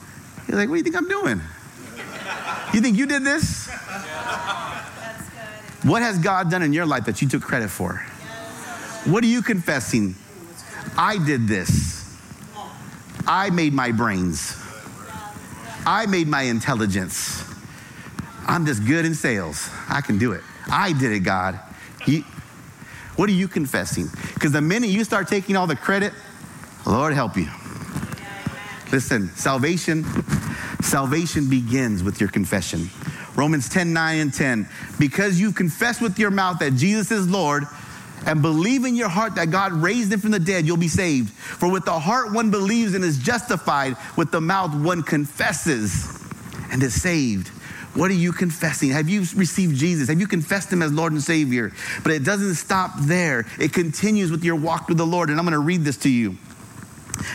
He's 0.45 0.57
like, 0.57 0.69
"What 0.69 0.75
do 0.75 0.79
you 0.79 0.85
think 0.85 0.97
I'm 0.97 1.09
doing? 1.09 1.41
You 2.75 2.83
think 2.83 2.99
you 2.99 3.07
did 3.07 3.25
this?" 3.25 3.71
What 5.85 6.03
has 6.03 6.19
God 6.19 6.51
done 6.51 6.63
in 6.63 6.75
your 6.75 6.85
life 6.85 7.07
that 7.07 7.23
you 7.23 7.29
took 7.29 7.43
credit 7.43 7.71
for? 7.71 8.05
What 9.07 9.23
are 9.23 9.29
you 9.29 9.41
confessing? 9.41 10.17
I 10.99 11.25
did 11.25 11.47
this. 11.47 12.19
I 13.25 13.51
made 13.51 13.73
my 13.73 13.93
brains. 13.93 14.57
I 15.87 16.07
made 16.07 16.27
my 16.27 16.43
intelligence. 16.43 17.45
I'm 18.47 18.67
just 18.67 18.85
good 18.85 19.05
in 19.05 19.15
sales. 19.15 19.71
I 19.89 20.01
can 20.01 20.19
do 20.19 20.33
it. 20.33 20.43
I 20.71 20.93
did 20.93 21.13
it, 21.13 21.21
God. 21.21 21.55
What 23.15 23.29
are 23.29 23.33
you 23.33 23.47
confessing? 23.47 24.09
Because 24.35 24.51
the 24.51 24.61
minute 24.61 24.91
you 24.91 25.05
start 25.05 25.29
taking 25.29 25.57
all 25.57 25.69
the 25.69 25.77
credit, 25.77 26.13
Lord 26.85 27.15
help 27.15 27.37
you. 27.37 27.49
Listen, 28.91 29.29
salvation, 29.37 30.05
salvation 30.83 31.49
begins 31.49 32.03
with 32.03 32.21
your 32.21 32.29
confession. 32.29 32.91
Romans 33.37 33.69
10, 33.69 33.93
9 33.93 34.19
and 34.19 34.35
10. 34.35 34.69
Because 34.99 35.41
you 35.41 35.53
confess 35.53 36.01
with 36.01 36.19
your 36.19 36.31
mouth 36.31 36.59
that 36.59 36.75
Jesus 36.75 37.13
is 37.13 37.29
Lord 37.29 37.67
and 38.27 38.43
believe 38.43 38.85
in 38.85 38.97
your 38.97 39.09
heart 39.09 39.37
that 39.37 39.51
God 39.51 39.73
raised 39.73 40.13
him 40.13 40.21
from 40.21 40.33
the 40.33 40.39
dead, 40.39 40.67
you'll 40.67 40.77
be 40.77 40.89
saved. 40.89 41.31
For 41.31 41.71
with 41.71 41.85
the 41.85 41.99
heart 41.99 42.33
one 42.33 42.51
believes 42.51 42.95
and 42.95 43.05
is 43.05 43.19
justified, 43.19 43.97
with 44.17 44.31
the 44.33 44.41
mouth 44.41 44.75
one 44.75 45.03
confesses 45.03 46.23
and 46.71 46.83
is 46.83 47.01
saved. 47.01 47.49
What 47.95 48.11
are 48.11 48.15
you 48.15 48.33
confessing? 48.33 48.91
Have 48.91 49.09
you 49.09 49.21
received 49.37 49.77
Jesus? 49.77 50.09
Have 50.09 50.21
you 50.21 50.27
confessed 50.27 50.71
him 50.71 50.83
as 50.83 50.93
Lord 50.93 51.13
and 51.13 51.23
Savior? 51.23 51.73
But 52.03 52.13
it 52.13 52.25
doesn't 52.25 52.57
stop 52.57 52.91
there. 52.99 53.47
It 53.59 53.73
continues 53.73 54.31
with 54.31 54.45
your 54.45 54.57
walk 54.57 54.89
with 54.89 54.99
the 54.99 55.07
Lord. 55.07 55.31
And 55.31 55.39
I'm 55.39 55.47
going 55.47 55.55
to 55.55 55.61
read 55.61 55.83
this 55.83 55.97
to 55.99 56.11
you. 56.11 56.37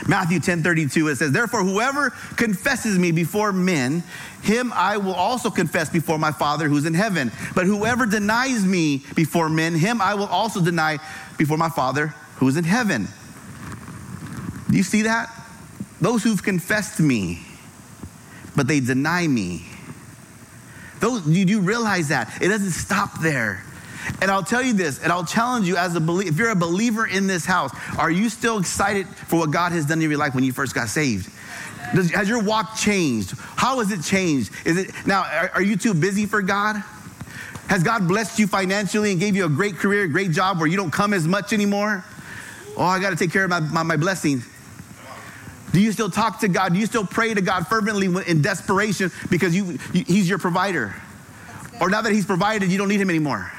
Matthew 0.07 0.39
10 0.39 0.63
32, 0.63 1.07
it 1.07 1.15
says, 1.17 1.31
Therefore, 1.31 1.63
whoever 1.63 2.11
confesses 2.35 2.97
me 2.97 3.11
before 3.11 3.51
men, 3.51 4.03
him 4.41 4.71
I 4.73 4.97
will 4.97 5.13
also 5.13 5.49
confess 5.49 5.89
before 5.89 6.17
my 6.17 6.31
Father 6.31 6.67
who's 6.67 6.85
in 6.85 6.93
heaven. 6.93 7.31
But 7.55 7.65
whoever 7.65 8.05
denies 8.05 8.65
me 8.65 9.03
before 9.15 9.49
men, 9.49 9.75
him 9.75 10.01
I 10.01 10.13
will 10.13 10.27
also 10.27 10.61
deny 10.61 10.99
before 11.37 11.57
my 11.57 11.69
Father 11.69 12.07
who 12.37 12.47
is 12.47 12.57
in 12.57 12.63
heaven. 12.63 13.07
Do 14.69 14.77
you 14.77 14.83
see 14.83 15.03
that? 15.03 15.29
Those 15.99 16.23
who've 16.23 16.41
confessed 16.41 16.99
me, 16.99 17.41
but 18.55 18.67
they 18.67 18.79
deny 18.79 19.27
me. 19.27 19.65
Those, 20.99 21.27
you 21.27 21.45
do 21.45 21.59
realize 21.59 22.07
that? 22.09 22.41
It 22.41 22.47
doesn't 22.47 22.71
stop 22.71 23.19
there. 23.21 23.63
And 24.21 24.29
I'll 24.29 24.43
tell 24.43 24.61
you 24.61 24.73
this, 24.73 25.01
and 25.01 25.11
I'll 25.11 25.25
challenge 25.25 25.67
you 25.67 25.77
as 25.77 25.95
a 25.95 25.99
believer, 25.99 26.29
if 26.29 26.37
you're 26.37 26.49
a 26.51 26.55
believer 26.55 27.05
in 27.05 27.27
this 27.27 27.45
house, 27.45 27.71
are 27.97 28.11
you 28.11 28.29
still 28.29 28.59
excited 28.59 29.07
for 29.07 29.39
what 29.39 29.51
God 29.51 29.71
has 29.71 29.85
done 29.85 30.01
in 30.01 30.09
your 30.09 30.19
life 30.19 30.35
when 30.35 30.43
you 30.43 30.53
first 30.53 30.75
got 30.75 30.89
saved? 30.89 31.29
Does, 31.93 32.11
has 32.11 32.29
your 32.29 32.41
walk 32.41 32.75
changed? 32.75 33.33
How 33.55 33.79
has 33.79 33.91
it 33.91 34.03
changed? 34.03 34.51
Is 34.65 34.77
it 34.77 34.91
now? 35.05 35.23
Are, 35.23 35.51
are 35.55 35.61
you 35.61 35.75
too 35.75 35.93
busy 35.93 36.25
for 36.25 36.41
God? 36.41 36.77
Has 37.67 37.83
God 37.83 38.07
blessed 38.07 38.39
you 38.39 38.47
financially 38.47 39.11
and 39.11 39.19
gave 39.19 39.35
you 39.35 39.45
a 39.45 39.49
great 39.49 39.75
career, 39.75 40.03
a 40.03 40.07
great 40.07 40.31
job 40.31 40.59
where 40.59 40.67
you 40.67 40.77
don't 40.77 40.91
come 40.91 41.13
as 41.13 41.27
much 41.27 41.53
anymore? 41.53 42.03
Oh, 42.77 42.83
I 42.83 42.99
got 42.99 43.11
to 43.11 43.15
take 43.15 43.31
care 43.31 43.43
of 43.43 43.49
my, 43.49 43.59
my, 43.59 43.83
my 43.83 43.97
blessing. 43.97 44.41
Do 45.71 45.79
you 45.79 45.91
still 45.91 46.09
talk 46.09 46.41
to 46.41 46.47
God? 46.47 46.73
Do 46.73 46.79
you 46.79 46.85
still 46.85 47.05
pray 47.05 47.33
to 47.33 47.41
God 47.41 47.67
fervently 47.67 48.07
in 48.29 48.41
desperation 48.41 49.11
because 49.29 49.55
you, 49.55 49.77
you 49.93 50.03
He's 50.03 50.27
your 50.27 50.37
provider? 50.37 50.93
Or 51.79 51.89
now 51.89 52.01
that 52.01 52.11
He's 52.11 52.25
provided, 52.25 52.69
you 52.71 52.77
don't 52.77 52.89
need 52.89 52.99
Him 53.01 53.09
anymore? 53.09 53.51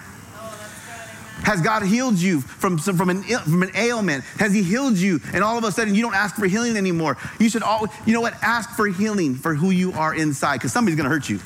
Has 1.52 1.60
God 1.60 1.82
healed 1.82 2.16
you 2.16 2.40
from, 2.40 2.78
from, 2.78 3.10
an, 3.10 3.24
from 3.24 3.62
an 3.62 3.76
ailment? 3.76 4.24
Has 4.38 4.54
He 4.54 4.62
healed 4.62 4.96
you? 4.96 5.20
And 5.34 5.44
all 5.44 5.58
of 5.58 5.64
a 5.64 5.70
sudden, 5.70 5.94
you 5.94 6.00
don't 6.00 6.14
ask 6.14 6.34
for 6.34 6.46
healing 6.46 6.78
anymore. 6.78 7.18
You 7.38 7.50
should 7.50 7.62
always, 7.62 7.90
you 8.06 8.14
know 8.14 8.22
what? 8.22 8.42
Ask 8.42 8.70
for 8.70 8.86
healing 8.86 9.34
for 9.34 9.54
who 9.54 9.68
you 9.68 9.92
are 9.92 10.14
inside 10.14 10.56
because 10.56 10.72
somebody's 10.72 10.96
going 10.96 11.04
to 11.04 11.10
hurt 11.10 11.28
you. 11.28 11.40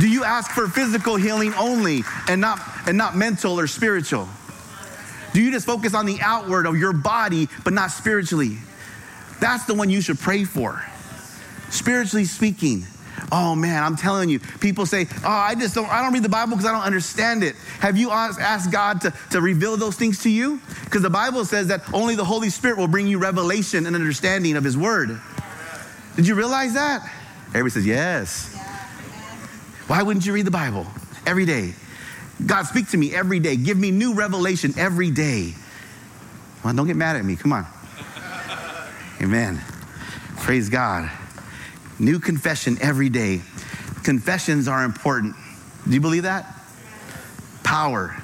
Do 0.00 0.08
you 0.08 0.24
ask 0.24 0.50
for 0.52 0.68
physical 0.68 1.16
healing 1.16 1.52
only 1.52 2.02
and 2.28 2.40
not, 2.40 2.62
and 2.86 2.96
not 2.96 3.14
mental 3.14 3.60
or 3.60 3.66
spiritual? 3.66 4.26
Do 5.34 5.42
you 5.42 5.50
just 5.50 5.66
focus 5.66 5.92
on 5.92 6.06
the 6.06 6.18
outward 6.22 6.64
of 6.64 6.78
your 6.78 6.94
body 6.94 7.50
but 7.62 7.74
not 7.74 7.90
spiritually? 7.90 8.56
That's 9.38 9.66
the 9.66 9.74
one 9.74 9.90
you 9.90 10.00
should 10.00 10.18
pray 10.18 10.44
for. 10.44 10.82
Spiritually 11.68 12.24
speaking. 12.24 12.86
Oh 13.32 13.54
man, 13.54 13.82
I'm 13.82 13.96
telling 13.96 14.28
you, 14.28 14.40
people 14.60 14.86
say, 14.86 15.06
Oh, 15.24 15.28
I 15.28 15.54
just 15.54 15.74
don't, 15.74 15.88
I 15.88 16.02
don't 16.02 16.12
read 16.12 16.24
the 16.24 16.28
Bible 16.28 16.52
because 16.52 16.66
I 16.66 16.72
don't 16.72 16.82
understand 16.82 17.44
it. 17.44 17.54
Have 17.78 17.96
you 17.96 18.10
asked 18.10 18.72
God 18.72 19.00
to, 19.02 19.14
to 19.30 19.40
reveal 19.40 19.76
those 19.76 19.96
things 19.96 20.22
to 20.22 20.30
you? 20.30 20.60
Because 20.84 21.02
the 21.02 21.10
Bible 21.10 21.44
says 21.44 21.68
that 21.68 21.82
only 21.94 22.16
the 22.16 22.24
Holy 22.24 22.50
Spirit 22.50 22.76
will 22.76 22.88
bring 22.88 23.06
you 23.06 23.18
revelation 23.18 23.86
and 23.86 23.94
understanding 23.94 24.56
of 24.56 24.64
His 24.64 24.76
Word. 24.76 25.20
Did 26.16 26.26
you 26.26 26.34
realize 26.34 26.74
that? 26.74 27.08
Everybody 27.48 27.70
says, 27.70 27.86
Yes. 27.86 28.56
Why 29.86 30.02
wouldn't 30.02 30.24
you 30.24 30.32
read 30.32 30.46
the 30.46 30.52
Bible 30.52 30.86
every 31.26 31.46
day? 31.46 31.74
God, 32.46 32.64
speak 32.64 32.88
to 32.90 32.96
me 32.96 33.14
every 33.14 33.38
day. 33.38 33.56
Give 33.56 33.76
me 33.76 33.90
new 33.90 34.14
revelation 34.14 34.72
every 34.76 35.10
day. 35.10 35.54
Well, 36.64 36.74
don't 36.74 36.86
get 36.86 36.96
mad 36.96 37.16
at 37.16 37.24
me. 37.24 37.36
Come 37.36 37.52
on. 37.52 37.66
Amen. 39.20 39.60
Praise 40.38 40.68
God. 40.68 41.10
New 42.00 42.18
confession 42.18 42.78
every 42.80 43.10
day. 43.10 43.42
Confessions 44.04 44.66
are 44.68 44.84
important. 44.84 45.36
Do 45.86 45.92
you 45.92 46.00
believe 46.00 46.22
that? 46.22 46.46
Power. 47.62 48.16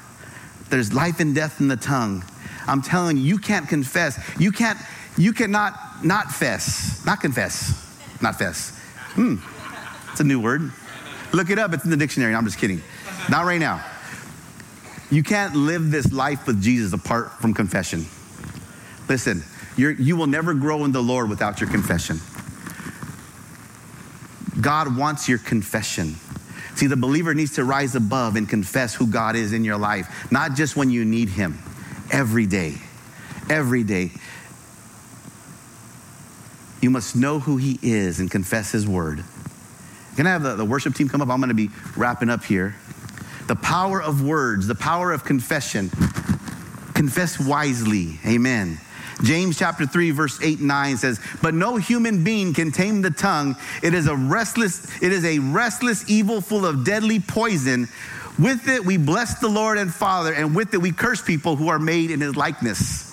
There's 0.71 0.95
life 0.95 1.21
and 1.21 1.35
death 1.35 1.61
in 1.61 1.69
the 1.69 1.77
tongue. 1.77 2.25
I'm 2.67 2.81
telling 2.81 3.19
you, 3.19 3.23
you 3.23 3.39
can't 3.39 3.69
confess. 3.69 4.19
You 4.41 4.51
can't, 4.51 4.79
you 5.19 5.35
cannot 5.35 5.75
not 6.03 6.33
fess. 6.33 7.05
Not 7.05 7.21
confess. 7.21 7.75
Not 8.23 8.39
fess. 8.39 8.71
Hmm. 9.13 9.37
It's 10.11 10.21
a 10.21 10.25
new 10.25 10.41
word. 10.41 10.73
Look 11.33 11.51
it 11.51 11.59
up. 11.59 11.75
It's 11.75 11.85
in 11.85 11.91
the 11.91 11.99
dictionary. 11.99 12.35
I'm 12.35 12.47
just 12.47 12.59
kidding. 12.59 12.83
Not 13.29 13.45
right 13.45 13.61
now. 13.61 13.85
You 15.11 15.23
can't 15.23 15.55
live 15.55 15.91
this 15.91 16.11
life 16.13 16.47
with 16.47 16.63
Jesus 16.63 16.95
apart 16.95 17.31
from 17.41 17.53
confession. 17.53 18.07
Listen, 19.07 19.45
you 19.77 20.17
will 20.17 20.27
never 20.27 20.55
grow 20.55 20.85
in 20.87 20.93
the 20.93 21.03
Lord 21.03 21.29
without 21.29 21.61
your 21.61 21.69
confession. 21.69 22.19
God 24.67 24.97
wants 24.97 25.29
your 25.29 25.39
confession. 25.39 26.17
See, 26.75 26.89
the 26.89 26.97
believer 26.97 27.35
needs 27.35 27.55
to 27.55 27.63
rise 27.63 27.95
above 27.95 28.35
and 28.35 28.49
confess 28.49 28.97
who 28.97 29.07
God 29.07 29.37
is 29.37 29.53
in 29.53 29.63
your 29.63 29.77
life, 29.77 30.27
not 30.33 30.55
just 30.55 30.75
when 30.75 30.91
you 30.91 31.05
need 31.05 31.29
Him, 31.29 31.57
every 32.11 32.47
day. 32.47 32.75
Every 33.49 33.85
day. 33.85 34.11
You 36.83 36.91
must 36.91 37.15
know 37.15 37.39
who 37.39 37.59
He 37.59 37.79
is 37.81 38.19
and 38.19 38.29
confess 38.29 38.73
His 38.73 38.89
word. 38.89 39.23
Can 40.17 40.27
I 40.27 40.31
have 40.31 40.43
the, 40.43 40.57
the 40.57 40.65
worship 40.65 40.97
team 40.97 41.09
come 41.09 41.23
up? 41.23 41.29
I'm 41.29 41.39
going 41.39 41.51
to 41.51 41.55
be 41.55 41.71
wrapping 41.97 42.29
up 42.29 42.43
here. 42.43 42.75
The 43.47 43.55
power 43.55 44.03
of 44.03 44.25
words, 44.25 44.67
the 44.67 44.75
power 44.75 45.13
of 45.13 45.23
confession. 45.23 45.91
Confess 46.93 47.39
wisely. 47.39 48.19
Amen. 48.27 48.81
James 49.23 49.59
chapter 49.59 49.87
3 49.87 50.11
verse 50.11 50.39
8 50.43 50.59
and 50.59 50.69
9 50.69 50.97
says, 50.99 51.19
"But 51.41 51.55
no 51.55 51.77
human 51.77 52.23
being 52.23 52.53
can 52.53 52.71
tame 52.71 53.03
the 53.03 53.11
tongue. 53.11 53.57
It 53.83 53.95
is 53.95 54.07
a 54.07 54.15
restless 54.15 54.87
it 55.01 55.13
is 55.13 55.25
a 55.25 55.39
restless 55.39 56.05
evil 56.07 56.41
full 56.41 56.67
of 56.67 56.85
deadly 56.85 57.21
poison. 57.21 57.89
With 58.39 58.69
it 58.69 58.85
we 58.85 58.99
bless 58.99 59.39
the 59.39 59.49
Lord 59.49 59.79
and 59.79 59.93
Father, 59.93 60.33
and 60.33 60.55
with 60.55 60.75
it 60.75 60.83
we 60.83 60.93
curse 60.93 61.23
people 61.23 61.57
who 61.57 61.69
are 61.69 61.79
made 61.79 62.11
in 62.11 62.21
his 62.21 62.37
likeness." 62.37 63.13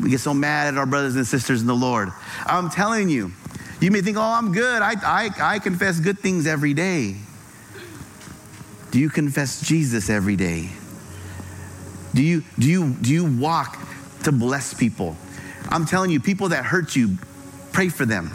We 0.00 0.08
get 0.08 0.20
so 0.20 0.32
mad 0.32 0.68
at 0.68 0.78
our 0.78 0.86
brothers 0.86 1.14
and 1.14 1.26
sisters 1.26 1.60
in 1.60 1.66
the 1.66 1.74
Lord. 1.74 2.10
I'm 2.46 2.70
telling 2.70 3.10
you, 3.10 3.32
you 3.80 3.90
may 3.90 4.00
think, 4.00 4.16
"Oh, 4.16 4.22
I'm 4.22 4.52
good. 4.52 4.80
I 4.80 4.94
I, 5.04 5.30
I 5.40 5.58
confess 5.58 6.00
good 6.00 6.18
things 6.18 6.46
every 6.46 6.72
day." 6.72 7.16
Do 8.90 8.98
you 8.98 9.08
confess 9.08 9.60
Jesus 9.60 10.10
every 10.10 10.36
day? 10.36 10.70
Do 12.14 12.22
you, 12.22 12.42
do 12.58 12.66
you, 12.66 12.90
do 13.00 13.12
you 13.12 13.24
walk 13.24 13.78
to 14.24 14.32
bless 14.32 14.74
people. 14.74 15.16
I'm 15.68 15.86
telling 15.86 16.10
you, 16.10 16.20
people 16.20 16.48
that 16.50 16.64
hurt 16.64 16.96
you, 16.96 17.16
pray 17.72 17.88
for 17.88 18.04
them. 18.04 18.30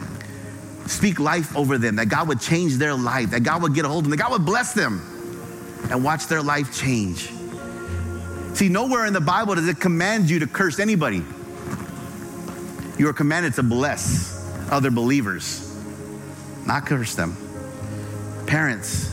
Speak 0.87 1.19
life 1.19 1.55
over 1.55 1.77
them, 1.77 1.95
that 1.95 2.09
God 2.09 2.27
would 2.27 2.39
change 2.39 2.75
their 2.75 2.93
life, 2.93 3.31
that 3.31 3.41
God 3.41 3.61
would 3.63 3.73
get 3.73 3.85
a 3.85 3.87
hold 3.87 4.05
of 4.05 4.09
them, 4.09 4.17
that 4.17 4.23
God 4.23 4.31
would 4.31 4.45
bless 4.45 4.73
them 4.73 5.01
and 5.89 6.03
watch 6.03 6.27
their 6.27 6.41
life 6.41 6.77
change. 6.77 7.29
See, 8.53 8.69
nowhere 8.69 9.05
in 9.05 9.13
the 9.13 9.21
Bible 9.21 9.55
does 9.55 9.67
it 9.67 9.79
command 9.79 10.29
you 10.29 10.39
to 10.39 10.47
curse 10.47 10.79
anybody. 10.79 11.23
You 12.97 13.09
are 13.09 13.13
commanded 13.13 13.55
to 13.55 13.63
bless 13.63 14.33
other 14.71 14.91
believers, 14.91 15.75
not 16.65 16.85
curse 16.85 17.15
them. 17.15 17.35
Parents, 18.47 19.11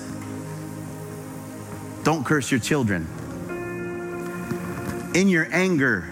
don't 2.05 2.25
curse 2.25 2.51
your 2.51 2.61
children. 2.61 3.09
In 5.15 5.29
your 5.29 5.49
anger, 5.51 6.12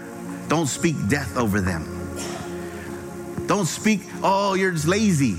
don't 0.51 0.67
speak 0.67 0.97
death 1.07 1.37
over 1.37 1.61
them. 1.61 1.85
Don't 3.47 3.65
speak, 3.65 4.01
oh, 4.21 4.53
you're 4.53 4.71
just 4.71 4.85
lazy. 4.85 5.37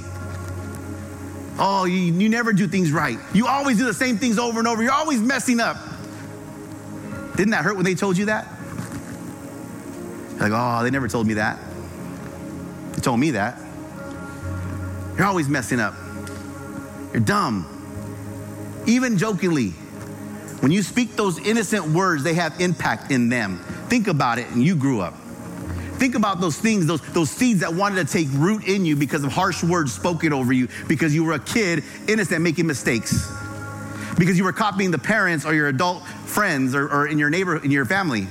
Oh, 1.58 1.84
you, 1.84 1.98
you 2.14 2.30
never 2.30 2.54
do 2.54 2.66
things 2.66 2.90
right. 2.90 3.18
You 3.34 3.46
always 3.46 3.76
do 3.76 3.84
the 3.84 3.92
same 3.92 4.16
things 4.16 4.38
over 4.38 4.58
and 4.58 4.66
over. 4.66 4.82
You're 4.82 4.90
always 4.90 5.20
messing 5.20 5.60
up. 5.60 5.76
Didn't 7.36 7.50
that 7.50 7.62
hurt 7.62 7.76
when 7.76 7.84
they 7.84 7.94
told 7.94 8.16
you 8.16 8.24
that? 8.24 8.46
Like, 10.40 10.52
oh, 10.54 10.82
they 10.82 10.88
never 10.88 11.08
told 11.08 11.26
me 11.26 11.34
that. 11.34 11.58
They 12.92 13.02
told 13.02 13.20
me 13.20 13.32
that. 13.32 13.60
You're 15.18 15.26
always 15.26 15.46
messing 15.46 15.78
up. 15.78 15.92
You're 17.12 17.20
dumb. 17.20 17.66
Even 18.86 19.18
jokingly, 19.18 19.74
when 20.62 20.70
you 20.70 20.84
speak 20.84 21.16
those 21.16 21.44
innocent 21.44 21.86
words, 21.86 22.22
they 22.22 22.34
have 22.34 22.60
impact 22.60 23.10
in 23.10 23.28
them. 23.28 23.58
Think 23.88 24.06
about 24.06 24.38
it, 24.38 24.48
and 24.50 24.62
you 24.62 24.76
grew 24.76 25.00
up. 25.00 25.12
Think 25.98 26.14
about 26.14 26.40
those 26.40 26.56
things, 26.56 26.86
those, 26.86 27.00
those 27.12 27.30
seeds 27.30 27.60
that 27.60 27.74
wanted 27.74 28.06
to 28.06 28.12
take 28.12 28.28
root 28.30 28.68
in 28.68 28.86
you 28.86 28.94
because 28.94 29.24
of 29.24 29.32
harsh 29.32 29.64
words 29.64 29.92
spoken 29.92 30.32
over 30.32 30.52
you, 30.52 30.68
because 30.86 31.12
you 31.12 31.24
were 31.24 31.32
a 31.32 31.40
kid, 31.40 31.82
innocent, 32.06 32.42
making 32.42 32.68
mistakes, 32.68 33.28
because 34.16 34.38
you 34.38 34.44
were 34.44 34.52
copying 34.52 34.92
the 34.92 35.00
parents 35.00 35.44
or 35.44 35.52
your 35.52 35.66
adult 35.66 36.06
friends 36.26 36.76
or, 36.76 36.86
or 36.86 37.08
in 37.08 37.18
your 37.18 37.28
neighbor, 37.28 37.56
in 37.56 37.72
your 37.72 37.84
family. 37.84 38.28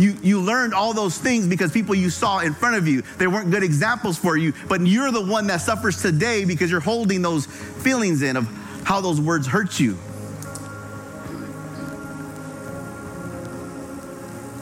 You, 0.00 0.16
you 0.24 0.40
learned 0.40 0.74
all 0.74 0.94
those 0.94 1.16
things 1.16 1.46
because 1.46 1.70
people 1.70 1.94
you 1.94 2.10
saw 2.10 2.40
in 2.40 2.54
front 2.54 2.74
of 2.74 2.88
you, 2.88 3.02
they 3.18 3.28
weren't 3.28 3.52
good 3.52 3.62
examples 3.62 4.18
for 4.18 4.36
you, 4.36 4.52
but 4.68 4.84
you're 4.84 5.12
the 5.12 5.24
one 5.24 5.46
that 5.46 5.60
suffers 5.60 6.02
today 6.02 6.44
because 6.44 6.72
you're 6.72 6.80
holding 6.80 7.22
those 7.22 7.46
feelings 7.46 8.22
in 8.22 8.36
of 8.36 8.48
how 8.82 9.00
those 9.00 9.20
words 9.20 9.46
hurt 9.46 9.78
you. 9.78 9.96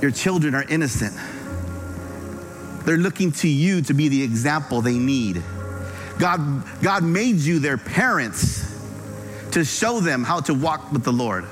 Your 0.04 0.10
children 0.10 0.54
are 0.54 0.64
innocent. 0.68 1.16
They're 2.84 2.98
looking 2.98 3.32
to 3.32 3.48
you 3.48 3.80
to 3.80 3.94
be 3.94 4.08
the 4.08 4.22
example 4.22 4.82
they 4.82 4.98
need. 4.98 5.42
God, 6.18 6.62
God 6.82 7.02
made 7.02 7.36
you 7.36 7.58
their 7.58 7.78
parents 7.78 8.70
to 9.52 9.64
show 9.64 10.00
them 10.00 10.22
how 10.22 10.40
to 10.40 10.52
walk 10.52 10.92
with 10.92 11.04
the 11.04 11.10
Lord. 11.10 11.46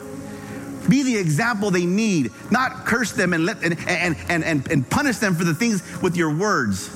Be 0.86 1.02
the 1.02 1.16
example 1.16 1.70
they 1.70 1.86
need, 1.86 2.30
not 2.50 2.84
curse 2.84 3.12
them 3.12 3.32
and, 3.32 3.46
let, 3.46 3.64
and, 3.64 3.78
and, 3.88 4.16
and, 4.28 4.44
and, 4.44 4.70
and 4.70 4.90
punish 4.90 5.16
them 5.16 5.34
for 5.34 5.44
the 5.44 5.54
things 5.54 5.82
with 6.02 6.14
your 6.14 6.36
words. 6.36 6.90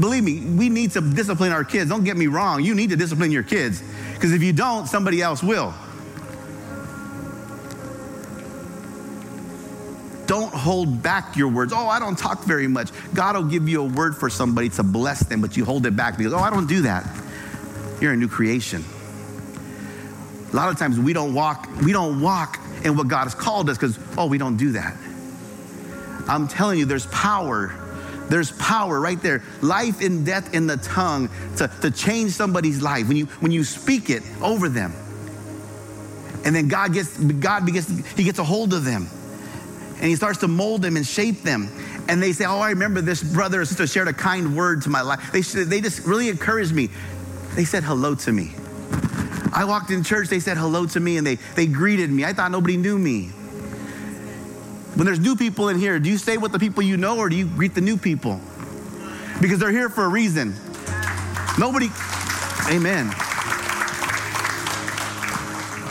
Believe 0.00 0.24
me, 0.24 0.40
we 0.40 0.68
need 0.68 0.90
to 0.90 1.00
discipline 1.00 1.52
our 1.52 1.62
kids. 1.62 1.88
Don't 1.88 2.02
get 2.02 2.16
me 2.16 2.26
wrong. 2.26 2.64
You 2.64 2.74
need 2.74 2.90
to 2.90 2.96
discipline 2.96 3.30
your 3.30 3.44
kids 3.44 3.80
because 4.14 4.32
if 4.32 4.42
you 4.42 4.52
don't, 4.52 4.88
somebody 4.88 5.22
else 5.22 5.40
will. 5.40 5.72
Don't 10.36 10.52
hold 10.52 11.02
back 11.02 11.34
your 11.34 11.48
words. 11.48 11.72
Oh, 11.72 11.88
I 11.88 11.98
don't 11.98 12.18
talk 12.18 12.44
very 12.44 12.68
much. 12.68 12.90
God 13.14 13.36
will 13.36 13.44
give 13.44 13.66
you 13.70 13.80
a 13.80 13.88
word 13.88 14.14
for 14.14 14.28
somebody 14.28 14.68
to 14.68 14.82
bless 14.82 15.20
them, 15.20 15.40
but 15.40 15.56
you 15.56 15.64
hold 15.64 15.86
it 15.86 15.96
back 15.96 16.18
because, 16.18 16.34
oh, 16.34 16.38
I 16.38 16.50
don't 16.50 16.66
do 16.66 16.82
that. 16.82 17.08
You're 18.02 18.12
a 18.12 18.16
new 18.18 18.28
creation. 18.28 18.84
A 20.52 20.54
lot 20.54 20.70
of 20.70 20.78
times 20.78 21.00
we 21.00 21.14
don't 21.14 21.32
walk, 21.32 21.66
we 21.82 21.90
don't 21.90 22.20
walk 22.20 22.60
in 22.84 22.98
what 22.98 23.08
God 23.08 23.22
has 23.24 23.34
called 23.34 23.70
us 23.70 23.78
because, 23.78 23.98
oh, 24.18 24.26
we 24.26 24.36
don't 24.36 24.58
do 24.58 24.72
that. 24.72 24.94
I'm 26.28 26.48
telling 26.48 26.78
you, 26.78 26.84
there's 26.84 27.06
power. 27.06 27.74
There's 28.28 28.52
power 28.52 29.00
right 29.00 29.20
there. 29.22 29.42
Life 29.62 30.02
and 30.02 30.26
death 30.26 30.52
in 30.52 30.66
the 30.66 30.76
tongue 30.76 31.30
to, 31.56 31.70
to 31.80 31.90
change 31.90 32.32
somebody's 32.32 32.82
life 32.82 33.08
when 33.08 33.16
you 33.16 33.24
when 33.40 33.52
you 33.52 33.64
speak 33.64 34.10
it 34.10 34.22
over 34.42 34.68
them. 34.68 34.92
And 36.44 36.54
then 36.54 36.68
God 36.68 36.92
gets 36.92 37.16
God 37.16 37.64
begins 37.64 38.06
he 38.16 38.24
gets 38.24 38.38
a 38.38 38.44
hold 38.44 38.74
of 38.74 38.84
them 38.84 39.08
and 39.96 40.04
he 40.04 40.16
starts 40.16 40.40
to 40.40 40.48
mold 40.48 40.82
them 40.82 40.96
and 40.96 41.06
shape 41.06 41.42
them. 41.42 41.70
And 42.08 42.22
they 42.22 42.32
say, 42.32 42.44
Oh, 42.44 42.60
I 42.60 42.70
remember 42.70 43.00
this 43.00 43.22
brother 43.22 43.62
or 43.62 43.64
sister 43.64 43.86
shared 43.86 44.08
a 44.08 44.12
kind 44.12 44.56
word 44.56 44.82
to 44.82 44.90
my 44.90 45.00
life. 45.00 45.32
They, 45.32 45.40
they 45.40 45.80
just 45.80 46.06
really 46.06 46.28
encouraged 46.28 46.72
me. 46.72 46.90
They 47.54 47.64
said 47.64 47.82
hello 47.82 48.14
to 48.14 48.32
me. 48.32 48.52
I 49.52 49.64
walked 49.64 49.90
in 49.90 50.02
church, 50.04 50.28
they 50.28 50.40
said 50.40 50.58
hello 50.58 50.84
to 50.86 51.00
me 51.00 51.16
and 51.16 51.26
they, 51.26 51.36
they 51.54 51.66
greeted 51.66 52.10
me. 52.10 52.24
I 52.24 52.34
thought 52.34 52.50
nobody 52.50 52.76
knew 52.76 52.98
me. 52.98 53.28
When 54.96 55.06
there's 55.06 55.20
new 55.20 55.34
people 55.34 55.70
in 55.70 55.78
here, 55.78 55.98
do 55.98 56.10
you 56.10 56.18
stay 56.18 56.36
with 56.36 56.52
the 56.52 56.58
people 56.58 56.82
you 56.82 56.96
know 56.96 57.18
or 57.18 57.28
do 57.28 57.36
you 57.36 57.46
greet 57.46 57.74
the 57.74 57.80
new 57.80 57.96
people? 57.96 58.40
Because 59.40 59.58
they're 59.58 59.70
here 59.70 59.88
for 59.88 60.04
a 60.04 60.08
reason. 60.08 60.54
Nobody, 61.58 61.88
amen. 62.70 63.08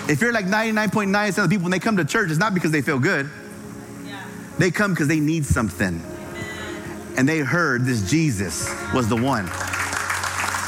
If 0.08 0.22
you're 0.22 0.32
like 0.32 0.45
99.9% 0.45 1.30
of 1.30 1.36
the 1.36 1.47
people 1.49 1.64
when 1.64 1.72
they 1.72 1.80
come 1.80 1.97
to 1.97 2.06
church, 2.06 2.30
it's 2.30 2.39
not 2.39 2.53
because 2.53 2.70
they 2.70 2.84
feel 2.84 2.99
good. 2.99 3.30
They 4.58 4.72
come 4.72 4.93
because 4.93 5.08
they 5.08 5.20
need 5.20 5.45
something. 5.45 6.01
And 7.18 7.28
they 7.28 7.39
heard 7.39 7.86
this 7.86 8.10
Jesus 8.10 8.70
was 8.93 9.08
the 9.08 9.16
one. 9.16 9.45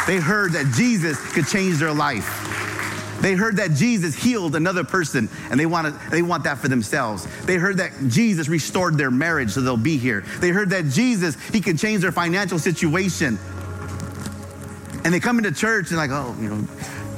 They 0.07 0.19
heard 0.19 0.53
that 0.53 0.73
Jesus 0.75 1.19
could 1.33 1.47
change 1.47 1.77
their 1.77 1.93
life. 1.93 2.45
They 3.21 3.33
heard 3.33 3.57
that 3.57 3.71
Jesus 3.71 4.15
healed 4.15 4.55
another 4.55 4.83
person 4.83 5.27
and 5.49 5.59
they 5.59 5.65
want, 5.65 5.87
to, 5.87 6.09
they 6.09 6.21
want 6.21 6.43
that 6.43 6.59
for 6.59 6.67
themselves. 6.67 7.27
They 7.45 7.55
heard 7.55 7.77
that 7.77 7.91
Jesus 8.07 8.47
restored 8.47 8.97
their 8.97 9.11
marriage 9.11 9.51
so 9.51 9.61
they'll 9.61 9.75
be 9.75 9.97
here. 9.97 10.21
They 10.39 10.49
heard 10.49 10.69
that 10.69 10.85
Jesus, 10.85 11.35
he 11.49 11.59
can 11.59 11.77
change 11.77 12.01
their 12.01 12.11
financial 12.11 12.59
situation. 12.59 13.39
And 15.03 15.13
they 15.13 15.19
come 15.19 15.37
into 15.39 15.51
church 15.51 15.89
and 15.89 15.97
like, 15.97 16.11
oh, 16.11 16.35
you 16.39 16.49
know, 16.49 16.67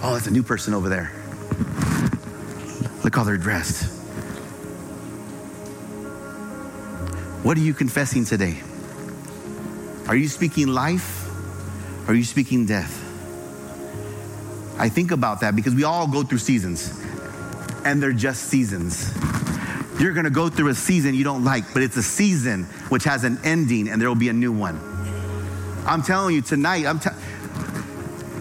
oh, 0.01 0.13
that's 0.13 0.27
a 0.27 0.31
new 0.31 0.43
person 0.43 0.73
over 0.73 0.89
there. 0.89 1.11
Look 3.03 3.15
how 3.15 3.23
they're 3.23 3.37
dressed. 3.37 3.98
What 7.43 7.57
are 7.57 7.61
you 7.61 7.73
confessing 7.73 8.25
today? 8.25 8.61
Are 10.07 10.15
you 10.15 10.27
speaking 10.27 10.67
life? 10.67 11.25
Or 12.05 12.11
are 12.11 12.15
you 12.15 12.25
speaking 12.25 12.65
death? 12.65 13.05
I 14.77 14.89
think 14.89 15.11
about 15.11 15.39
that 15.41 15.55
because 15.55 15.73
we 15.73 15.83
all 15.83 16.05
go 16.07 16.23
through 16.23 16.39
seasons, 16.39 17.01
and 17.85 18.03
they're 18.03 18.11
just 18.11 18.43
seasons. 18.43 19.13
You're 19.99 20.13
gonna 20.13 20.29
go 20.29 20.49
through 20.49 20.69
a 20.69 20.75
season 20.75 21.15
you 21.15 21.23
don't 21.23 21.43
like, 21.43 21.73
but 21.73 21.81
it's 21.81 21.97
a 21.97 22.03
season 22.03 22.63
which 22.89 23.03
has 23.05 23.23
an 23.23 23.39
ending, 23.43 23.87
and 23.87 24.01
there 24.01 24.09
will 24.09 24.15
be 24.15 24.29
a 24.29 24.33
new 24.33 24.51
one. 24.51 24.79
I'm 25.85 26.01
telling 26.01 26.35
you 26.35 26.41
tonight, 26.41 26.85
I'm 26.85 26.99
te- 26.99 27.09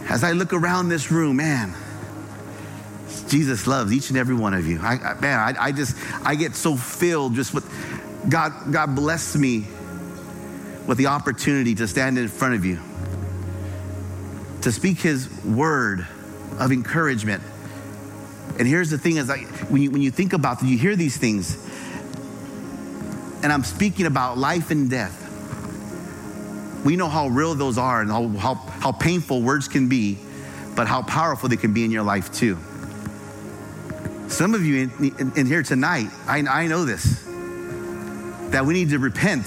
as 0.09 0.25
I 0.25 0.33
look 0.33 0.53
around 0.53 0.89
this 0.89 1.11
room, 1.11 1.37
man, 1.37 1.75
Jesus 3.29 3.67
loves 3.67 3.93
each 3.93 4.09
and 4.09 4.19
every 4.19 4.35
one 4.35 4.55
of 4.55 4.67
you. 4.67 4.81
I, 4.81 4.95
I 4.95 5.21
man, 5.21 5.39
I, 5.39 5.67
I 5.67 5.73
just, 5.73 5.97
I 6.25 6.35
get 6.35 6.55
so 6.55 6.77
filled 6.77 7.35
just 7.35 7.53
with 7.53 7.65
God, 8.29 8.73
God 8.73 8.95
bless 8.95 9.37
me 9.37 9.67
with 10.87 10.99
the 10.99 11.07
opportunity 11.07 11.75
to 11.77 11.89
stand 11.89 12.19
in 12.19 12.29
front 12.29 12.55
of 12.55 12.65
you, 12.65 12.79
to 14.63 14.73
speak 14.73 14.99
His 14.99 15.29
word 15.45 16.07
of 16.59 16.73
encouragement. 16.73 17.43
And 18.59 18.67
here's 18.67 18.91
the 18.91 18.99
thing: 18.99 19.17
is 19.17 19.29
like 19.29 19.47
when 19.71 19.83
you 19.83 19.91
when 19.91 20.03
you 20.03 20.11
think 20.11 20.33
about 20.33 20.59
them, 20.59 20.69
you 20.69 20.77
hear 20.77 20.97
these 20.97 21.17
things, 21.17 21.57
and 23.43 23.53
I'm 23.53 23.65
speaking 23.65 24.07
about 24.07 24.37
life 24.37 24.71
and 24.71 24.91
death. 24.91 25.25
We 26.85 26.97
know 26.97 27.09
how 27.09 27.29
real 27.29 27.55
those 27.55 27.77
are 27.77 28.01
and 28.01 28.11
how, 28.11 28.29
how, 28.29 28.55
how 28.55 28.93
painful 28.93 29.43
words 29.43 29.67
can 29.67 29.89
be, 29.89 30.17
but 30.77 30.87
how 30.87 31.03
powerful 31.03 31.49
they 31.49 31.57
can 31.57 31.75
be 31.75 31.85
in 31.85 31.91
your 31.91 32.05
life 32.05 32.33
too. 32.33 32.57
Some 34.29 34.55
of 34.55 34.65
you 34.65 34.83
in, 34.83 35.15
in, 35.19 35.33
in 35.37 35.47
here 35.47 35.63
tonight, 35.63 36.09
I, 36.27 36.39
I 36.39 36.67
know 36.69 36.85
this, 36.85 37.28
that 38.51 38.65
we 38.65 38.75
need 38.75 38.91
to 38.91 38.99
repent 38.99 39.47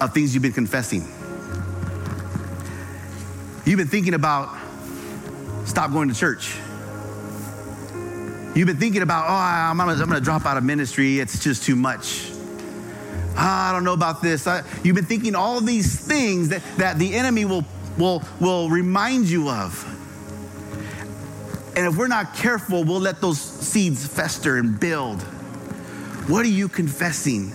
of 0.00 0.14
things 0.14 0.34
you've 0.34 0.42
been 0.42 0.52
confessing. 0.52 1.00
You've 3.64 3.78
been 3.78 3.88
thinking 3.88 4.14
about 4.14 4.56
stop 5.66 5.92
going 5.92 6.08
to 6.08 6.14
church. 6.14 6.56
You've 8.54 8.66
been 8.66 8.78
thinking 8.78 9.02
about, 9.02 9.26
oh, 9.28 9.32
I'm 9.32 9.76
gonna, 9.76 9.92
I'm 9.92 10.08
gonna 10.08 10.20
drop 10.20 10.44
out 10.44 10.56
of 10.56 10.64
ministry, 10.64 11.20
it's 11.20 11.42
just 11.42 11.62
too 11.62 11.76
much. 11.76 12.32
Ah, 13.36 13.70
I 13.70 13.72
don't 13.72 13.84
know 13.84 13.92
about 13.92 14.22
this. 14.22 14.46
I, 14.46 14.62
you've 14.82 14.96
been 14.96 15.04
thinking 15.04 15.34
all 15.34 15.60
these 15.60 16.00
things 16.00 16.48
that, 16.48 16.62
that 16.78 16.98
the 16.98 17.14
enemy 17.14 17.44
will, 17.44 17.64
will, 17.96 18.22
will 18.40 18.68
remind 18.68 19.28
you 19.28 19.48
of. 19.48 19.86
And 21.76 21.86
if 21.86 21.96
we're 21.96 22.08
not 22.08 22.34
careful, 22.34 22.82
we'll 22.82 23.00
let 23.00 23.20
those 23.20 23.40
seeds 23.40 24.04
fester 24.06 24.56
and 24.56 24.78
build. 24.78 25.24
What 26.26 26.44
are 26.44 26.48
you 26.48 26.68
confessing? 26.68 27.52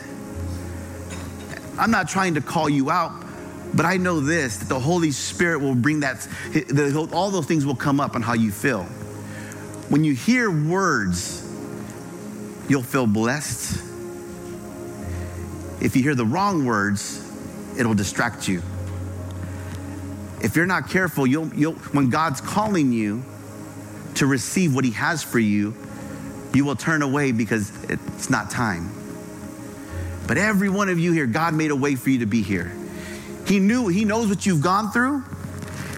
I'm 1.78 1.91
not 1.91 2.07
trying 2.07 2.36
to 2.36 2.41
call 2.41 2.70
you 2.70 2.89
out, 2.89 3.11
but 3.74 3.86
I 3.86 3.97
know 3.97 4.20
this 4.20 4.57
that 4.57 4.70
the 4.70 4.80
Holy 4.80 5.11
Spirit 5.11 5.59
will 5.59 5.76
bring 5.76 6.01
that, 6.01 6.28
all 7.13 7.32
those 7.32 7.45
things 7.45 7.66
will 7.66 7.76
come 7.76 7.99
up 7.99 8.16
on 8.16 8.22
how 8.22 8.34
you 8.34 8.51
feel. 8.51 8.84
When 9.89 10.03
you 10.03 10.13
hear 10.13 10.49
words, 10.49 11.41
you'll 12.68 12.84
feel 12.84 13.07
blessed. 13.07 13.82
If 15.82 15.95
you 15.95 16.01
hear 16.01 16.16
the 16.16 16.26
wrong 16.26 16.66
words, 16.66 17.22
it'll 17.78 17.93
distract 17.93 18.47
you. 18.47 18.61
If 20.41 20.55
you're 20.55 20.66
not 20.66 20.89
careful, 20.89 21.28
you'll, 21.28 21.53
you'll, 21.53 21.74
when 21.74 22.09
God's 22.09 22.41
calling 22.41 22.91
you 22.91 23.24
to 24.16 24.26
receive 24.26 24.74
what 24.74 24.86
He 24.86 24.91
has 24.91 25.24
for 25.24 25.39
you, 25.39 25.76
you 26.55 26.65
will 26.65 26.75
turn 26.75 27.01
away 27.01 27.31
because 27.31 27.71
it's 27.85 28.29
not 28.29 28.49
time. 28.49 28.91
But 30.27 30.37
every 30.37 30.69
one 30.69 30.89
of 30.89 30.97
you 30.97 31.11
here, 31.11 31.27
God 31.27 31.53
made 31.53 31.71
a 31.71 31.75
way 31.75 31.95
for 31.95 32.09
you 32.09 32.19
to 32.19 32.25
be 32.25 32.41
here. 32.41 32.71
He 33.45 33.59
knew, 33.59 33.87
He 33.87 34.05
knows 34.05 34.27
what 34.27 34.45
you've 34.45 34.61
gone 34.61 34.91
through, 34.91 35.23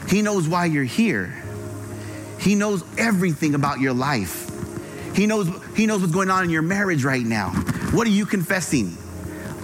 He 0.10 0.22
knows 0.22 0.48
why 0.48 0.66
you're 0.66 0.84
here. 0.84 1.34
He 2.40 2.56
knows 2.56 2.84
everything 2.98 3.56
about 3.56 3.80
your 3.80 3.94
life. 3.94 4.48
He 5.16 5.26
knows, 5.26 5.50
he 5.76 5.88
knows 5.88 6.02
what's 6.02 6.14
going 6.14 6.30
on 6.30 6.44
in 6.44 6.52
your 6.52 6.62
marriage 6.62 7.04
right 7.04 7.24
now. 7.24 7.50
What 7.92 8.06
are 8.06 8.12
you 8.12 8.28
confessing? 8.28 8.96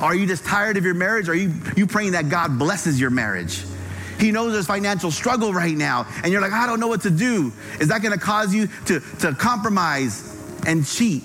Are 0.01 0.15
you 0.15 0.25
just 0.25 0.43
tired 0.43 0.77
of 0.77 0.83
your 0.83 0.95
marriage? 0.95 1.29
Are 1.29 1.35
you, 1.35 1.53
you 1.77 1.85
praying 1.85 2.13
that 2.13 2.29
God 2.29 2.57
blesses 2.57 2.99
your 2.99 3.11
marriage? 3.11 3.63
He 4.19 4.31
knows 4.31 4.53
there's 4.53 4.65
financial 4.65 5.11
struggle 5.11 5.53
right 5.53 5.75
now, 5.77 6.07
and 6.23 6.31
you're 6.31 6.41
like, 6.41 6.51
I 6.51 6.65
don't 6.65 6.79
know 6.79 6.87
what 6.87 7.01
to 7.01 7.11
do. 7.11 7.51
Is 7.79 7.89
that 7.89 8.01
going 8.01 8.17
to 8.17 8.19
cause 8.19 8.53
you 8.53 8.67
to, 8.85 8.99
to 9.19 9.33
compromise 9.33 10.32
and 10.66 10.86
cheat? 10.86 11.24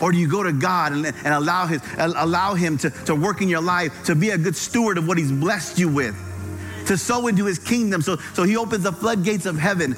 Or 0.00 0.12
do 0.12 0.18
you 0.18 0.28
go 0.28 0.42
to 0.42 0.52
God 0.52 0.92
and, 0.92 1.06
and 1.06 1.34
allow, 1.34 1.66
his, 1.66 1.80
allow 1.96 2.54
Him 2.54 2.78
to, 2.78 2.90
to 2.90 3.14
work 3.14 3.40
in 3.40 3.48
your 3.48 3.62
life, 3.62 4.04
to 4.04 4.14
be 4.14 4.30
a 4.30 4.38
good 4.38 4.56
steward 4.56 4.98
of 4.98 5.06
what 5.06 5.18
He's 5.18 5.32
blessed 5.32 5.78
you 5.78 5.88
with, 5.88 6.16
to 6.88 6.98
sow 6.98 7.26
into 7.28 7.44
His 7.46 7.58
kingdom 7.58 8.02
so, 8.02 8.16
so 8.34 8.42
He 8.42 8.56
opens 8.56 8.84
the 8.84 8.92
floodgates 8.92 9.46
of 9.46 9.58
heaven? 9.58 9.94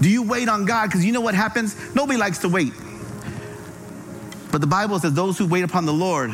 Do 0.00 0.10
you 0.10 0.22
wait 0.22 0.48
on 0.48 0.64
God? 0.64 0.88
Because 0.88 1.04
you 1.04 1.12
know 1.12 1.20
what 1.20 1.34
happens? 1.34 1.76
Nobody 1.94 2.18
likes 2.18 2.38
to 2.38 2.48
wait. 2.48 2.72
But 4.50 4.60
the 4.60 4.66
Bible 4.66 4.98
says, 4.98 5.14
Those 5.14 5.38
who 5.38 5.46
wait 5.46 5.64
upon 5.64 5.86
the 5.86 5.92
Lord 5.92 6.32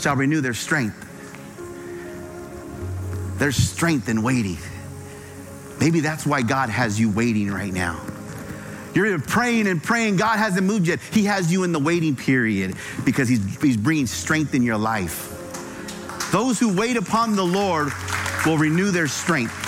shall 0.00 0.16
renew 0.16 0.40
their 0.40 0.54
strength. 0.54 0.98
There's 3.38 3.56
strength 3.56 4.08
in 4.08 4.22
waiting. 4.22 4.58
Maybe 5.78 6.00
that's 6.00 6.26
why 6.26 6.42
God 6.42 6.68
has 6.68 6.98
you 6.98 7.10
waiting 7.10 7.50
right 7.50 7.72
now. 7.72 8.00
You're 8.94 9.18
praying 9.18 9.68
and 9.68 9.82
praying. 9.82 10.16
God 10.16 10.38
hasn't 10.38 10.66
moved 10.66 10.86
yet. 10.86 11.00
He 11.00 11.24
has 11.24 11.50
you 11.50 11.64
in 11.64 11.72
the 11.72 11.78
waiting 11.78 12.14
period 12.14 12.76
because 13.04 13.28
He's, 13.28 13.60
he's 13.60 13.76
bringing 13.76 14.06
strength 14.06 14.54
in 14.54 14.62
your 14.62 14.76
life. 14.76 15.28
Those 16.30 16.58
who 16.58 16.74
wait 16.74 16.96
upon 16.96 17.36
the 17.36 17.44
Lord 17.44 17.92
will 18.44 18.58
renew 18.58 18.90
their 18.90 19.06
strength. 19.06 19.58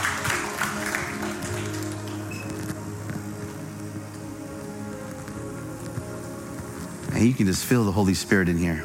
And 7.14 7.24
you 7.24 7.32
can 7.32 7.46
just 7.46 7.64
feel 7.64 7.84
the 7.84 7.92
Holy 7.92 8.14
Spirit 8.14 8.48
in 8.48 8.58
here. 8.58 8.84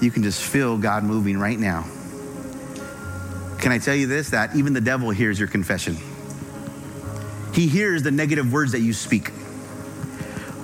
You 0.00 0.10
can 0.10 0.22
just 0.22 0.42
feel 0.42 0.78
God 0.78 1.04
moving 1.04 1.38
right 1.38 1.58
now. 1.58 1.82
Can 3.58 3.72
I 3.72 3.78
tell 3.78 3.94
you 3.94 4.06
this? 4.06 4.30
That 4.30 4.54
even 4.54 4.72
the 4.72 4.80
devil 4.80 5.10
hears 5.10 5.38
your 5.38 5.48
confession. 5.48 5.96
He 7.58 7.66
hears 7.66 8.04
the 8.04 8.12
negative 8.12 8.52
words 8.52 8.70
that 8.70 8.82
you 8.82 8.92
speak. 8.92 9.30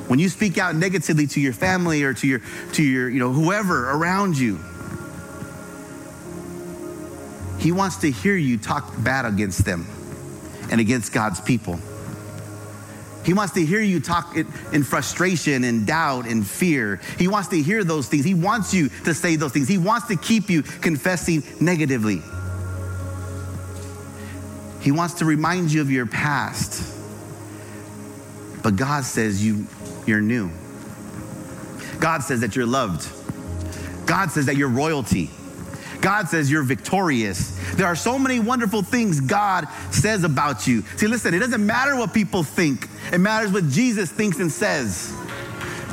When 0.07 0.21
you 0.21 0.29
speak 0.29 0.59
out 0.59 0.77
negatively 0.77 1.27
to 1.27 1.41
your 1.41 1.53
family 1.53 2.05
or 2.05 2.15
to 2.15 2.25
your 2.25 2.41
to 2.75 2.85
your, 2.85 3.11
you 3.11 3.19
know, 3.19 3.33
whoever 3.33 3.91
around 3.91 4.39
you, 4.39 4.61
he 7.59 7.73
wants 7.73 7.97
to 7.97 8.13
hear 8.13 8.37
you 8.37 8.59
talk 8.59 8.95
bad 9.03 9.25
against 9.25 9.65
them 9.65 9.89
and 10.71 10.81
against 10.81 11.13
God's 11.13 11.41
people. 11.41 11.81
He 13.25 13.35
wants 13.35 13.55
to 13.55 13.67
hear 13.67 13.81
you 13.81 13.99
talk 13.99 14.37
in 14.37 14.85
frustration 14.85 15.65
and 15.65 15.89
doubt 15.89 16.29
and 16.29 16.47
fear. 16.47 17.01
He 17.19 17.27
wants 17.27 17.49
to 17.49 17.61
hear 17.61 17.83
those 17.83 18.07
things. 18.07 18.25
He 18.25 18.35
wants 18.35 18.73
you 18.73 18.89
to 19.03 19.15
say 19.15 19.35
those 19.35 19.51
things. 19.51 19.67
He 19.67 19.79
wants 19.79 20.07
to 20.07 20.17
keep 20.17 20.49
you 20.49 20.63
confessing 20.63 21.43
negatively. 21.61 22.23
He 24.85 24.93
wants 24.93 25.14
to 25.14 25.24
remind 25.24 25.72
you 25.72 25.80
of 25.80 25.91
your 25.91 26.05
past. 26.05 26.95
But 28.62 28.76
God 28.76 29.05
says 29.05 29.43
you, 29.43 29.66
you're 30.07 30.20
new. 30.20 30.51
God 32.01 32.22
says 32.22 32.43
that 32.43 32.55
you're 32.55 32.66
loved. 32.66 33.09
God 34.07 34.30
says 34.30 34.45
that 34.45 34.57
you're 34.57 34.68
royalty. 34.68 35.30
God 36.03 36.28
says 36.28 36.51
you're 36.51 36.62
victorious. 36.62 37.59
There 37.76 37.87
are 37.87 37.97
so 37.97 38.18
many 38.18 38.41
wonderful 38.41 38.82
things 38.82 39.22
God 39.22 39.66
says 39.91 40.22
about 40.22 40.66
you. 40.66 40.82
See, 40.97 41.07
listen, 41.07 41.32
it 41.32 41.39
doesn't 41.39 41.64
matter 41.64 41.97
what 41.97 42.12
people 42.12 42.43
think, 42.43 42.87
it 43.11 43.18
matters 43.18 43.53
what 43.53 43.66
Jesus 43.70 44.12
thinks 44.12 44.39
and 44.39 44.53
says. 44.53 45.16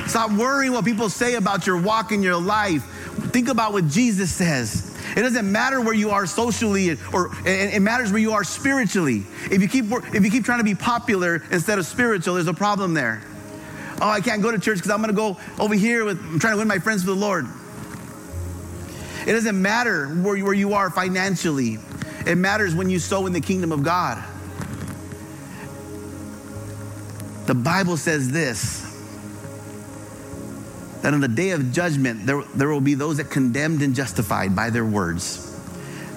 Stop 0.06 0.32
worrying 0.32 0.74
what 0.74 0.84
people 0.84 1.10
say 1.10 1.36
about 1.36 1.66
your 1.66 1.80
walk 1.80 2.12
in 2.12 2.22
your 2.22 2.36
life. 2.36 2.84
Think 3.32 3.48
about 3.48 3.72
what 3.72 3.88
Jesus 3.88 4.30
says. 4.30 4.91
It 5.16 5.22
doesn't 5.22 5.52
matter 5.52 5.82
where 5.82 5.94
you 5.94 6.12
are 6.12 6.26
socially, 6.26 6.98
or 7.14 7.32
it 7.46 7.82
matters 7.82 8.12
where 8.12 8.22
you 8.22 8.32
are 8.32 8.44
spiritually. 8.44 9.26
If 9.50 9.62
you 9.62 9.68
keep 9.68 9.86
if 10.14 10.24
you 10.24 10.32
keep 10.32 10.46
trying 10.46 10.60
to 10.60 10.64
be 10.64 10.76
popular 10.76 11.44
instead 11.52 11.80
of 11.80 11.86
spiritual, 11.86 12.36
there's 12.36 12.48
a 12.48 12.54
problem 12.54 12.94
there. 12.94 13.22
Oh, 14.02 14.10
I 14.10 14.22
can't 14.22 14.42
go 14.42 14.52
to 14.52 14.60
church 14.60 14.78
because 14.78 14.92
I'm 14.92 14.98
going 14.98 15.10
to 15.10 15.16
go 15.16 15.38
over 15.60 15.76
here 15.76 16.06
with 16.06 16.20
I'm 16.20 16.40
trying 16.40 16.54
to 16.54 16.58
win 16.58 16.68
my 16.68 16.80
friends 16.80 17.04
for 17.04 17.12
the 17.12 17.16
Lord. 17.16 17.46
It 19.28 19.34
doesn't 19.34 19.62
matter 19.62 20.08
where, 20.08 20.44
where 20.44 20.54
you 20.54 20.74
are 20.74 20.90
financially. 20.90 21.78
It 22.26 22.36
matters 22.36 22.74
when 22.74 22.90
you 22.90 23.00
sow 23.00 23.28
in 23.28 23.34
the 23.34 23.42
kingdom 23.42 23.72
of 23.72 23.84
God. 23.84 24.24
The 27.46 27.56
Bible 27.56 27.98
says 27.98 28.32
this 28.32 28.91
that 31.02 31.14
on 31.14 31.22
the 31.22 31.28
day 31.28 31.52
of 31.52 31.72
judgment, 31.72 32.26
there, 32.26 32.44
there 32.56 32.70
will 32.70 32.82
be 32.82 32.94
those 32.94 33.18
that 33.18 33.30
condemned 33.30 33.82
and 33.82 33.96
justified 33.96 34.56
by 34.56 34.70
their 34.70 34.86
words. 34.86 35.48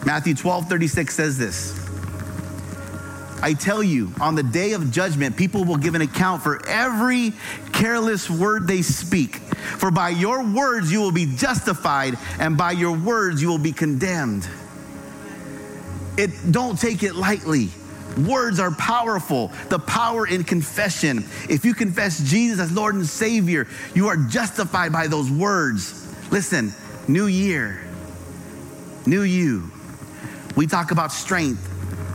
Matthew 0.04 0.34
12 0.34 0.68
36 0.68 1.14
says 1.14 1.38
this 1.38 1.84
I 3.44 3.52
tell 3.52 3.82
you, 3.82 4.10
on 4.22 4.36
the 4.36 4.42
day 4.42 4.72
of 4.72 4.90
judgment, 4.90 5.36
people 5.36 5.64
will 5.64 5.76
give 5.76 5.94
an 5.94 6.00
account 6.00 6.42
for 6.42 6.66
every 6.66 7.34
careless 7.74 8.30
word 8.30 8.66
they 8.66 8.80
speak. 8.80 9.36
For 9.36 9.90
by 9.90 10.08
your 10.08 10.42
words 10.42 10.90
you 10.90 11.00
will 11.00 11.12
be 11.12 11.26
justified, 11.36 12.16
and 12.38 12.56
by 12.56 12.72
your 12.72 12.96
words 12.96 13.42
you 13.42 13.48
will 13.48 13.58
be 13.58 13.72
condemned. 13.72 14.48
it 16.16 16.30
don't 16.50 16.78
take 16.78 17.02
it 17.02 17.16
lightly. 17.16 17.68
Words 18.18 18.60
are 18.60 18.70
powerful. 18.70 19.50
The 19.68 19.78
power 19.78 20.26
in 20.26 20.44
confession. 20.44 21.24
If 21.48 21.64
you 21.64 21.74
confess 21.74 22.20
Jesus 22.20 22.60
as 22.60 22.72
Lord 22.72 22.94
and 22.94 23.06
Savior, 23.06 23.66
you 23.94 24.08
are 24.08 24.16
justified 24.16 24.92
by 24.92 25.08
those 25.08 25.30
words. 25.30 26.00
Listen, 26.30 26.72
new 27.08 27.26
year, 27.26 27.84
new 29.06 29.22
you. 29.22 29.70
We 30.56 30.66
talk 30.66 30.92
about 30.92 31.12
strength, 31.12 31.68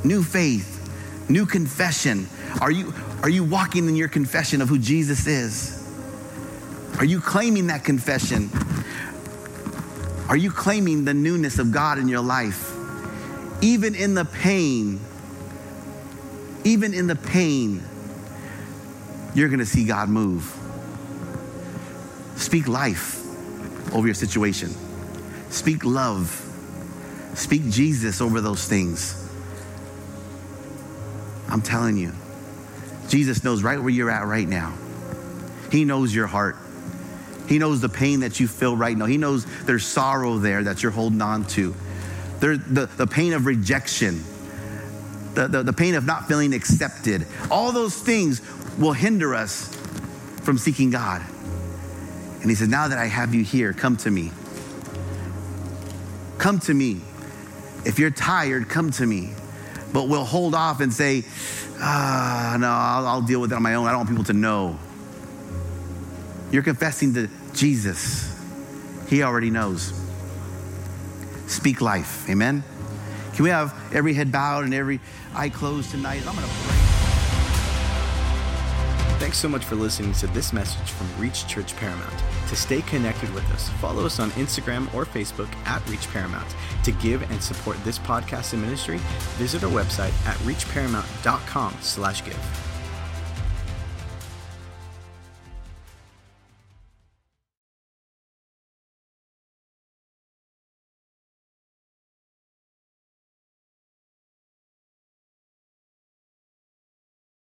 new 0.06 0.24
faith, 0.24 1.30
new 1.30 1.46
confession. 1.46 2.28
Are 2.62 2.72
you, 2.72 2.94
are 3.22 3.30
you 3.30 3.44
walking 3.44 3.88
in 3.90 3.96
your 3.96 4.08
confession 4.08 4.62
of 4.62 4.70
who 4.70 4.80
Jesus 4.80 5.28
is? 5.28 5.76
Are 6.98 7.06
you 7.06 7.20
claiming 7.20 7.68
that 7.68 7.84
confession? 7.84 8.50
Are 10.30 10.38
you 10.38 10.52
claiming 10.52 11.06
the 11.06 11.14
newness 11.14 11.60
of 11.60 11.72
God 11.72 11.98
in 11.98 12.08
your 12.08 12.22
life? 12.22 12.72
Even 13.62 13.96
in 13.96 14.14
the 14.14 14.26
pain, 14.26 15.00
even 16.64 16.94
in 16.94 17.08
the 17.08 17.16
pain, 17.16 17.84
you're 19.34 19.50
going 19.50 19.60
to 19.60 19.66
see 19.66 19.86
God 19.86 20.10
move. 20.10 20.56
Speak 22.36 22.68
life 22.68 23.18
over 23.94 24.08
your 24.08 24.14
situation. 24.16 24.70
Speak 25.50 25.84
love. 25.84 26.46
Speak 27.36 27.70
Jesus 27.70 28.22
over 28.22 28.42
those 28.42 28.66
things. 28.68 29.16
I'm 31.48 31.62
telling 31.62 31.98
you, 31.98 32.14
Jesus 33.08 33.44
knows 33.44 33.64
right 33.64 33.80
where 33.80 33.90
you're 33.90 34.12
at 34.12 34.28
right 34.28 34.48
now. 34.48 34.74
He 35.72 35.86
knows 35.86 36.14
your 36.14 36.28
heart. 36.28 36.58
He 37.48 37.58
knows 37.58 37.82
the 37.82 37.90
pain 37.90 38.20
that 38.20 38.40
you 38.40 38.48
feel 38.48 38.78
right 38.78 38.96
now. 38.96 39.06
He 39.06 39.18
knows 39.18 39.46
there's 39.64 39.86
sorrow 39.86 40.38
there 40.38 40.64
that 40.64 40.84
you're 40.84 40.92
holding 40.92 41.22
on 41.22 41.46
to. 41.46 41.76
There, 42.40 42.58
the, 42.58 42.86
the 42.86 43.08
pain 43.08 43.34
of 43.34 43.46
rejection, 43.46 44.24
the, 45.34 45.48
the, 45.48 45.64
the 45.64 45.74
pain 45.74 45.96
of 45.96 46.06
not 46.06 46.28
feeling 46.28 46.54
accepted. 46.54 47.26
All 47.52 47.72
those 47.72 47.96
things 47.96 48.42
will 48.78 48.94
hinder 48.94 49.36
us 49.36 49.76
from 50.44 50.58
seeking 50.58 50.90
God. 50.90 51.22
And 52.42 52.50
he 52.50 52.56
says, 52.56 52.68
Now 52.68 52.88
that 52.88 52.98
I 52.98 53.06
have 53.06 53.36
you 53.36 53.44
here, 53.44 53.74
come 53.74 53.98
to 53.98 54.12
me. 54.12 54.32
Come 56.38 56.60
to 56.62 56.74
me. 56.74 57.02
If 57.86 58.00
you're 58.00 58.12
tired, 58.12 58.70
come 58.70 58.92
to 58.92 59.06
me. 59.06 59.32
But 59.92 60.08
we'll 60.08 60.26
hold 60.26 60.56
off 60.56 60.80
and 60.82 60.94
say, 60.94 61.24
Ah, 61.80 62.58
no, 62.60 62.68
I'll, 62.68 63.08
I'll 63.08 63.22
deal 63.22 63.42
with 63.42 63.52
it 63.52 63.56
on 63.56 63.64
my 63.64 63.76
own. 63.76 63.88
I 63.88 63.92
don't 63.92 64.00
want 64.00 64.10
people 64.10 64.24
to 64.26 64.34
know. 64.34 64.80
You're 66.52 66.64
confessing 66.64 67.14
to 67.14 67.30
Jesus. 67.54 68.26
He 69.08 69.24
already 69.24 69.50
knows. 69.50 69.94
Speak 71.48 71.82
life. 71.82 72.30
Amen. 72.30 72.64
Can 73.40 73.46
we 73.46 73.52
have 73.52 73.74
every 73.96 74.14
head 74.14 74.34
bowed 74.34 74.66
and 74.66 74.74
every 74.74 75.00
eye 75.34 75.48
closed 75.48 75.92
tonight? 75.92 76.28
I'm 76.28 76.36
going 76.36 76.46
to 76.46 76.54
pray. 76.54 76.76
Thanks 79.18 79.38
so 79.38 79.48
much 79.48 79.64
for 79.64 79.76
listening 79.76 80.12
to 80.16 80.28
this 80.28 80.52
message 80.52 80.92
from 80.92 81.08
Reach 81.18 81.48
Church 81.48 81.74
Paramount. 81.78 82.14
To 82.50 82.56
stay 82.58 82.82
connected 82.82 83.34
with 83.34 83.50
us, 83.54 83.70
follow 83.80 84.06
us 84.06 84.20
on 84.20 84.32
Instagram 84.32 84.94
or 84.94 85.06
Facebook 85.06 85.48
at 85.66 85.88
Reach 85.88 86.06
Paramount. 86.12 86.54
To 86.84 86.92
give 86.92 87.32
and 87.32 87.42
support 87.42 87.82
this 87.86 87.98
podcast 87.98 88.52
and 88.52 88.62
ministry, 88.62 89.00
visit 89.38 89.64
our 89.64 89.72
website 89.72 90.12
at 90.28 90.36
reachparamount.com 90.40 91.78
slash 91.80 92.26
give. 92.26 92.69